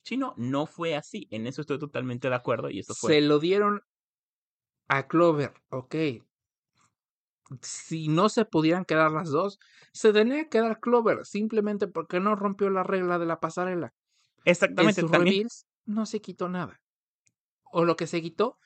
[0.05, 1.29] Sí, no, no fue así.
[1.31, 3.21] En eso estoy totalmente de acuerdo y eso Se fue.
[3.21, 3.83] lo dieron
[4.89, 5.95] a Clover, ok.
[7.63, 9.59] Si no se pudieran quedar las dos,
[9.93, 13.95] se tenía que quedar Clover, simplemente porque no rompió la regla de la pasarela.
[14.45, 15.35] En Exactamente, sus también.
[15.35, 16.81] reveals no se quitó nada.
[17.71, 18.59] O lo que se quitó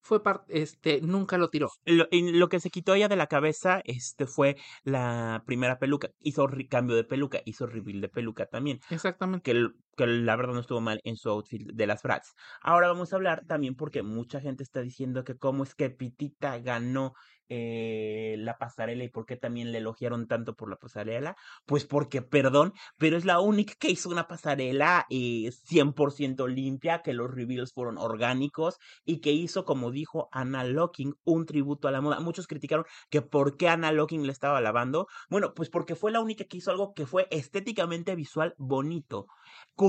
[0.00, 1.70] fue par- este, nunca lo tiró.
[1.84, 6.10] Lo, y lo que se quitó ella de la cabeza este, fue la primera peluca.
[6.20, 8.80] Hizo cambio de peluca, hizo reveal de peluca también.
[8.90, 9.50] Exactamente.
[9.50, 12.34] Que, que la verdad no estuvo mal en su outfit de las Bratz.
[12.60, 16.58] Ahora vamos a hablar también porque mucha gente está diciendo que cómo es que Pitita
[16.58, 17.14] ganó
[17.50, 21.36] eh, la pasarela y por qué también le elogiaron tanto por la pasarela.
[21.66, 27.12] Pues porque, perdón, pero es la única que hizo una pasarela eh, 100% limpia, que
[27.12, 32.00] los reveals fueron orgánicos y que hizo, como dijo Anna Locking, un tributo a la
[32.00, 32.20] moda.
[32.20, 35.06] Muchos criticaron que por qué Anna Locking le estaba lavando.
[35.28, 39.26] Bueno, pues porque fue la única que hizo algo que fue estéticamente visual bonito,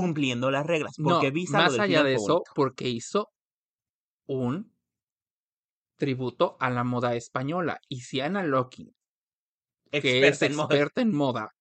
[0.00, 0.98] cumpliendo las reglas.
[0.98, 3.30] No, Porque Visa lo más allá de eso, porque hizo
[4.26, 4.72] un
[5.96, 7.80] tributo a la moda española.
[7.88, 8.94] Y si Ana Locking,
[9.90, 9.98] que
[10.28, 10.74] es Experta en moda.
[10.74, 11.54] experta en moda,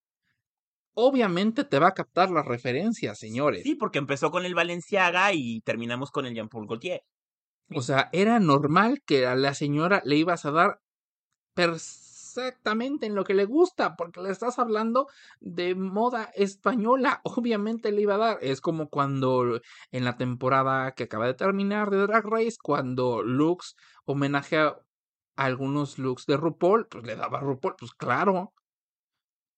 [0.94, 3.64] obviamente te va a captar las referencias, señores.
[3.64, 7.02] Sí, porque empezó con el Valenciaga y terminamos con el Jean-Paul Gaultier.
[7.74, 10.82] O sea, era normal que a la señora le ibas a dar
[12.36, 15.08] perfectamente en lo que le gusta, porque le estás hablando
[15.40, 17.22] de moda española.
[17.24, 18.38] Obviamente le iba a dar.
[18.42, 23.76] Es como cuando en la temporada que acaba de terminar de Drag Race, cuando Lux
[24.06, 24.78] homenajea
[25.36, 28.54] algunos looks de RuPaul, pues le daba a RuPaul, pues claro.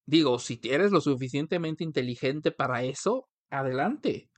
[0.06, 4.30] Digo, si eres lo suficientemente inteligente para eso, adelante.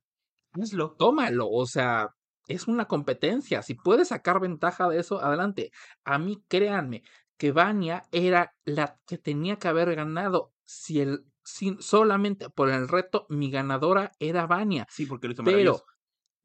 [0.52, 0.96] Hazlo.
[0.98, 2.10] Tómalo, o sea,
[2.50, 3.62] es una competencia.
[3.62, 5.72] Si puedes sacar ventaja de eso, adelante.
[6.04, 7.04] A mí, créanme,
[7.40, 10.54] que Vania era la que tenía que haber ganado.
[10.66, 14.88] Si el, si solamente por el reto, mi ganadora era Vania.
[14.90, 15.82] Sí, porque lo hizo Pero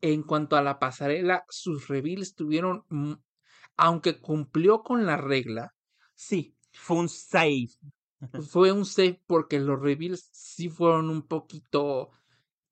[0.00, 3.14] en cuanto a la pasarela, sus reveals tuvieron, mm,
[3.76, 5.74] aunque cumplió con la regla,
[6.16, 7.68] Sí, fue un save.
[8.50, 12.10] fue un save porque los reveals sí fueron un poquito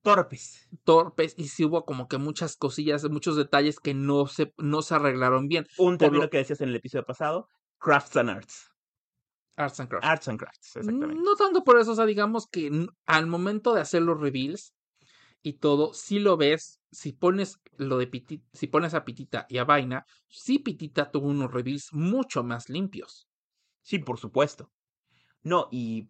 [0.03, 0.69] Torpes.
[0.85, 4.94] torpes y sí hubo como que muchas cosillas, muchos detalles que no se, no se
[4.94, 5.66] arreglaron bien.
[5.77, 7.49] Un término lo- que decías en el episodio pasado,
[7.82, 8.68] crafts and arts.
[9.56, 10.06] Arts and Crafts.
[10.09, 11.22] Arts and crafts, exactamente.
[11.22, 12.70] No tanto por eso, o sea, digamos que
[13.06, 14.72] al momento de hacer los reveals
[15.42, 19.59] y todo, si lo ves, si pones lo de Pitita, si pones a Pitita y
[19.59, 23.28] a Vaina, sí Pitita tuvo unos reveals mucho más limpios.
[23.82, 24.70] Sí, por supuesto.
[25.42, 26.09] No, y.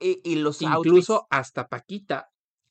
[0.00, 1.28] Y, y los Incluso outfits.
[1.30, 2.28] hasta Paquita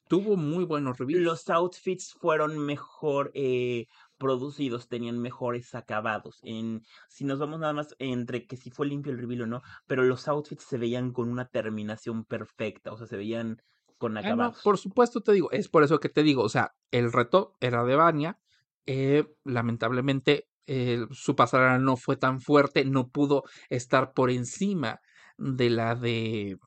[0.07, 1.23] tuvo muy buenos reveals.
[1.23, 3.87] Los outfits fueron mejor eh,
[4.25, 6.39] producidos, tenían mejores acabados.
[6.43, 9.61] En, si nos vamos nada más entre que si fue limpio el reveal o no,
[9.87, 13.57] pero los outfits se veían con una terminación perfecta, o sea, se veían
[13.97, 14.59] con Ah, no, acabados.
[14.61, 17.83] por supuesto te digo, es por eso que te digo, o sea, el reto era
[17.83, 18.39] de Vania,
[18.85, 25.01] eh, lamentablemente eh, su pasarela no fue tan fuerte, no pudo estar por encima
[25.37, 26.57] de la de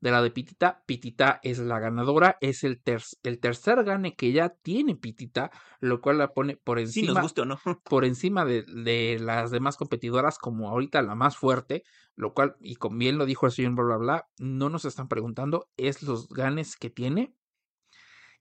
[0.00, 0.82] de la de Pitita.
[0.86, 5.50] Pitita es la ganadora, es el, ter- el tercer gane que ya tiene Pitita,
[5.80, 7.58] lo cual la pone por Sí, encima nos guste o no.
[7.84, 11.82] por encima de, de las demás competidoras como ahorita la más fuerte,
[12.14, 15.08] lo cual, y con bien lo dijo el señor bla bla bla, no nos están
[15.08, 17.34] preguntando, es los ganes que tiene.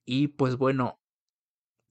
[0.06, 1.02] Y pues bueno,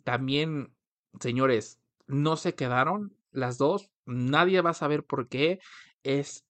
[0.05, 0.75] también,
[1.21, 5.59] señores, no se quedaron las dos, nadie va a saber por qué,
[6.03, 6.45] es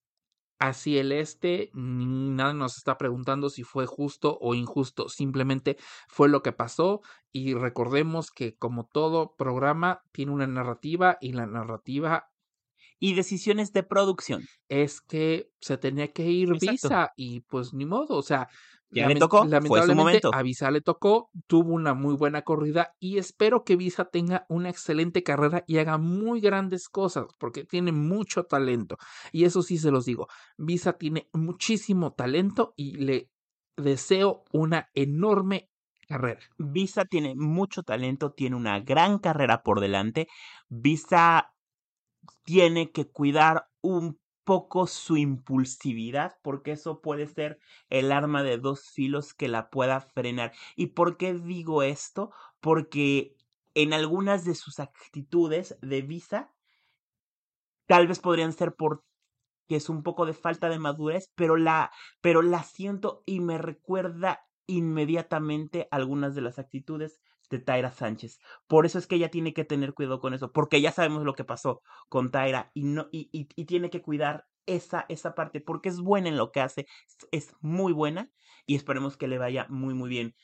[0.59, 5.77] hacia el este, ni nadie nos está preguntando si fue justo o injusto, simplemente
[6.07, 7.01] fue lo que pasó
[7.31, 12.31] y recordemos que como todo programa tiene una narrativa y la narrativa
[12.99, 14.49] Y decisiones de producción.
[14.69, 16.59] es que se tenía que ir Exacto.
[16.59, 18.49] Visa y pues ni modo, o sea,
[18.89, 20.33] Ya le tocó, fue su lamentablemente momento.
[20.33, 24.69] a Visa le tocó, tuvo una muy buena corrida y espero que Visa tenga una
[24.69, 28.97] excelente carrera y haga muy grandes cosas porque tiene mucho talento
[29.31, 30.27] y eso sí se los digo,
[30.57, 33.29] Visa tiene muchísimo talento y le
[33.75, 35.69] deseo una enorme
[36.07, 36.39] carrera.
[36.57, 40.27] Visa tiene mucho talento, tiene una gran carrera por delante.
[40.69, 41.53] Visa
[42.43, 47.59] tiene que cuidar un poco su impulsividad porque eso puede ser
[47.89, 50.53] el arma de dos filos que la pueda frenar.
[50.77, 52.31] ¿Y por qué digo esto?
[52.61, 53.35] Porque
[53.73, 56.53] en algunas de sus actitudes de Visa
[57.87, 59.03] tal vez podrían ser por
[59.67, 61.91] que es un poco de falta de madurez, pero la,
[62.21, 67.19] pero la siento y me recuerda inmediatamente algunas de las actitudes
[67.49, 68.39] de Taira Sánchez.
[68.67, 71.33] Por eso es que ella tiene que tener cuidado con eso, porque ya sabemos lo
[71.33, 75.61] que pasó con Taira y no, y, y- y tiene que cuidar esa, esa parte,
[75.61, 78.29] porque es buena en lo que hace, es- es muy buena,
[78.65, 80.35] y esperemos que le vaya muy, muy bien.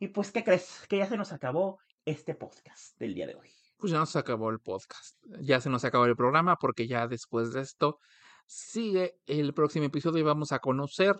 [0.00, 0.84] Y pues, ¿qué crees?
[0.88, 3.48] Que ya se nos acabó este podcast del día de hoy.
[3.76, 5.16] Pues ya nos acabó el podcast.
[5.40, 7.98] Ya se nos acabó el programa porque ya después de esto
[8.46, 11.14] sigue el próximo episodio y vamos a conocer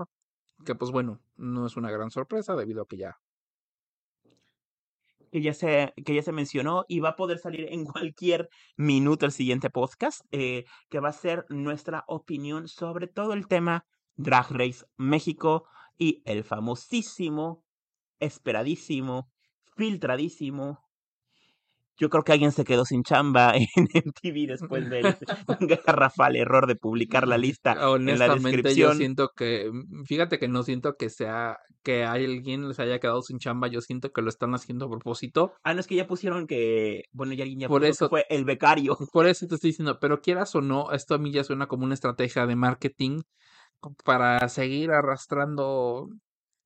[0.65, 3.17] que pues bueno, no es una gran sorpresa debido a que ya
[5.33, 9.27] que ya se, que ya se mencionó y va a poder salir en cualquier minuto
[9.27, 14.51] el siguiente podcast, eh, que va a ser nuestra opinión sobre todo el tema Drag
[14.51, 17.65] Race México y el famosísimo,
[18.21, 19.31] esperadísimo,
[19.75, 20.85] filtradísimo.
[21.99, 25.05] Yo creo que alguien se quedó sin chamba en MTV después del
[25.87, 28.97] garrafal error de publicar la lista en la honestamente yo descripción.
[28.99, 33.39] siento que mm, fíjate que no siento que sea que alguien les haya quedado sin
[33.39, 35.53] chamba, yo siento que lo están haciendo a propósito.
[35.65, 38.09] Ah, no, es que ya pusieron que, bueno, ya alguien ya Por puso que eso-
[38.09, 38.97] fue el becario.
[39.13, 41.85] Por eso te estoy diciendo, pero quieras o no, esto a mí ya suena como
[41.85, 43.21] una estrategia de marketing
[44.05, 46.09] para seguir arrastrando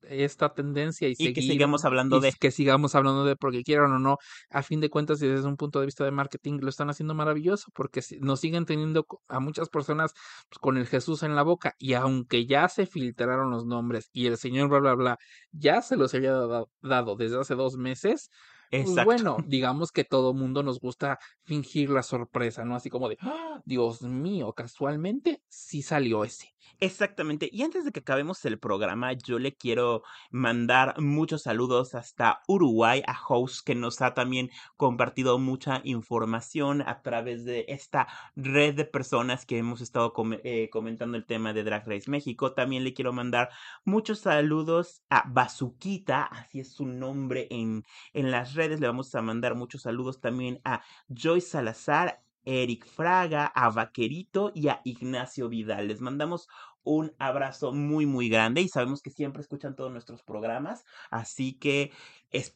[0.09, 2.33] esta tendencia y, Y que seguir- sigamos hablando y de.
[2.39, 4.17] que sigamos hablando de porque quieran o no,
[4.49, 7.13] a fin de cuentas y desde un punto de vista de marketing lo están haciendo
[7.15, 10.13] maravilloso porque nos siguen teniendo a muchas personas
[10.49, 14.27] pues, con el Jesús en la boca y aunque ya se filtraron los nombres y
[14.27, 15.17] el señor bla bla bla
[15.51, 18.29] ya se los había dado, dado desde hace dos meses,
[18.75, 19.03] pues Exacto.
[19.03, 22.75] bueno, digamos que todo mundo nos gusta fingir la sorpresa, ¿no?
[22.75, 26.53] Así como de, "Ah, Dios mío, casualmente sí salió ese.
[26.79, 27.49] Exactamente.
[27.51, 33.01] Y antes de que acabemos el programa, yo le quiero mandar muchos saludos hasta Uruguay
[33.07, 38.85] a House, que nos ha también compartido mucha información a través de esta red de
[38.85, 40.13] personas que hemos estado
[40.43, 42.53] eh, comentando el tema de Drag Race México.
[42.53, 43.49] También le quiero mandar
[43.85, 47.83] muchos saludos a Bazuquita, así es su nombre en,
[48.13, 48.81] en las redes.
[48.81, 52.21] Le vamos a mandar muchos saludos también a Joy Salazar.
[52.49, 55.89] Eric Fraga, a Vaquerito y a Ignacio Vidal.
[55.89, 56.47] Les mandamos
[56.87, 61.91] un abrazo muy, muy grande y sabemos que siempre escuchan todos nuestros programas, así que,